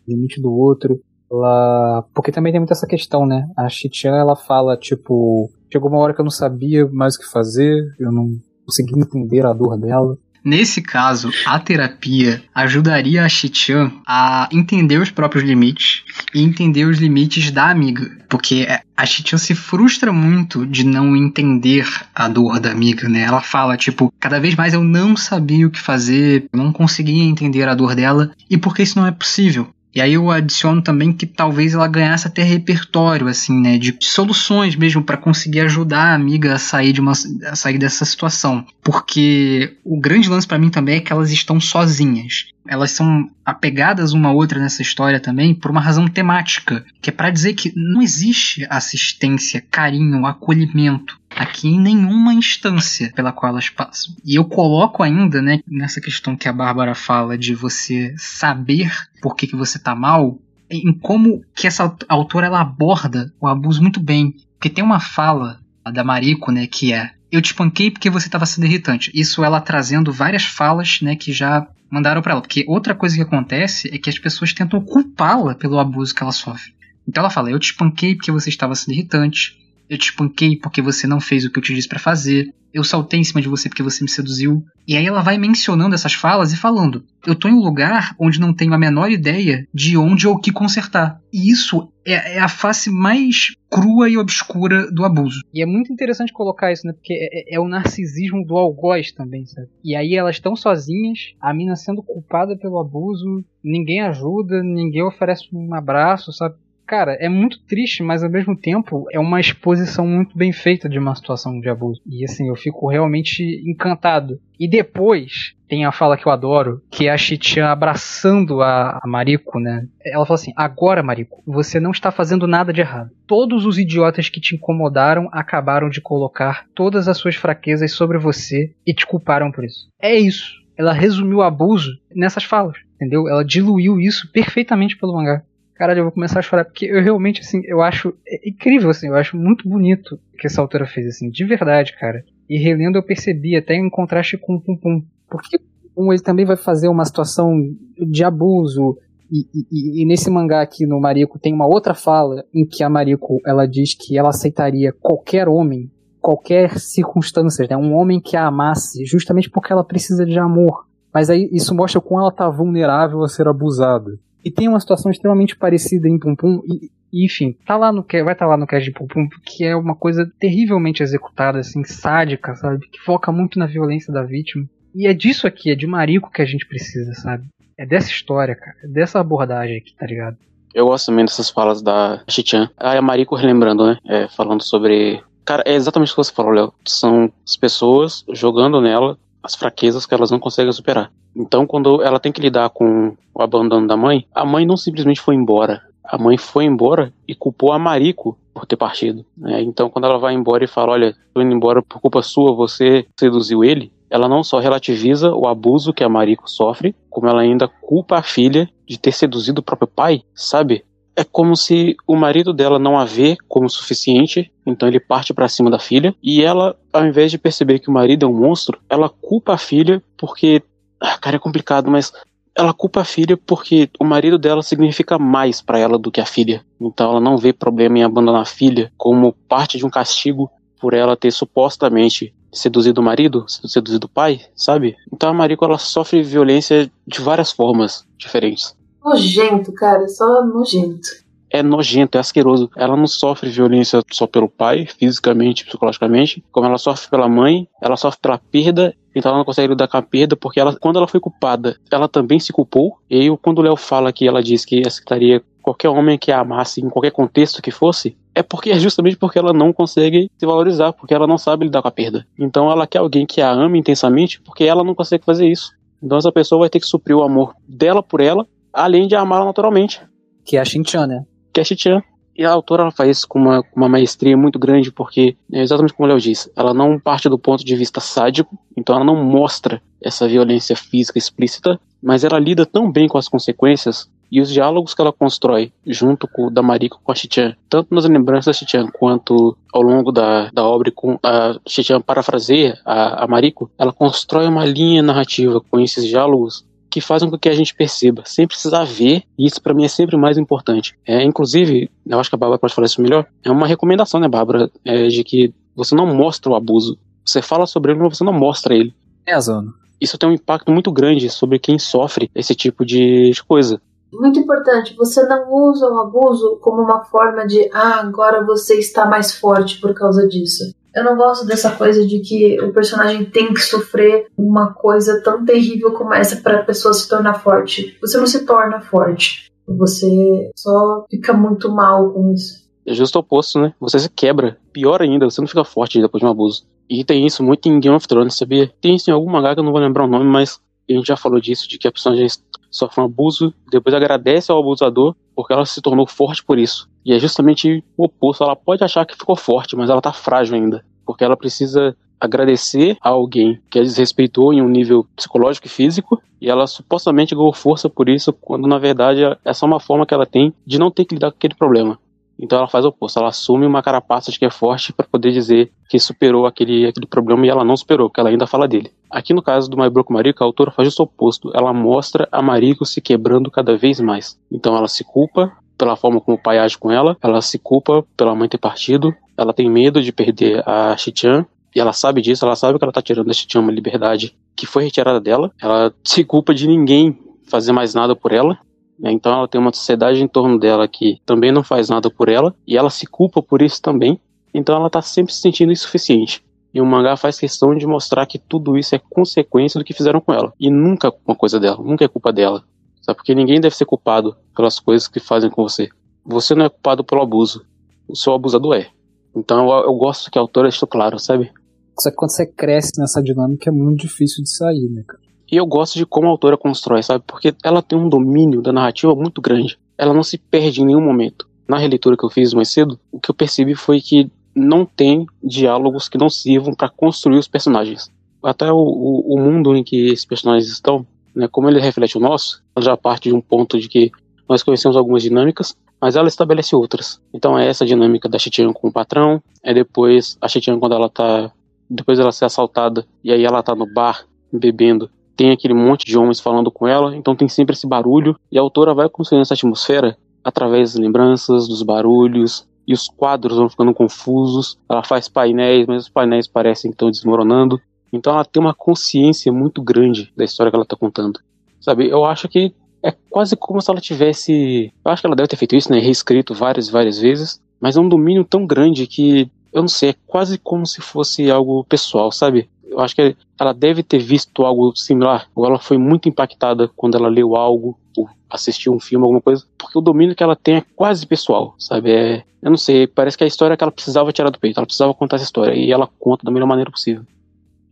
limite 0.08 0.42
do 0.42 0.52
outro. 0.52 1.00
Ela... 1.32 2.06
Porque 2.14 2.32
também 2.32 2.52
tem 2.52 2.60
muito 2.60 2.74
essa 2.74 2.88
questão, 2.88 3.26
né? 3.26 3.50
A 3.58 3.68
Chitian, 3.70 4.16
ela 4.16 4.36
fala, 4.36 4.78
tipo, 4.78 5.50
chegou 5.72 5.90
uma 5.90 6.00
hora 6.00 6.14
que 6.14 6.22
eu 6.22 6.26
não 6.26 6.32
sabia 6.32 6.88
mais 6.92 7.16
o 7.16 7.20
que 7.20 7.32
fazer, 7.32 7.96
eu 8.00 8.12
não 8.12 8.30
conseguia 8.66 9.02
entender 9.02 9.46
a 9.46 9.54
dor 9.54 9.78
dela. 9.78 10.18
Nesse 10.44 10.82
caso, 10.82 11.32
a 11.46 11.58
terapia 11.58 12.44
ajudaria 12.54 13.24
a 13.24 13.30
Chichan 13.30 13.92
a 14.06 14.50
entender 14.52 14.98
os 14.98 15.10
próprios 15.10 15.46
limites 15.46 16.04
e 16.34 16.42
entender 16.42 16.84
os 16.86 16.98
limites 16.98 17.50
da 17.50 17.70
amiga. 17.70 18.12
Porque 18.28 18.68
a 18.98 19.06
Chichan 19.06 19.38
se 19.38 19.56
frustra 19.56 20.12
muito 20.12 20.66
de 20.66 20.84
não 20.86 21.16
entender 21.16 21.88
a 22.14 22.28
dor 22.28 22.60
da 22.60 22.72
amiga, 22.72 23.08
né? 23.08 23.22
Ela 23.22 23.42
fala, 23.42 23.78
tipo, 23.78 24.14
cada 24.20 24.40
vez 24.40 24.54
mais 24.56 24.74
eu 24.74 24.84
não 24.84 25.16
sabia 25.16 25.66
o 25.66 25.72
que 25.72 25.80
fazer, 25.80 26.46
eu 26.52 26.58
não 26.58 26.74
conseguia 26.74 27.24
entender 27.24 27.70
a 27.70 27.76
dor 27.76 27.96
dela, 27.96 28.32
e 28.50 28.58
porque 28.58 28.84
isso 28.84 29.00
não 29.00 29.08
é 29.08 29.12
possível. 29.12 29.74
E 29.94 30.02
aí 30.02 30.14
eu 30.14 30.32
adiciono 30.32 30.82
também 30.82 31.14
que 31.14 31.28
talvez 31.28 31.74
ela 31.74 31.88
ganhasse 31.88 32.26
até 32.28 32.42
repertório, 32.42 33.28
assim, 33.28 33.62
né, 33.62 33.78
de 33.78 33.96
soluções 34.02 34.76
mesmo 34.76 35.04
para 35.04 35.18
conseguir 35.18 35.62
ajudar 35.62 36.12
a 36.12 36.16
amiga 36.16 36.56
a 36.56 36.60
sair 36.60 36.92
de 36.92 37.00
uma 37.00 37.12
a 37.46 37.56
sair 37.56 37.78
dessa 37.78 38.04
situação, 38.04 38.66
porque 38.82 39.78
o 39.84 40.00
grande 40.00 40.30
lance 40.30 40.48
para 40.48 40.58
mim 40.58 40.70
também 40.70 40.96
é 40.96 41.00
que 41.00 41.14
elas 41.14 41.32
estão 41.32 41.60
sozinhas. 41.60 42.48
Elas 42.68 42.92
são 42.92 43.30
apegadas 43.46 44.14
uma 44.14 44.30
a 44.30 44.32
outra 44.32 44.60
nessa 44.60 44.82
história 44.82 45.20
também 45.20 45.54
por 45.54 45.70
uma 45.70 45.82
razão 45.82 46.08
temática, 46.08 46.86
que 47.02 47.10
é 47.10 47.14
para 47.14 47.30
dizer 47.30 47.54
que 47.54 47.74
não 47.76 48.02
existe 48.02 48.66
assistência, 48.70 49.64
carinho, 49.70 50.26
acolhimento 50.26 51.20
aqui 51.36 51.68
em 51.70 51.80
nenhuma 51.80 52.34
instância 52.34 53.12
pela 53.16 53.32
qual 53.32 53.52
elas 53.52 53.70
passam. 53.70 54.16
E 54.24 54.36
eu 54.36 54.46
coloco 54.46 55.04
ainda, 55.04 55.42
né, 55.42 55.60
nessa 55.68 56.02
questão 56.02 56.36
que 56.36 56.48
a 56.48 56.54
Bárbara 56.54 56.96
fala 56.96 57.38
de 57.38 57.56
você 57.56 58.14
saber 58.18 58.92
por 59.22 59.36
que, 59.36 59.48
que 59.48 59.56
você 59.56 59.80
tá 59.80 59.96
mal, 59.96 60.40
em 60.70 60.94
como 60.94 61.44
que 61.56 61.68
essa 61.68 61.96
autora 62.08 62.48
ela 62.48 62.62
aborda 62.62 63.32
o 63.40 63.48
abuso 63.48 63.82
muito 63.82 64.00
bem. 64.00 64.36
Porque 64.58 64.70
tem 64.70 64.84
uma 64.84 65.00
fala 65.00 65.60
da 65.92 66.04
Mariko, 66.04 66.52
né, 66.52 66.68
que 66.68 66.94
é 66.94 67.12
eu 67.32 67.42
te 67.42 67.54
panquei 67.54 67.90
porque 67.90 68.12
você 68.12 68.28
estava 68.28 68.46
sendo 68.46 68.68
irritante. 68.68 69.12
Isso 69.14 69.44
ela 69.44 69.60
trazendo 69.60 70.14
várias 70.14 70.44
falas, 70.44 71.02
né, 71.02 71.16
que 71.16 71.34
já 71.34 71.68
mandaram 71.90 72.22
para 72.22 72.34
ela. 72.34 72.42
Porque 72.42 72.64
outra 72.68 72.94
coisa 72.94 73.16
que 73.16 73.24
acontece 73.24 73.90
é 73.92 73.98
que 73.98 74.10
as 74.10 74.20
pessoas 74.20 74.54
tentam 74.54 74.80
culpá-la 74.80 75.56
pelo 75.56 75.80
abuso 75.80 76.14
que 76.14 76.22
ela 76.22 76.32
sofre. 76.32 76.74
Então 77.08 77.22
ela 77.22 77.32
fala: 77.32 77.50
Eu 77.50 77.58
te 77.58 77.72
espanquei 77.72 78.16
porque 78.16 78.32
você 78.32 78.50
estava 78.50 78.76
sendo 78.76 78.94
irritante. 78.94 79.58
Eu 79.94 79.98
te 80.00 80.10
espanquei 80.10 80.58
porque 80.58 80.82
você 80.82 81.06
não 81.06 81.22
fez 81.22 81.46
o 81.46 81.52
que 81.52 81.60
eu 81.60 81.64
te 81.64 81.72
disse 81.72 81.88
para 81.88 82.00
fazer. 82.00 82.52
Eu 82.74 82.84
saltei 82.84 83.20
em 83.20 83.24
cima 83.24 83.40
de 83.40 83.48
você 83.48 83.70
porque 83.70 83.84
você 83.84 84.04
me 84.04 84.10
seduziu. 84.10 84.64
E 84.88 84.98
aí 84.98 85.06
ela 85.06 85.22
vai 85.22 85.38
mencionando 85.38 85.94
essas 85.94 86.14
falas 86.14 86.52
e 86.52 86.58
falando: 86.58 87.06
Eu 87.28 87.36
tô 87.36 87.48
em 87.48 87.54
um 87.54 87.62
lugar 87.62 88.16
onde 88.20 88.40
não 88.40 88.56
tenho 88.56 88.74
a 88.74 88.78
menor 88.80 89.12
ideia 89.12 89.68
de 89.72 89.96
onde 89.96 90.28
ou 90.28 90.34
o 90.34 90.40
que 90.40 90.52
consertar. 90.52 91.20
E 91.32 91.52
isso 91.52 91.94
é, 92.04 92.38
é, 92.38 92.40
a 92.40 92.48
face 92.48 92.90
mais 92.90 93.56
crua 93.70 94.10
e 94.10 94.18
obscura 94.18 94.92
do 94.92 95.06
abuso. 95.06 95.42
E 95.54 95.62
é 95.62 95.66
muito 95.66 95.94
interessante 95.94 96.34
colocar 96.34 96.72
isso, 96.72 96.88
né? 96.88 96.94
Porque 96.94 97.14
é, 97.14 97.56
é 97.56 97.60
o 97.60 97.68
narcisismo 97.68 98.44
do 98.44 98.58
algoz 98.58 99.12
também, 99.12 99.46
sabe? 99.46 99.68
E 99.84 99.96
aí 99.96 100.16
elas 100.16 100.38
estão 100.38 100.56
sozinhas, 100.56 101.36
a 101.40 101.54
mina 101.54 101.76
sendo 101.76 102.02
culpada 102.02 102.58
pelo 102.58 102.80
abuso, 102.80 103.46
ninguém 103.64 104.02
ajuda, 104.02 104.64
ninguém 104.64 105.04
oferece 105.04 105.44
um 105.54 105.74
abraço, 105.76 106.34
sabe? 106.34 106.56
Cara, 106.94 107.18
é 107.20 107.28
muito 107.28 107.60
triste, 107.66 108.04
mas 108.04 108.24
ao 108.24 108.30
mesmo 108.30 108.56
tempo 108.56 109.08
é 109.12 109.20
uma 109.20 109.40
exposição 109.40 110.06
muito 110.06 110.38
bem 110.38 110.54
feita 110.54 110.88
de 110.88 111.00
uma 111.00 111.16
situação 111.16 111.60
de 111.60 111.68
abuso. 111.68 112.00
E 112.06 112.24
assim, 112.24 112.50
eu 112.50 112.56
fico 112.56 112.88
realmente 112.88 113.42
encantado. 113.68 114.40
E 114.60 114.70
depois 114.70 115.56
tem 115.68 115.86
a 115.86 115.92
fala 115.92 116.16
que 116.16 116.28
eu 116.28 116.32
adoro, 116.32 116.84
que 116.92 117.08
é 117.08 117.12
a 117.12 117.18
Chitian 117.18 117.66
abraçando 117.66 118.62
a, 118.62 119.00
a 119.04 119.08
Mariko, 119.08 119.60
né? 119.60 119.88
Ela 120.06 120.24
fala 120.24 120.36
assim: 120.36 120.54
Agora, 120.56 121.02
Mariko, 121.02 121.42
você 121.48 121.80
não 121.80 121.90
está 121.90 122.12
fazendo 122.12 122.46
nada 122.46 122.72
de 122.72 122.82
errado. 122.82 123.10
Todos 123.26 123.66
os 123.66 123.80
idiotas 123.80 124.30
que 124.30 124.40
te 124.40 124.56
incomodaram 124.56 125.28
acabaram 125.32 125.90
de 125.90 126.00
colocar 126.00 126.68
todas 126.76 127.08
as 127.08 127.18
suas 127.18 127.36
fraquezas 127.36 127.92
sobre 127.92 128.20
você 128.20 128.72
e 128.86 128.94
te 128.94 129.08
culparam 129.08 129.52
por 129.52 129.66
isso. 129.66 129.88
É 130.00 130.14
isso. 130.14 130.62
Ela 130.78 130.94
resumiu 130.94 131.38
o 131.38 131.44
abuso 131.44 131.90
nessas 132.16 132.44
falas, 132.44 132.78
entendeu? 132.96 133.28
Ela 133.28 133.44
diluiu 133.44 134.00
isso 134.00 134.32
perfeitamente 134.32 134.96
pelo 134.96 135.16
mangá 135.16 135.44
caralho, 135.84 136.00
eu 136.00 136.04
vou 136.06 136.14
começar 136.14 136.40
a 136.40 136.42
chorar, 136.42 136.64
porque 136.64 136.86
eu 136.86 137.04
realmente, 137.04 137.42
assim, 137.42 137.62
eu 137.66 137.82
acho 137.82 138.14
é 138.26 138.48
incrível, 138.48 138.90
assim, 138.90 139.08
eu 139.08 139.16
acho 139.16 139.36
muito 139.36 139.68
bonito 139.68 140.18
o 140.34 140.38
que 140.38 140.48
essa 140.48 140.62
autora 140.62 140.86
fez, 140.86 141.08
assim, 141.08 141.30
de 141.30 141.44
verdade, 141.44 141.94
cara. 142.00 142.24
E 142.50 142.58
relendo 142.58 142.96
eu 142.96 143.04
percebi, 143.04 143.58
até 143.58 143.76
em 143.76 143.90
contraste 143.90 144.38
com 144.38 144.56
o 144.56 144.62
Pum 144.62 144.78
Pum, 144.78 145.04
porque 145.30 145.60
um, 145.98 146.14
ele 146.14 146.22
também 146.22 146.46
vai 146.46 146.56
fazer 146.56 146.88
uma 146.88 147.04
situação 147.04 147.52
de 147.98 148.24
abuso, 148.24 148.98
e, 149.30 149.46
e, 149.54 150.04
e, 150.04 150.06
nesse 150.06 150.30
mangá 150.30 150.62
aqui 150.62 150.86
no 150.86 151.02
Mariko 151.02 151.38
tem 151.38 151.54
uma 151.54 151.68
outra 151.68 151.94
fala 151.94 152.46
em 152.54 152.66
que 152.66 152.82
a 152.82 152.90
Mariko 152.90 153.42
ela 153.46 153.66
diz 153.66 153.94
que 153.94 154.18
ela 154.18 154.30
aceitaria 154.30 154.94
qualquer 155.02 155.50
homem, 155.50 155.92
qualquer 156.22 156.80
circunstância, 156.80 157.68
né? 157.70 157.76
um 157.76 157.94
homem 157.94 158.22
que 158.22 158.38
a 158.38 158.48
amasse, 158.48 159.04
justamente 159.06 159.50
porque 159.50 159.74
ela 159.74 159.84
precisa 159.84 160.26
de 160.26 160.40
amor. 160.40 160.86
Mas 161.14 161.30
aí 161.30 161.50
isso 161.52 161.76
mostra 161.76 162.00
como 162.00 162.22
ela 162.22 162.32
tá 162.32 162.50
vulnerável 162.50 163.22
a 163.22 163.28
ser 163.28 163.48
abusada. 163.48 164.12
E 164.44 164.52
tem 164.52 164.68
uma 164.68 164.80
situação 164.80 165.12
extremamente 165.12 165.56
parecida 165.56 166.08
em 166.08 166.20
Pum 166.20 166.36
Pum, 166.36 166.62
e, 166.66 166.90
e 167.12 167.26
enfim, 167.26 167.56
tá 167.66 167.78
lá 167.78 167.92
no 167.92 168.04
vai 168.04 168.20
estar 168.22 168.36
tá 168.36 168.46
lá 168.46 168.58
no 168.58 168.68
cast 168.68 168.84
de 168.84 168.92
Pum 168.92 169.08
Pum, 169.08 169.28
que 169.46 169.64
é 169.64 169.76
uma 169.76 169.96
coisa 169.96 170.30
terrivelmente 170.40 171.02
executada, 171.02 171.60
assim, 171.60 171.84
sádica, 171.84 172.56
sabe? 172.56 172.88
Que 172.90 173.00
foca 173.00 173.32
muito 173.32 173.58
na 173.58 173.66
violência 173.66 174.14
da 174.14 174.24
vítima. 174.24 174.66
E 174.96 175.08
é 175.08 175.14
disso 175.14 175.48
aqui, 175.48 175.72
é 175.72 175.76
de 175.76 175.88
Marico 175.88 176.32
que 176.32 176.42
a 176.42 176.46
gente 176.46 176.68
precisa, 176.68 177.14
sabe? 177.14 177.48
É 177.78 177.86
dessa 177.86 178.10
história, 178.10 178.56
cara. 178.56 178.76
É 178.84 178.88
dessa 178.88 179.20
abordagem 179.20 179.78
aqui, 179.78 179.96
tá 179.96 180.06
ligado? 180.06 180.38
Eu 180.74 180.88
gosto 180.88 181.08
também 181.08 181.26
dessas 181.26 181.50
falas 181.50 181.82
da 181.82 182.24
Chichan. 182.28 182.70
Ah, 182.78 182.96
é 182.96 182.98
a 182.98 183.02
Mariko 183.02 183.36
relembrando, 183.36 183.86
né? 183.86 183.98
É, 184.08 184.28
falando 184.28 184.64
sobre. 184.64 185.22
Cara, 185.46 185.64
é 185.66 185.74
exatamente 185.74 186.10
o 186.10 186.16
que 186.16 186.24
você 186.24 186.34
falou, 186.34 186.52
Léo. 186.52 186.74
São 186.86 187.32
as 187.46 187.56
pessoas 187.56 188.24
jogando 188.34 188.82
nela 188.82 189.18
as 189.44 189.56
fraquezas 189.56 190.06
que 190.06 190.14
elas 190.14 190.32
não 190.32 190.40
conseguem 190.40 190.72
superar. 190.72 191.12
Então, 191.36 191.68
quando 191.68 192.02
ela 192.02 192.20
tem 192.20 192.32
que 192.32 192.42
lidar 192.42 192.70
com 192.70 193.16
o 193.34 193.42
abandono 193.42 193.88
da 193.88 193.98
mãe, 193.98 194.26
a 194.34 194.46
mãe 194.46 194.66
não 194.66 194.78
simplesmente 194.78 195.20
foi 195.20 195.36
embora. 195.36 195.82
A 196.04 196.18
mãe 196.18 196.38
foi 196.38 196.66
embora 196.66 197.14
e 197.28 197.36
culpou 197.36 197.72
a 197.72 197.80
Mariko 197.80 198.38
por 198.54 198.66
ter 198.66 198.78
partido. 198.78 199.26
Né? 199.36 199.62
Então, 199.62 199.90
quando 199.90 200.06
ela 200.06 200.18
vai 200.18 200.34
embora 200.34 200.64
e 200.64 200.68
fala: 200.68 200.94
Olha, 200.94 201.16
tô 201.34 201.42
indo 201.42 201.54
embora 201.54 201.82
por 201.82 202.00
culpa 202.00 202.22
sua, 202.22 202.56
você 202.56 203.06
seduziu 203.20 203.64
ele. 203.64 203.92
Ela 204.10 204.30
não 204.30 204.44
só 204.44 204.60
relativiza 204.60 205.34
o 205.34 205.48
abuso 205.48 205.92
que 205.92 206.04
a 206.04 206.10
Mariko 206.10 206.48
sofre, 206.48 206.96
como 207.10 207.28
ela 207.28 207.42
ainda 207.42 207.68
culpa 207.68 208.18
a 208.18 208.22
filha 208.22 208.70
de 208.88 209.00
ter 209.00 209.12
seduzido 209.12 209.60
o 209.60 209.64
próprio 209.64 209.88
pai, 209.88 210.22
sabe? 210.36 210.86
É 211.16 211.24
como 211.24 211.56
se 211.56 211.96
o 212.08 212.16
marido 212.16 212.54
dela 212.54 212.80
não 212.80 212.98
a 212.98 213.06
vê 213.06 213.38
como 213.48 213.70
suficiente, 213.70 214.52
então 214.66 214.88
ele 214.88 215.00
parte 215.00 215.34
para 215.34 215.48
cima 215.48 215.70
da 215.70 215.80
filha, 215.80 216.16
e 216.22 216.44
ela, 216.44 216.76
ao 216.92 217.06
invés 217.06 217.32
de 217.32 217.38
perceber 217.38 217.80
que 217.80 217.90
o 217.90 217.94
marido 217.94 218.26
é 218.26 218.30
um 218.30 218.34
monstro, 218.34 218.80
ela 218.90 219.10
culpa 219.10 219.54
a 219.54 219.58
filha 219.58 220.02
porque. 220.18 220.62
Ah, 221.00 221.18
cara, 221.18 221.36
é 221.36 221.40
complicado, 221.40 221.92
mas 221.92 222.14
ela 222.56 222.74
culpa 222.74 223.02
a 223.02 223.06
filha 223.06 223.36
porque 223.36 223.90
o 224.00 224.06
marido 224.06 224.38
dela 224.38 224.62
significa 224.62 225.20
mais 225.20 225.62
para 225.62 225.80
ela 225.80 225.98
do 225.98 226.12
que 226.12 226.22
a 226.22 226.26
filha. 226.26 226.64
Então 226.80 227.12
ela 227.12 227.20
não 227.20 227.38
vê 227.38 227.52
problema 227.52 227.98
em 227.98 228.04
abandonar 228.04 228.42
a 228.42 228.46
filha 228.46 228.92
como 228.98 229.34
parte 229.48 229.78
de 229.78 229.86
um 229.86 229.90
castigo 229.90 230.50
por 230.80 230.94
ela 230.94 231.18
ter 231.18 231.32
supostamente 231.32 232.34
seduzido 232.52 233.02
o 233.02 233.04
marido, 233.04 233.46
seduzido 233.48 234.06
o 234.06 234.10
pai, 234.10 234.42
sabe? 234.56 234.96
Então 235.12 235.30
a 235.30 235.34
Mariko 235.34 235.66
ela 235.66 235.78
sofre 235.78 236.22
violência 236.22 236.90
de 237.06 237.20
várias 237.20 237.52
formas 237.52 238.06
diferentes. 238.18 238.76
Nojento, 239.04 239.74
cara, 239.74 240.08
só 240.08 240.46
nojento. 240.46 241.24
É 241.50 241.62
nojento, 241.62 242.18
é 242.18 242.22
asqueroso. 242.22 242.70
Ela 242.76 242.98
não 242.98 243.06
sofre 243.06 243.50
violência 243.50 244.02
só 244.12 244.26
pelo 244.26 244.50
pai, 244.50 244.88
fisicamente, 244.88 245.66
psicologicamente, 245.66 246.44
como 246.52 246.66
ela 246.66 246.80
sofre 246.80 247.10
pela 247.10 247.30
mãe, 247.30 247.68
ela 247.80 247.96
sofre 247.96 248.20
pela 248.20 248.40
perda, 248.40 248.96
então 249.14 249.30
ela 249.30 249.38
não 249.38 249.46
consegue 249.46 249.68
lidar 249.68 249.88
com 249.88 249.98
a 249.98 250.02
perda, 250.02 250.36
porque 250.36 250.60
ela, 250.60 250.76
quando 250.76 250.98
ela 250.98 251.08
foi 251.08 251.20
culpada, 251.20 251.78
ela 251.92 252.08
também 252.08 252.40
se 252.40 252.52
culpou. 252.52 252.98
E 253.08 253.22
aí, 253.22 253.38
quando 253.38 253.60
o 253.60 253.62
Léo 253.62 253.76
fala 253.76 254.12
que 254.12 254.28
ela 254.28 254.42
diz 254.42 254.66
que 254.66 254.82
aceitaria 254.86 255.44
qualquer 255.62 255.90
homem 255.90 256.18
que 256.18 256.32
a 256.32 256.40
amasse 256.40 256.82
em 256.82 256.90
qualquer 256.90 257.12
contexto 257.12 257.62
que 257.62 257.72
fosse, 257.72 258.18
é 258.34 258.42
porque 258.42 258.72
é 258.72 258.80
justamente 258.80 259.16
porque 259.16 259.38
ela 259.38 259.54
não 259.54 259.72
consegue 259.72 260.32
se 260.38 260.46
valorizar, 260.46 260.92
porque 260.92 261.14
ela 261.14 261.28
não 261.28 261.38
sabe 261.38 261.66
lidar 261.66 261.82
com 261.82 261.88
a 261.88 261.92
perda. 261.92 262.26
Então 262.38 262.72
ela 262.72 262.88
quer 262.88 262.98
alguém 262.98 263.26
que 263.26 263.42
a 263.42 263.52
ame 263.52 263.78
intensamente, 263.78 264.42
porque 264.42 264.64
ela 264.64 264.84
não 264.84 264.96
consegue 264.96 265.24
fazer 265.24 265.48
isso. 265.48 265.72
Então 266.02 266.18
essa 266.18 266.32
pessoa 266.32 266.60
vai 266.60 266.70
ter 266.70 266.80
que 266.80 266.88
suprir 266.88 267.16
o 267.16 267.24
amor 267.24 267.54
dela 267.68 268.02
por 268.02 268.20
ela 268.20 268.46
além 268.74 269.08
de 269.08 269.16
amá-la 269.16 269.46
naturalmente. 269.46 270.02
Que 270.44 270.58
é 270.58 270.60
a 270.60 270.66
Shin-chan, 270.66 271.08
né? 271.08 271.24
Que 271.54 271.60
é 271.60 271.62
a 271.62 271.66
Shin-chan. 271.66 272.02
E 272.36 272.44
a 272.44 272.52
autora 272.52 272.82
ela 272.82 272.92
faz 272.92 273.18
isso 273.18 273.28
com 273.28 273.40
uma, 273.40 273.64
uma 273.76 273.88
maestria 273.88 274.36
muito 274.36 274.58
grande, 274.58 274.92
porque, 274.92 275.38
é 275.52 275.62
exatamente 275.62 275.94
como 275.94 276.08
o 276.08 276.10
Léo 276.10 276.20
disse, 276.20 276.52
ela 276.56 276.74
não 276.74 277.00
parte 277.00 277.30
do 277.30 277.38
ponto 277.38 277.64
de 277.64 277.76
vista 277.76 278.00
sádico, 278.00 278.58
então 278.76 278.96
ela 278.96 279.06
não 279.06 279.24
mostra 279.24 279.80
essa 280.02 280.28
violência 280.28 280.76
física 280.76 281.20
explícita, 281.20 281.80
mas 282.02 282.24
ela 282.24 282.40
lida 282.40 282.66
tão 282.66 282.92
bem 282.92 283.08
com 283.08 283.20
as 283.20 283.30
consequências 283.30 284.12
e 284.32 284.42
os 284.42 284.50
diálogos 284.50 284.96
que 284.96 285.02
ela 285.02 285.14
constrói 285.14 285.72
junto 285.86 286.28
com 286.28 286.48
o 286.48 286.50
da 286.50 286.64
Mariko 286.64 287.00
com 287.04 287.12
a 287.12 287.16
Chichan, 287.16 287.56
tanto 287.70 287.94
nas 287.94 288.04
lembranças 288.06 288.48
da 288.48 288.54
Chichan 288.54 288.88
quanto 288.92 289.56
ao 289.72 289.84
longo 289.84 290.12
da, 290.12 290.50
da 290.50 290.64
obra 290.66 290.92
com 290.92 291.20
a 291.22 291.56
Chichan 291.68 292.02
parafraseia 292.02 292.80
a, 292.84 293.26
a 293.26 293.28
Mariko, 293.28 293.70
ela 293.78 293.94
constrói 293.94 294.48
uma 294.48 294.66
linha 294.66 295.04
narrativa 295.04 295.62
com 295.62 295.80
esses 295.80 296.04
diálogos 296.04 296.66
que 296.94 297.02
fazem 297.02 297.28
com 297.28 297.40
que 297.40 297.50
a 297.50 297.56
gente 297.56 297.74
perceba, 297.74 298.22
sem 298.24 298.46
precisar 298.46 298.84
ver, 298.84 299.24
e 299.36 299.48
isso 299.48 299.60
para 299.60 299.74
mim 299.74 299.84
é 299.84 299.88
sempre 299.88 300.16
mais 300.16 300.38
importante. 300.38 300.96
É, 301.08 301.24
inclusive, 301.24 301.90
eu 302.06 302.20
acho 302.20 302.30
que 302.30 302.36
a 302.36 302.38
Bárbara 302.38 302.60
pode 302.60 302.76
falar 302.76 302.86
isso 302.86 303.02
melhor, 303.02 303.26
é 303.44 303.50
uma 303.50 303.66
recomendação, 303.66 304.20
né, 304.20 304.28
Bárbara, 304.28 304.70
é, 304.86 305.08
de 305.08 305.24
que 305.24 305.52
você 305.76 305.96
não 305.96 306.06
mostra 306.06 306.52
o 306.52 306.56
abuso. 306.56 306.96
Você 307.26 307.42
fala 307.42 307.66
sobre 307.66 307.94
ele, 307.94 308.00
mas 308.00 308.16
você 308.16 308.24
não 308.24 308.32
mostra 308.32 308.76
ele. 308.76 308.94
É, 309.26 309.40
Zona. 309.42 309.74
Isso 310.00 310.20
tem 310.20 310.30
um 310.30 310.34
impacto 310.34 310.72
muito 310.72 310.92
grande 310.92 311.32
sobre 311.32 311.58
quem 311.58 311.80
sofre 311.80 312.30
esse 312.36 312.54
tipo 312.54 312.86
de 312.86 313.32
coisa. 313.48 313.82
Muito 314.12 314.40
importante, 314.40 314.96
você 314.96 315.26
não 315.26 315.52
usa 315.52 315.88
o 315.88 315.98
abuso 315.98 316.60
como 316.62 316.84
uma 316.84 317.04
forma 317.06 317.48
de, 317.48 317.72
ah, 317.74 318.02
agora 318.02 318.46
você 318.46 318.78
está 318.78 319.08
mais 319.08 319.34
forte 319.34 319.82
por 319.82 319.96
causa 319.96 320.28
disso. 320.28 320.76
Eu 320.96 321.04
não 321.04 321.16
gosto 321.16 321.46
dessa 321.46 321.72
coisa 321.72 322.06
de 322.06 322.20
que 322.20 322.62
o 322.62 322.72
personagem 322.72 323.26
tem 323.26 323.54
que 323.54 323.62
sofrer 323.62 324.28
uma 324.38 324.74
coisa 324.74 325.22
tão 325.24 325.44
terrível 325.44 325.92
como 325.92 326.14
essa 326.14 326.38
para 326.38 326.60
a 326.60 326.64
pessoa 326.64 326.94
se 326.94 327.10
tornar 327.10 327.36
forte. 327.36 327.98
Você 328.00 328.18
não 328.18 328.28
se 328.28 328.46
torna 328.46 328.80
forte. 328.80 329.52
Você 329.68 330.52
só 330.56 331.06
fica 331.10 331.34
muito 331.34 331.72
mal 331.74 332.12
com 332.12 332.32
isso. 332.34 332.64
É 332.86 332.94
justo 332.94 333.16
o 333.16 333.22
oposto, 333.22 333.60
né? 333.60 333.74
Você 333.80 333.98
se 333.98 334.10
quebra. 334.10 334.58
Pior 334.72 335.02
ainda, 335.02 335.30
você 335.30 335.42
não 335.42 335.48
fica 335.48 335.64
forte 335.64 336.02
depois 336.02 336.20
de 336.20 336.28
um 336.28 336.32
abuso. 336.32 336.66
E 336.90 337.04
tem 337.04 337.26
isso 337.26 337.42
muito 337.42 337.68
em 337.68 337.80
Game 337.80 337.96
of 337.96 338.08
Thrones, 338.08 338.38
sabia? 338.38 338.72
Tem 338.82 338.96
isso 338.96 339.10
em 339.10 339.14
algum 339.14 339.32
mangá 339.32 339.54
que 339.54 339.60
eu 339.60 339.64
não 339.64 339.72
vou 339.72 339.82
lembrar 339.82 340.04
o 340.04 340.08
nome, 340.08 340.26
mas 340.26 340.60
a 340.90 340.94
gente 340.94 341.08
já 341.08 341.16
falou 341.16 341.40
disso, 341.40 341.68
de 341.68 341.78
que 341.78 341.88
a 341.88 341.92
personagem 341.92 342.28
sofre 342.70 343.02
um 343.02 343.06
abuso, 343.06 343.54
depois 343.72 343.96
agradece 343.96 344.52
ao 344.52 344.60
abusador 344.60 345.16
porque 345.36 345.54
ela 345.54 345.66
se 345.66 345.82
tornou 345.82 346.08
forte 346.08 346.44
por 346.44 346.58
isso. 346.58 346.90
E 347.06 347.14
é 347.14 347.20
justamente 347.20 347.84
o 347.98 348.06
oposto. 348.06 348.44
Ela 348.44 348.56
pode 348.56 348.84
achar 348.84 349.06
que 349.06 349.16
ficou 349.16 349.36
forte, 349.36 349.76
mas 349.76 349.90
ela 349.90 350.02
tá 350.02 350.14
frágil 350.14 350.56
ainda. 350.56 350.84
Porque 351.06 351.24
ela 351.24 351.36
precisa 351.36 351.96
agradecer 352.20 352.98
a 353.02 353.10
alguém 353.10 353.60
que 353.70 353.78
a 353.78 353.82
desrespeitou 353.82 354.54
em 354.54 354.62
um 354.62 354.70
nível 354.70 355.06
psicológico 355.16 355.68
e 355.68 355.70
físico, 355.70 356.22
e 356.40 356.50
ela 356.50 356.66
supostamente 356.68 357.36
ganhou 357.36 357.54
força 357.54 357.90
por 357.90 358.08
isso, 358.08 358.32
quando 358.32 358.66
na 358.66 358.78
verdade 358.78 359.22
é 359.44 359.54
só 359.54 359.66
uma 359.66 359.80
forma 359.80 360.06
que 360.06 360.14
ela 360.14 360.26
tem 360.26 360.54
de 360.66 360.80
não 360.80 360.90
ter 360.90 361.04
que 361.04 361.16
lidar 361.16 361.32
com 361.32 361.38
aquele 361.38 361.56
problema. 361.56 362.00
Então 362.40 362.58
ela 362.58 362.68
faz 362.68 362.84
o 362.84 362.90
oposto, 362.90 363.20
ela 363.20 363.30
assume 363.30 363.66
uma 363.66 363.82
carapaça 363.82 364.32
de 364.32 364.40
que 364.40 364.46
é 364.46 364.50
forte 364.50 364.92
para 364.92 365.08
poder 365.08 365.32
dizer 365.32 365.72
que 365.88 366.00
superou 366.00 366.46
aquele, 366.46 366.88
aquele 366.88 367.06
problema 367.06 367.46
e 367.46 367.50
ela 367.50 367.64
não 367.64 367.78
superou, 367.78 368.10
porque 368.10 368.20
ela 368.20 368.30
ainda 368.30 368.48
fala 368.48 368.68
dele. 368.68 368.92
Aqui 369.10 369.34
no 369.34 369.42
caso 369.42 369.70
do 369.70 369.78
My 369.78 369.90
Broke 369.90 370.12
Mariko, 370.12 370.44
a 370.44 370.48
autora 370.48 370.72
faz 370.72 370.98
o 370.98 371.04
oposto, 371.04 371.52
ela 371.54 371.72
mostra 371.72 372.28
a 372.32 372.42
Mariko 372.42 372.86
se 372.86 373.02
quebrando 373.02 373.52
cada 373.52 373.78
vez 373.78 374.00
mais. 374.00 374.40
Então 374.52 374.76
ela 374.76 374.88
se 374.88 375.04
culpa 375.04 375.52
pela 375.78 375.96
forma 375.96 376.22
como 376.22 376.38
o 376.38 376.42
pai 376.42 376.60
age 376.60 376.78
com 376.78 376.92
ela, 376.92 377.18
ela 377.22 377.42
se 377.42 377.58
culpa 377.60 378.06
pela 378.16 378.36
mãe 378.36 378.48
ter 378.48 378.58
partido, 378.58 379.14
ela 379.38 379.54
tem 379.54 379.70
medo 379.70 380.02
de 380.02 380.12
perder 380.12 380.68
a 380.68 380.96
Shichan, 380.96 381.46
e 381.76 381.80
ela 381.80 381.92
sabe 381.92 382.22
disso, 382.22 382.46
ela 382.46 382.56
sabe 382.56 382.78
que 382.78 382.86
ela 382.86 382.94
tá 382.94 383.02
tirando 383.02 383.28
da 383.28 383.34
Shichan 383.34 383.60
uma 383.60 383.72
liberdade 383.72 384.36
que 384.56 384.66
foi 384.66 384.84
retirada 384.84 385.20
dela, 385.20 385.52
ela 385.62 385.94
se 386.04 386.24
culpa 386.24 386.54
de 386.54 386.68
ninguém 386.68 387.18
fazer 387.50 387.72
mais 387.72 387.94
nada 387.94 388.16
por 388.16 388.32
ela? 388.32 388.60
Então 389.02 389.34
ela 389.34 389.48
tem 389.48 389.60
uma 389.60 389.74
sociedade 389.74 390.22
em 390.22 390.28
torno 390.28 390.60
dela 390.60 390.88
que 390.88 391.20
também 391.26 391.52
não 391.52 391.64
faz 391.64 391.90
nada 391.90 392.10
por 392.10 392.30
ela 392.30 392.56
e 392.68 392.78
ela 392.78 392.90
se 392.90 393.06
culpa 393.06 393.42
por 393.42 393.62
isso 393.62 393.82
também. 393.82 394.20
Então 394.54 394.76
ela 394.76 394.88
está 394.88 395.02
sempre 395.02 395.34
se 395.34 395.42
sentindo 395.42 395.72
insuficiente. 395.72 396.44
E 396.74 396.82
o 396.82 396.86
mangá 396.86 397.16
faz 397.16 397.40
questão 397.40 397.76
de 397.76 397.86
mostrar 397.86 398.26
que 398.26 398.40
tudo 398.40 398.78
isso 398.78 398.96
é 398.96 399.00
consequência 399.10 399.80
do 399.80 399.84
que 399.84 399.94
fizeram 399.94 400.20
com 400.20 400.34
ela. 400.34 400.54
E 400.60 400.72
nunca 400.72 401.14
uma 401.26 401.36
coisa 401.36 401.60
dela, 401.60 401.78
nunca 401.84 402.04
é 402.04 402.08
culpa 402.08 402.32
dela. 402.34 402.64
Sabe? 403.02 403.18
Porque 403.18 403.36
ninguém 403.36 403.60
deve 403.60 403.76
ser 403.76 403.86
culpado 403.86 404.36
pelas 404.56 404.80
coisas 404.80 405.08
que 405.08 405.20
fazem 405.20 405.50
com 405.50 405.62
você. 405.62 405.90
Você 406.26 406.56
não 406.56 406.66
é 406.66 406.70
culpado 406.70 407.04
pelo 407.04 407.22
abuso. 407.22 407.66
O 408.08 408.16
seu 408.16 408.34
abusador 408.34 408.76
é. 408.76 408.88
Então 409.36 409.68
eu, 409.70 409.86
eu 409.86 409.94
gosto 409.94 410.32
que 410.32 410.38
a 410.38 410.42
autora 410.42 410.70
esteja 410.70 410.88
claro, 410.88 411.20
sabe? 411.20 411.52
Só 412.00 412.10
que 412.10 412.16
quando 412.16 412.32
você 412.32 412.48
cresce 412.48 412.92
nessa 412.98 413.22
dinâmica 413.22 413.70
é 413.70 413.74
muito 413.74 414.02
difícil 414.02 414.44
de 414.44 414.56
sair, 414.56 414.90
né, 414.90 415.04
cara? 415.08 415.23
E 415.54 415.56
eu 415.56 415.68
gosto 415.68 416.00
de 416.00 416.04
como 416.04 416.26
a 416.26 416.32
autora 416.32 416.58
constrói, 416.58 417.04
sabe? 417.04 417.24
Porque 417.28 417.54
ela 417.64 417.84
tem 417.84 417.96
um 417.96 418.10
domínio 418.10 418.60
da 418.60 418.74
narrativa 418.74 419.14
muito 419.14 419.40
grande. 419.40 419.78
Ela 419.96 420.12
não 420.12 420.24
se 420.24 420.36
perde 420.36 420.82
em 420.82 420.86
nenhum 420.86 421.00
momento. 421.00 421.48
Na 421.68 421.78
releitura 421.78 422.18
que 422.18 422.26
eu 422.26 422.30
fiz 422.32 422.56
mais 422.56 422.70
cedo, 422.70 423.00
o 423.12 423.20
que 423.20 423.30
eu 423.30 423.36
percebi 423.36 423.76
foi 423.76 424.02
que 424.02 424.32
não 424.56 424.84
tem 424.84 425.28
diálogos 425.44 426.10
que 426.10 426.18
não 426.18 426.28
sirvam 426.28 426.74
para 426.74 426.90
construir 426.90 427.38
os 427.38 427.48
personagens. 427.48 428.12
Até 428.44 428.72
o, 428.72 428.78
o, 428.78 429.36
o, 429.36 429.40
mundo 429.40 429.76
em 429.76 429.84
que 429.84 430.08
esses 430.08 430.26
personagens 430.26 430.72
estão, 430.72 431.06
né, 431.36 431.48
como 431.48 431.70
ele 431.70 431.80
reflete 431.80 432.18
o 432.18 432.20
nosso, 432.20 432.64
já 432.80 432.98
parte 432.98 433.30
de 433.30 433.36
um 433.36 433.40
ponto 433.40 433.80
de 433.80 433.88
que 433.88 434.12
nós 434.50 434.64
conhecemos 434.64 434.98
algumas 434.98 435.22
dinâmicas, 435.22 435.78
mas 436.02 436.16
ela 436.16 436.30
estabelece 436.30 436.76
outras. 436.76 437.22
Então 437.32 437.60
é 437.60 437.68
essa 437.68 437.86
dinâmica 437.86 438.28
da 438.28 438.40
Chitian 438.40 438.74
com 438.74 438.88
o 438.88 438.92
patrão, 438.92 439.40
é 439.62 439.72
depois 439.72 440.36
a 440.42 440.48
Chitian 440.48 440.80
quando 440.80 440.96
ela 440.96 441.10
tá. 441.10 441.52
Depois 441.88 442.18
ela 442.18 442.32
ser 442.32 442.46
assaltada 442.46 443.06
e 443.24 443.32
aí 443.32 443.46
ela 443.46 443.62
tá 443.62 443.76
no 443.76 443.86
bar 443.86 444.26
bebendo 444.52 445.12
tem 445.36 445.52
aquele 445.52 445.74
monte 445.74 446.06
de 446.06 446.18
homens 446.18 446.40
falando 446.40 446.72
com 446.72 446.88
ela, 446.88 447.16
então 447.16 447.36
tem 447.36 447.48
sempre 447.48 447.74
esse 447.74 447.88
barulho, 447.88 448.36
e 448.52 448.58
a 448.58 448.62
autora 448.62 448.94
vai 448.94 449.10
construindo 449.10 449.42
essa 449.42 449.54
atmosfera 449.54 450.18
através 450.44 450.94
das 450.94 451.02
lembranças, 451.02 451.68
dos 451.68 451.82
barulhos, 451.82 452.68
e 452.88 452.94
os 452.94 453.08
quadros 453.08 453.58
vão 453.58 453.70
ficando 453.70 453.94
confusos. 453.94 454.78
Ela 454.90 455.04
faz 455.04 455.28
painéis, 455.30 455.88
mas 455.88 456.04
os 456.04 456.10
painéis 456.10 456.48
parecem 456.48 456.92
que 456.92 456.96
estão 456.96 457.10
desmoronando. 457.10 457.80
Então 458.12 458.34
ela 458.34 458.46
tem 458.46 458.62
uma 458.62 458.74
consciência 458.74 459.52
muito 459.52 459.82
grande 459.82 460.32
da 460.36 460.44
história 460.44 460.70
que 460.70 460.76
ela 460.76 460.84
está 460.84 460.96
contando. 460.96 461.40
Sabe, 461.80 462.08
eu 462.10 462.24
acho 462.26 462.48
que 462.48 462.74
é 463.02 463.12
quase 463.30 463.56
como 463.56 463.82
se 463.82 463.90
ela 463.90 464.00
tivesse. 464.00 464.94
Eu 465.04 465.12
acho 465.12 465.22
que 465.22 465.28
ela 465.28 465.36
deve 465.36 465.48
ter 465.48 465.58
feito 465.58 465.76
isso, 465.76 465.92
né? 465.92 466.00
Reescrito 466.00 466.54
várias 466.54 466.90
várias 466.90 467.20
vezes. 467.20 467.62
Mas 467.80 467.98
é 467.98 468.00
um 468.00 468.08
domínio 468.08 468.46
tão 468.46 468.66
grande 468.66 469.08
que, 469.08 469.52
eu 469.74 469.82
não 469.82 469.90
sei, 469.90 470.12
é 470.12 470.16
quase 470.26 470.58
como 470.58 470.86
se 470.86 471.02
fosse 471.02 471.52
algo 471.52 471.84
pessoal, 471.84 472.32
sabe? 472.32 472.70
Eu 472.94 473.00
acho 473.00 473.16
que 473.16 473.36
ela 473.60 473.74
deve 473.74 474.04
ter 474.04 474.20
visto 474.20 474.64
algo 474.64 474.96
similar, 474.96 475.48
ou 475.56 475.66
ela 475.66 475.80
foi 475.80 475.98
muito 475.98 476.30
impactada 476.30 476.90
quando 476.96 477.16
ela 477.16 477.28
leu 477.28 477.56
algo, 477.56 478.00
ou 478.18 478.30
assistiu 478.50 478.94
um 478.94 479.00
filme, 479.00 479.24
alguma 479.24 479.42
coisa, 479.42 479.66
porque 479.78 479.98
o 479.98 480.02
domínio 480.02 480.36
que 480.36 480.44
ela 480.44 480.56
tem 480.56 480.76
é 480.76 480.84
quase 480.96 481.26
pessoal, 481.26 481.76
sabe? 481.78 482.12
É, 482.12 482.44
eu 482.62 482.70
não 482.70 482.78
sei, 482.78 483.08
parece 483.08 483.38
que 483.38 483.44
é 483.44 483.46
a 483.46 483.48
história 483.48 483.76
que 483.76 483.84
ela 483.84 483.92
precisava 483.92 484.32
tirar 484.32 484.50
do 484.50 484.60
peito, 484.60 484.80
ela 484.80 484.86
precisava 484.86 485.14
contar 485.14 485.38
essa 485.38 485.46
história, 485.46 485.74
e 485.74 485.92
ela 485.92 486.08
conta 486.20 486.46
da 486.46 486.52
melhor 486.52 486.68
maneira 486.68 486.92
possível. 486.92 487.24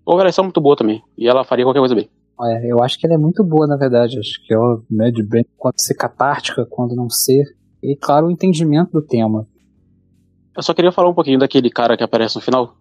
Ou 0.05 0.19
ela 0.19 0.29
é 0.29 0.41
muito 0.41 0.61
boa 0.61 0.75
também, 0.75 1.01
e 1.17 1.27
ela 1.27 1.43
faria 1.43 1.65
qualquer 1.65 1.79
coisa 1.79 1.95
bem. 1.95 2.09
É, 2.43 2.71
eu 2.71 2.81
acho 2.81 2.97
que 2.97 3.05
ela 3.05 3.15
é 3.15 3.17
muito 3.19 3.43
boa, 3.43 3.67
na 3.67 3.77
verdade. 3.77 4.17
Acho 4.17 4.43
que 4.45 4.53
ela 4.53 4.81
mede 4.89 5.21
bem 5.21 5.45
quando 5.57 5.75
ser 5.77 5.93
catártica, 5.93 6.65
quando 6.67 6.95
não 6.95 7.09
ser. 7.09 7.43
E, 7.83 7.95
claro, 7.95 8.27
o 8.27 8.31
entendimento 8.31 8.91
do 8.91 9.01
tema. 9.01 9.47
Eu 10.55 10.63
só 10.63 10.73
queria 10.73 10.91
falar 10.91 11.09
um 11.09 11.13
pouquinho 11.13 11.39
daquele 11.39 11.69
cara 11.69 11.95
que 11.95 12.03
aparece 12.03 12.35
no 12.35 12.41
final, 12.41 12.75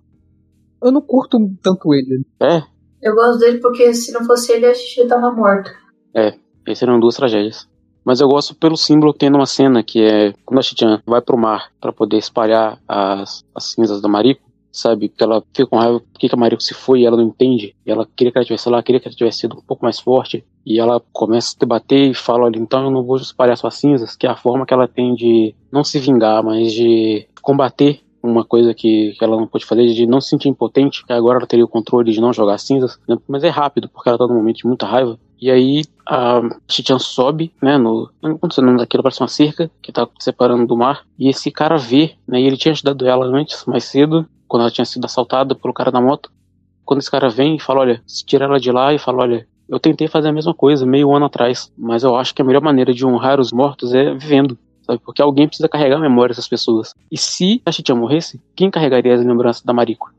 eu 0.83 0.93
não 0.93 1.01
curto 1.01 1.39
tanto 1.63 1.95
ele. 1.95 2.25
É? 2.41 2.63
Eu 3.03 3.15
gosto 3.15 3.39
dele 3.39 3.59
porque 3.59 3.95
se 3.95 4.13
não 4.13 4.25
fosse 4.25 4.53
ele, 4.53 4.67
a 4.67 4.75
Xixi 4.75 5.07
tava 5.07 5.33
morta. 5.33 5.71
É, 6.15 6.35
essas 6.67 6.83
eram 6.83 7.01
duas 7.01 7.17
tragédias. 7.17 7.69
Mas 8.05 8.21
eu 8.21 8.29
gosto 8.29 8.55
pelo 8.55 8.77
símbolo 8.77 9.13
que 9.13 9.21
tem 9.21 9.31
numa 9.31 9.47
cena 9.47 9.83
que 9.83 10.03
é 10.03 10.33
quando 10.45 10.59
a 10.59 10.63
Chichan 10.63 11.03
vai 11.07 11.21
pro 11.21 11.37
mar 11.37 11.71
para 11.81 11.93
poder 11.93 12.17
espalhar 12.17 12.79
as, 12.89 13.45
as 13.55 13.65
cinzas 13.65 14.01
da 14.01 14.09
Mariko, 14.09 14.51
sabe? 14.73 15.09
Que 15.09 15.23
ela 15.23 15.43
fica 15.55 15.67
com 15.67 15.77
raiva 15.77 16.01
porque 16.01 16.29
que 16.29 16.35
a 16.35 16.39
Mariko 16.39 16.63
se 16.63 16.73
foi 16.73 17.01
e 17.01 17.07
ela 17.07 17.17
não 17.17 17.25
entende. 17.25 17.75
E 17.85 17.91
ela 17.91 18.09
queria 18.17 18.33
que 18.33 18.39
ela 18.39 18.45
tivesse 18.45 18.69
lá, 18.69 18.83
queria 18.83 19.01
que 19.01 19.09
ela 19.09 19.15
tivesse 19.15 19.41
sido 19.41 19.59
um 19.59 19.63
pouco 19.63 19.85
mais 19.85 20.01
forte. 20.01 20.45
E 20.65 20.79
ela 20.79 21.01
começa 21.13 21.55
a 21.55 21.61
debater 21.61 22.11
e 22.11 22.15
fala: 22.15 22.45
olha, 22.45 22.59
então 22.59 22.85
eu 22.85 22.91
não 22.91 23.05
vou 23.05 23.17
espalhar 23.17 23.57
suas 23.57 23.75
cinzas, 23.75 24.17
que 24.17 24.27
é 24.27 24.31
a 24.31 24.37
forma 24.37 24.65
que 24.65 24.73
ela 24.73 24.89
tem 24.89 25.15
de 25.15 25.55
não 25.71 25.85
se 25.85 25.99
vingar, 25.99 26.43
mas 26.43 26.73
de 26.73 27.29
combater 27.43 28.01
uma 28.23 28.45
coisa 28.45 28.75
que, 28.75 29.13
que 29.13 29.25
ela 29.25 29.37
não 29.37 29.47
pode 29.47 29.65
fazer 29.65 29.87
de 29.87 30.07
não 30.07 30.21
se 30.21 30.29
sentir 30.29 30.49
impotente, 30.49 31.05
que 31.05 31.13
agora 31.13 31.39
ela 31.39 31.47
teria 31.47 31.65
o 31.65 31.69
controle 31.69 32.13
de 32.13 32.21
não 32.21 32.33
jogar 32.33 32.59
cinzas, 32.59 32.99
né? 33.09 33.17
mas 33.27 33.45
é 33.45 33.49
rápido, 33.49 33.89
porque 33.89 34.09
ela 34.09 34.19
tá 34.19 34.27
num 34.27 34.35
momento 34.35 34.59
de 34.59 34.67
muita 34.67 34.87
raiva. 34.87 35.19
E 35.41 35.51
aí 35.51 35.85
a 36.07 36.43
Chichan 36.69 36.99
sobe, 36.99 37.53
né, 37.63 37.79
no, 37.79 38.11
não 38.23 38.33
aconteceu 38.33 38.63
nada 38.63 38.79
daquilo, 38.79 39.03
parece 39.03 39.23
uma 39.23 39.29
cerca 39.29 39.71
que 39.81 39.91
tá 39.91 40.07
separando 40.19 40.67
do 40.67 40.77
mar, 40.77 41.05
e 41.19 41.29
esse 41.29 41.51
cara 41.51 41.77
vê, 41.77 42.15
né, 42.29 42.41
e 42.41 42.47
ele 42.47 42.59
tinha 42.59 42.73
ajudado 42.73 43.07
ela 43.07 43.25
antes, 43.25 43.65
mais 43.65 43.85
cedo, 43.85 44.27
quando 44.47 44.63
ela 44.63 44.71
tinha 44.71 44.85
sido 44.85 45.05
assaltada 45.05 45.55
pelo 45.55 45.73
cara 45.73 45.91
da 45.91 46.01
moto. 46.01 46.31
Quando 46.85 47.01
esse 47.01 47.11
cara 47.11 47.31
vem 47.31 47.57
e 47.57 47.61
fala, 47.61 47.81
olha, 47.81 48.03
se 48.05 48.25
tira 48.25 48.45
ela 48.45 48.59
de 48.59 48.71
lá 48.73 48.93
e 48.93 48.99
fala, 48.99 49.23
olha, 49.23 49.47
eu 49.69 49.79
tentei 49.79 50.09
fazer 50.09 50.29
a 50.29 50.33
mesma 50.33 50.53
coisa 50.53 50.85
meio 50.85 51.15
ano 51.15 51.27
atrás, 51.27 51.73
mas 51.79 52.03
eu 52.03 52.17
acho 52.17 52.35
que 52.35 52.43
a 52.43 52.45
melhor 52.45 52.61
maneira 52.61 52.93
de 52.93 53.07
honrar 53.07 53.39
os 53.39 53.53
mortos 53.53 53.95
é 53.95 54.13
vivendo 54.13 54.59
sabe? 54.91 55.03
Porque 55.05 55.23
alguém 55.23 55.47
precisa 55.47 55.69
carregar 55.69 55.97
a 55.97 56.01
memória 56.01 56.33
dessas 56.33 56.49
pessoas. 56.49 56.95
E 57.11 57.17
se 57.17 57.63
a 57.65 57.71
Chitia 57.71 57.95
morresse, 57.95 58.41
quem 58.57 58.71
carregaria 58.71 59.15
as 59.15 59.25
lembranças 59.25 59.63
da 59.63 59.73
Mariko? 59.73 60.11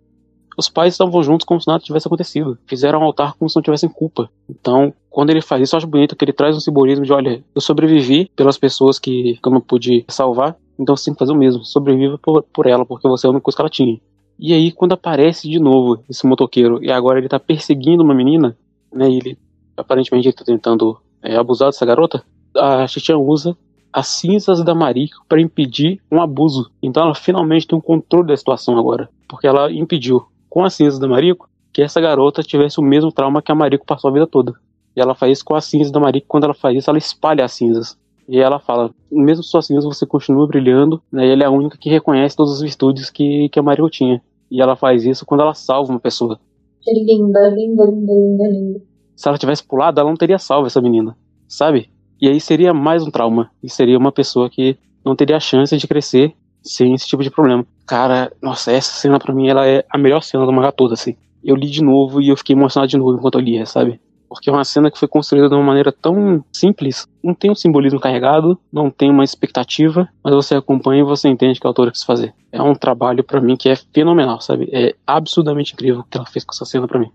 Os 0.58 0.70
pais 0.70 0.94
estavam 0.94 1.24
juntos 1.24 1.46
como 1.46 1.62
se 1.62 1.68
nada 1.68 1.80
tivesse 1.80 2.08
acontecido. 2.08 2.58
Fizeram 2.68 3.00
um 3.00 3.04
altar 3.04 3.36
como 3.38 3.50
se 3.50 3.56
não 3.56 3.64
tivessem 3.64 3.90
culpa. 3.90 4.30
Então, 4.50 4.94
quando 5.10 5.30
ele 5.30 5.42
faz 5.42 5.62
isso, 5.64 5.76
eu 5.76 5.78
acho 5.78 5.88
bonito 5.88 6.16
que 6.16 6.26
ele 6.26 6.34
traz 6.34 6.56
um 6.56 6.60
simbolismo 6.60 7.06
de: 7.06 7.14
olha, 7.14 7.44
eu 7.56 7.62
sobrevivi 7.62 8.30
pelas 8.36 8.58
pessoas 8.58 9.00
que, 9.00 9.40
que 9.42 9.48
eu 9.48 9.52
não 9.52 9.62
pude 9.62 10.06
salvar, 10.10 10.56
Então 10.78 10.96
você 10.96 11.06
tem 11.06 11.14
que 11.14 11.20
fazer 11.20 11.32
o 11.32 11.38
mesmo. 11.38 11.64
Sobreviva 11.64 12.18
por, 12.18 12.44
por 12.44 12.68
ela, 12.68 12.86
porque 12.86 13.08
você 13.08 13.26
é 13.26 13.30
a 13.30 13.32
única 13.32 13.44
coisa 13.44 13.56
que 13.56 13.62
ela 13.62 13.70
tinha. 13.70 14.00
E 14.38 14.54
aí, 14.54 14.72
quando 14.72 14.94
aparece 14.94 15.50
de 15.50 15.60
novo 15.60 16.04
esse 16.10 16.26
motoqueiro, 16.28 16.84
e 16.84 16.92
agora 16.92 17.20
ele 17.20 17.30
tá 17.30 17.40
perseguindo 17.40 18.04
uma 18.04 18.14
menina, 18.14 18.58
né? 18.94 19.10
Ele 19.10 19.38
aparentemente 19.78 20.28
ele 20.28 20.36
tá 20.36 20.44
tentando 20.44 20.98
é, 21.24 21.38
abusar 21.38 21.70
dessa 21.70 21.86
garota. 21.86 22.24
A 22.56 22.86
Chichan 22.88 23.18
usa 23.18 23.56
as 23.92 24.08
cinzas 24.08 24.64
da 24.64 24.74
Mariko 24.74 25.26
para 25.28 25.42
impedir 25.42 26.02
um 26.12 26.22
abuso. 26.22 26.70
Então 26.82 27.04
ela 27.04 27.16
finalmente 27.16 27.68
tem 27.68 27.78
um 27.78 27.82
controle 27.82 28.28
da 28.28 28.38
situação 28.38 28.78
agora. 28.78 29.10
Porque 29.28 29.48
ela 29.48 29.72
impediu, 29.72 30.26
com 30.50 30.64
as 30.64 30.74
cinzas 30.74 31.00
da 31.00 31.08
Mariko, 31.08 31.50
que 31.74 31.82
essa 31.82 32.02
garota 32.02 32.44
tivesse 32.44 32.80
o 32.80 32.84
mesmo 32.84 33.12
trauma 33.12 33.42
que 33.42 33.52
a 33.52 33.56
Mariko 33.56 33.86
passou 33.86 34.10
a 34.10 34.14
vida 34.14 34.28
toda. 34.28 34.54
E 34.96 35.02
ela 35.02 35.16
faz 35.16 35.34
isso 35.34 35.46
com 35.46 35.56
as 35.56 35.66
cinzas 35.66 35.92
da 35.92 36.00
Mariko. 36.00 36.28
Quando 36.28 36.44
ela 36.46 36.54
faz 36.54 36.78
isso, 36.78 36.90
ela 36.90 36.98
espalha 37.00 37.46
as 37.46 37.54
cinzas. 37.54 37.98
E 38.28 38.40
ela 38.40 38.60
fala, 38.60 38.94
mesmo 39.12 39.44
suas 39.44 39.66
cinzas 39.68 39.84
você 39.84 40.06
continua 40.06 40.48
brilhando, 40.48 41.02
né? 41.12 41.28
E 41.28 41.32
ela 41.32 41.44
é 41.44 41.46
a 41.46 41.52
única 41.52 41.78
que 41.78 41.90
reconhece 41.90 42.36
todas 42.36 42.54
as 42.54 42.62
virtudes 42.62 43.10
que, 43.10 43.50
que 43.50 43.60
a 43.60 43.64
Mariko 43.64 43.90
tinha. 43.90 44.22
E 44.50 44.62
ela 44.62 44.76
faz 44.76 45.06
isso 45.06 45.26
quando 45.26 45.42
ela 45.42 45.54
salva 45.54 45.92
uma 45.92 46.00
pessoa. 46.00 46.40
Linda, 46.88 47.50
linda, 47.50 47.86
linda, 47.86 48.14
linda, 48.14 48.48
linda. 48.48 48.82
Se 49.16 49.28
ela 49.28 49.38
tivesse 49.38 49.64
pulado, 49.64 50.00
ela 50.00 50.10
não 50.10 50.18
teria 50.18 50.40
salvo 50.40 50.66
essa 50.66 50.82
menina, 50.82 51.16
sabe? 51.48 51.91
E 52.22 52.30
aí 52.30 52.40
seria 52.40 52.72
mais 52.72 53.02
um 53.02 53.10
trauma. 53.10 53.50
E 53.64 53.70
seria 53.70 53.98
uma 53.98 54.12
pessoa 54.12 54.48
que 54.48 54.78
não 55.04 55.16
teria 55.16 55.38
a 55.38 55.40
chance 55.40 55.76
de 55.76 55.88
crescer 55.88 56.36
sem 56.62 56.94
esse 56.94 57.08
tipo 57.08 57.24
de 57.24 57.32
problema. 57.32 57.66
Cara, 57.88 58.32
nossa, 58.40 58.72
essa 58.72 58.92
cena 58.94 59.18
pra 59.18 59.34
mim 59.34 59.48
ela 59.48 59.68
é 59.68 59.84
a 59.90 59.98
melhor 59.98 60.22
cena 60.22 60.46
do 60.46 60.54
mangá 60.54 60.72
todo, 60.72 60.94
assim. 60.94 61.16
Eu 61.44 61.56
li 61.56 61.68
de 61.68 61.84
novo 61.84 62.22
e 62.22 62.30
eu 62.30 62.38
fiquei 62.38 62.56
emocionado 62.56 62.92
de 62.92 62.98
novo 62.98 63.18
enquanto 63.18 63.40
eu 63.40 63.42
lia, 63.42 63.66
sabe? 63.66 64.00
Porque 64.30 64.52
é 64.52 64.54
uma 64.54 64.64
cena 64.64 64.92
que 64.92 65.00
foi 65.00 65.08
construída 65.08 65.50
de 65.50 65.56
uma 65.56 65.64
maneira 65.64 65.92
tão 65.92 66.46
simples, 66.54 67.08
não 67.24 67.34
tem 67.34 67.50
um 67.50 67.56
simbolismo 67.56 68.00
carregado, 68.00 68.58
não 68.72 68.92
tem 68.92 69.10
uma 69.10 69.24
expectativa, 69.24 70.08
mas 70.24 70.36
você 70.36 70.54
acompanha 70.54 71.02
e 71.02 71.04
você 71.04 71.28
entende 71.28 71.60
que 71.60 71.66
a 71.66 71.70
autora 71.70 71.92
quis 71.92 72.04
fazer. 72.04 72.34
É 72.52 72.62
um 72.62 72.76
trabalho 72.76 73.24
para 73.24 73.42
mim 73.42 73.58
que 73.58 73.68
é 73.68 73.76
fenomenal, 73.76 74.40
sabe? 74.40 74.70
É 74.72 74.96
absurdamente 75.08 75.74
incrível 75.74 76.02
o 76.02 76.04
que 76.04 76.18
ela 76.18 76.28
fez 76.28 76.46
com 76.46 76.54
essa 76.54 76.66
cena 76.66 76.88
para 76.88 77.00
mim. 77.00 77.12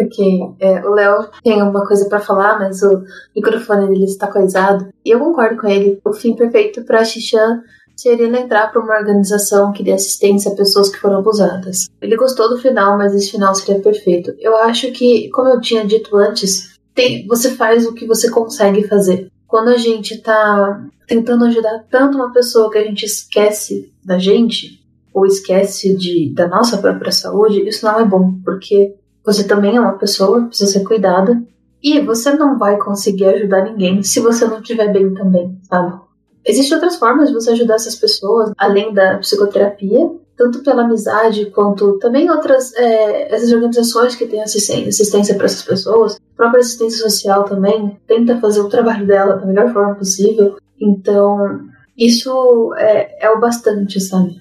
Porque 0.00 0.40
é, 0.60 0.80
o 0.86 0.94
Léo 0.94 1.28
tem 1.44 1.60
alguma 1.60 1.86
coisa 1.86 2.08
para 2.08 2.20
falar, 2.20 2.58
mas 2.58 2.82
o 2.82 3.02
microfone 3.36 3.86
dele 3.86 4.04
está 4.04 4.26
coisado. 4.26 4.88
E 5.04 5.10
eu 5.10 5.18
concordo 5.18 5.60
com 5.60 5.68
ele. 5.68 6.00
O 6.02 6.14
fim 6.14 6.34
perfeito 6.34 6.82
para 6.84 7.04
Xixan 7.04 7.60
seria 7.94 8.26
ele 8.26 8.38
entrar 8.38 8.72
para 8.72 8.80
uma 8.80 8.96
organização 8.96 9.72
que 9.72 9.82
dê 9.82 9.92
assistência 9.92 10.50
a 10.50 10.56
pessoas 10.56 10.88
que 10.88 10.98
foram 10.98 11.18
abusadas. 11.18 11.90
Ele 12.00 12.16
gostou 12.16 12.48
do 12.48 12.56
final, 12.56 12.96
mas 12.96 13.14
esse 13.14 13.30
final 13.32 13.54
seria 13.54 13.82
perfeito. 13.82 14.34
Eu 14.38 14.56
acho 14.56 14.90
que, 14.90 15.28
como 15.28 15.50
eu 15.50 15.60
tinha 15.60 15.84
dito 15.84 16.16
antes, 16.16 16.78
tem, 16.94 17.26
você 17.26 17.50
faz 17.50 17.86
o 17.86 17.92
que 17.92 18.06
você 18.06 18.30
consegue 18.30 18.88
fazer. 18.88 19.30
Quando 19.46 19.68
a 19.68 19.76
gente 19.76 20.16
tá 20.22 20.82
tentando 21.06 21.44
ajudar 21.44 21.84
tanto 21.90 22.16
uma 22.16 22.32
pessoa 22.32 22.70
que 22.70 22.78
a 22.78 22.84
gente 22.84 23.04
esquece 23.04 23.92
da 24.02 24.18
gente, 24.18 24.80
ou 25.12 25.26
esquece 25.26 25.94
de, 25.94 26.32
da 26.32 26.48
nossa 26.48 26.78
própria 26.78 27.12
saúde, 27.12 27.68
isso 27.68 27.84
não 27.84 28.00
é 28.00 28.04
bom, 28.04 28.38
porque 28.42 28.94
você 29.32 29.44
também 29.44 29.76
é 29.76 29.80
uma 29.80 29.98
pessoa, 29.98 30.46
precisa 30.46 30.72
ser 30.72 30.84
cuidada. 30.84 31.42
E 31.82 32.00
você 32.00 32.32
não 32.34 32.58
vai 32.58 32.76
conseguir 32.76 33.26
ajudar 33.26 33.64
ninguém 33.64 34.02
se 34.02 34.20
você 34.20 34.46
não 34.46 34.58
estiver 34.60 34.92
bem 34.92 35.14
também, 35.14 35.58
sabe? 35.62 35.98
Existem 36.44 36.74
outras 36.74 36.96
formas 36.96 37.28
de 37.28 37.34
você 37.34 37.50
ajudar 37.50 37.74
essas 37.74 37.94
pessoas, 37.94 38.52
além 38.58 38.92
da 38.92 39.18
psicoterapia, 39.18 40.10
tanto 40.36 40.62
pela 40.62 40.82
amizade 40.82 41.46
quanto 41.50 41.98
também 41.98 42.30
outras 42.30 42.74
é, 42.74 43.34
essas 43.34 43.52
organizações 43.52 44.16
que 44.16 44.26
têm 44.26 44.42
assistência 44.42 45.34
para 45.34 45.44
essas 45.44 45.62
pessoas. 45.62 46.16
A 46.16 46.36
própria 46.36 46.60
assistência 46.60 47.02
social 47.02 47.44
também 47.44 47.98
tenta 48.06 48.40
fazer 48.40 48.60
o 48.60 48.68
trabalho 48.68 49.06
dela 49.06 49.36
da 49.36 49.46
melhor 49.46 49.72
forma 49.72 49.94
possível. 49.94 50.56
Então, 50.80 51.60
isso 51.96 52.74
é, 52.78 53.26
é 53.26 53.30
o 53.30 53.38
bastante, 53.38 54.00
sabe? 54.00 54.40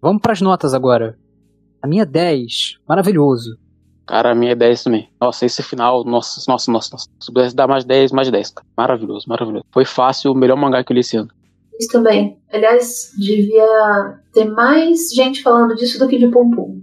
Vamos 0.00 0.20
para 0.20 0.32
as 0.32 0.40
notas 0.42 0.74
agora. 0.74 1.16
A 1.80 1.88
minha 1.88 2.04
10, 2.04 2.76
maravilhoso. 2.86 3.56
Cara, 4.06 4.30
a 4.30 4.34
minha 4.34 4.52
é 4.52 4.54
10 4.54 4.84
também. 4.84 5.08
Nossa, 5.20 5.44
esse 5.44 5.64
final, 5.64 6.04
nossa, 6.04 6.40
nossa, 6.48 6.70
nossa, 6.70 6.90
nossa. 6.92 7.08
Se 7.18 7.32
pudesse 7.32 7.56
dar 7.56 7.66
mais 7.66 7.84
10, 7.84 8.12
mais 8.12 8.30
10. 8.30 8.50
Cara. 8.50 8.64
Maravilhoso, 8.76 9.28
maravilhoso. 9.28 9.64
Foi 9.72 9.84
fácil, 9.84 10.30
o 10.30 10.34
melhor 10.34 10.56
mangá 10.56 10.84
que 10.84 10.92
eu 10.92 10.94
li 10.94 11.00
esse 11.00 11.16
ano. 11.16 11.28
Isso 11.78 11.90
também. 11.90 12.38
Aliás, 12.52 13.10
devia 13.18 14.20
ter 14.32 14.44
mais 14.44 15.08
gente 15.12 15.42
falando 15.42 15.74
disso 15.74 15.98
do 15.98 16.06
que 16.06 16.18
de 16.18 16.28
Pum 16.28 16.48
Pum. 16.50 16.80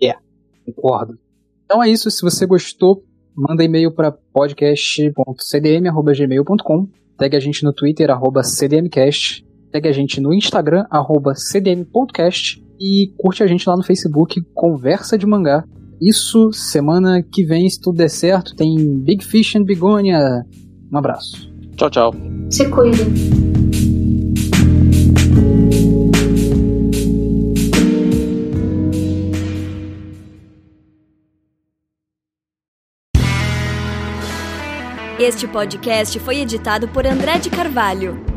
É, 0.00 0.04
yeah, 0.04 0.20
concordo. 0.66 1.18
Então 1.64 1.82
é 1.82 1.88
isso. 1.88 2.10
Se 2.10 2.20
você 2.22 2.44
gostou, 2.46 3.02
manda 3.34 3.64
e-mail 3.64 3.90
para 3.90 4.12
podcast.cdm.gmail.com. 4.12 6.88
Segue 7.18 7.36
a 7.36 7.40
gente 7.40 7.64
no 7.64 7.72
Twitter, 7.72 8.10
arroba 8.10 8.42
cdmcast. 8.42 9.42
Segue 9.72 9.88
a 9.88 9.92
gente 9.92 10.20
no 10.20 10.30
Instagram, 10.32 10.84
arroba 10.90 11.32
cdm.cast. 11.34 12.62
E 12.78 13.10
curte 13.16 13.42
a 13.42 13.46
gente 13.46 13.66
lá 13.66 13.74
no 13.74 13.82
Facebook, 13.82 14.42
Conversa 14.54 15.16
de 15.16 15.26
Mangá. 15.26 15.64
Isso, 16.00 16.52
semana 16.52 17.22
que 17.22 17.44
vem, 17.44 17.68
se 17.68 17.80
tudo 17.80 17.96
der 17.96 18.10
certo, 18.10 18.54
tem 18.54 18.76
Big 18.98 19.24
Fish 19.24 19.56
and 19.56 19.64
Bigonia. 19.64 20.44
Um 20.92 20.98
abraço. 20.98 21.50
Tchau, 21.76 21.90
tchau. 21.90 22.14
Se 22.50 22.68
cuidem. 22.68 23.06
Este 35.18 35.48
podcast 35.48 36.18
foi 36.20 36.40
editado 36.40 36.88
por 36.88 37.06
André 37.06 37.38
de 37.38 37.48
Carvalho. 37.48 38.35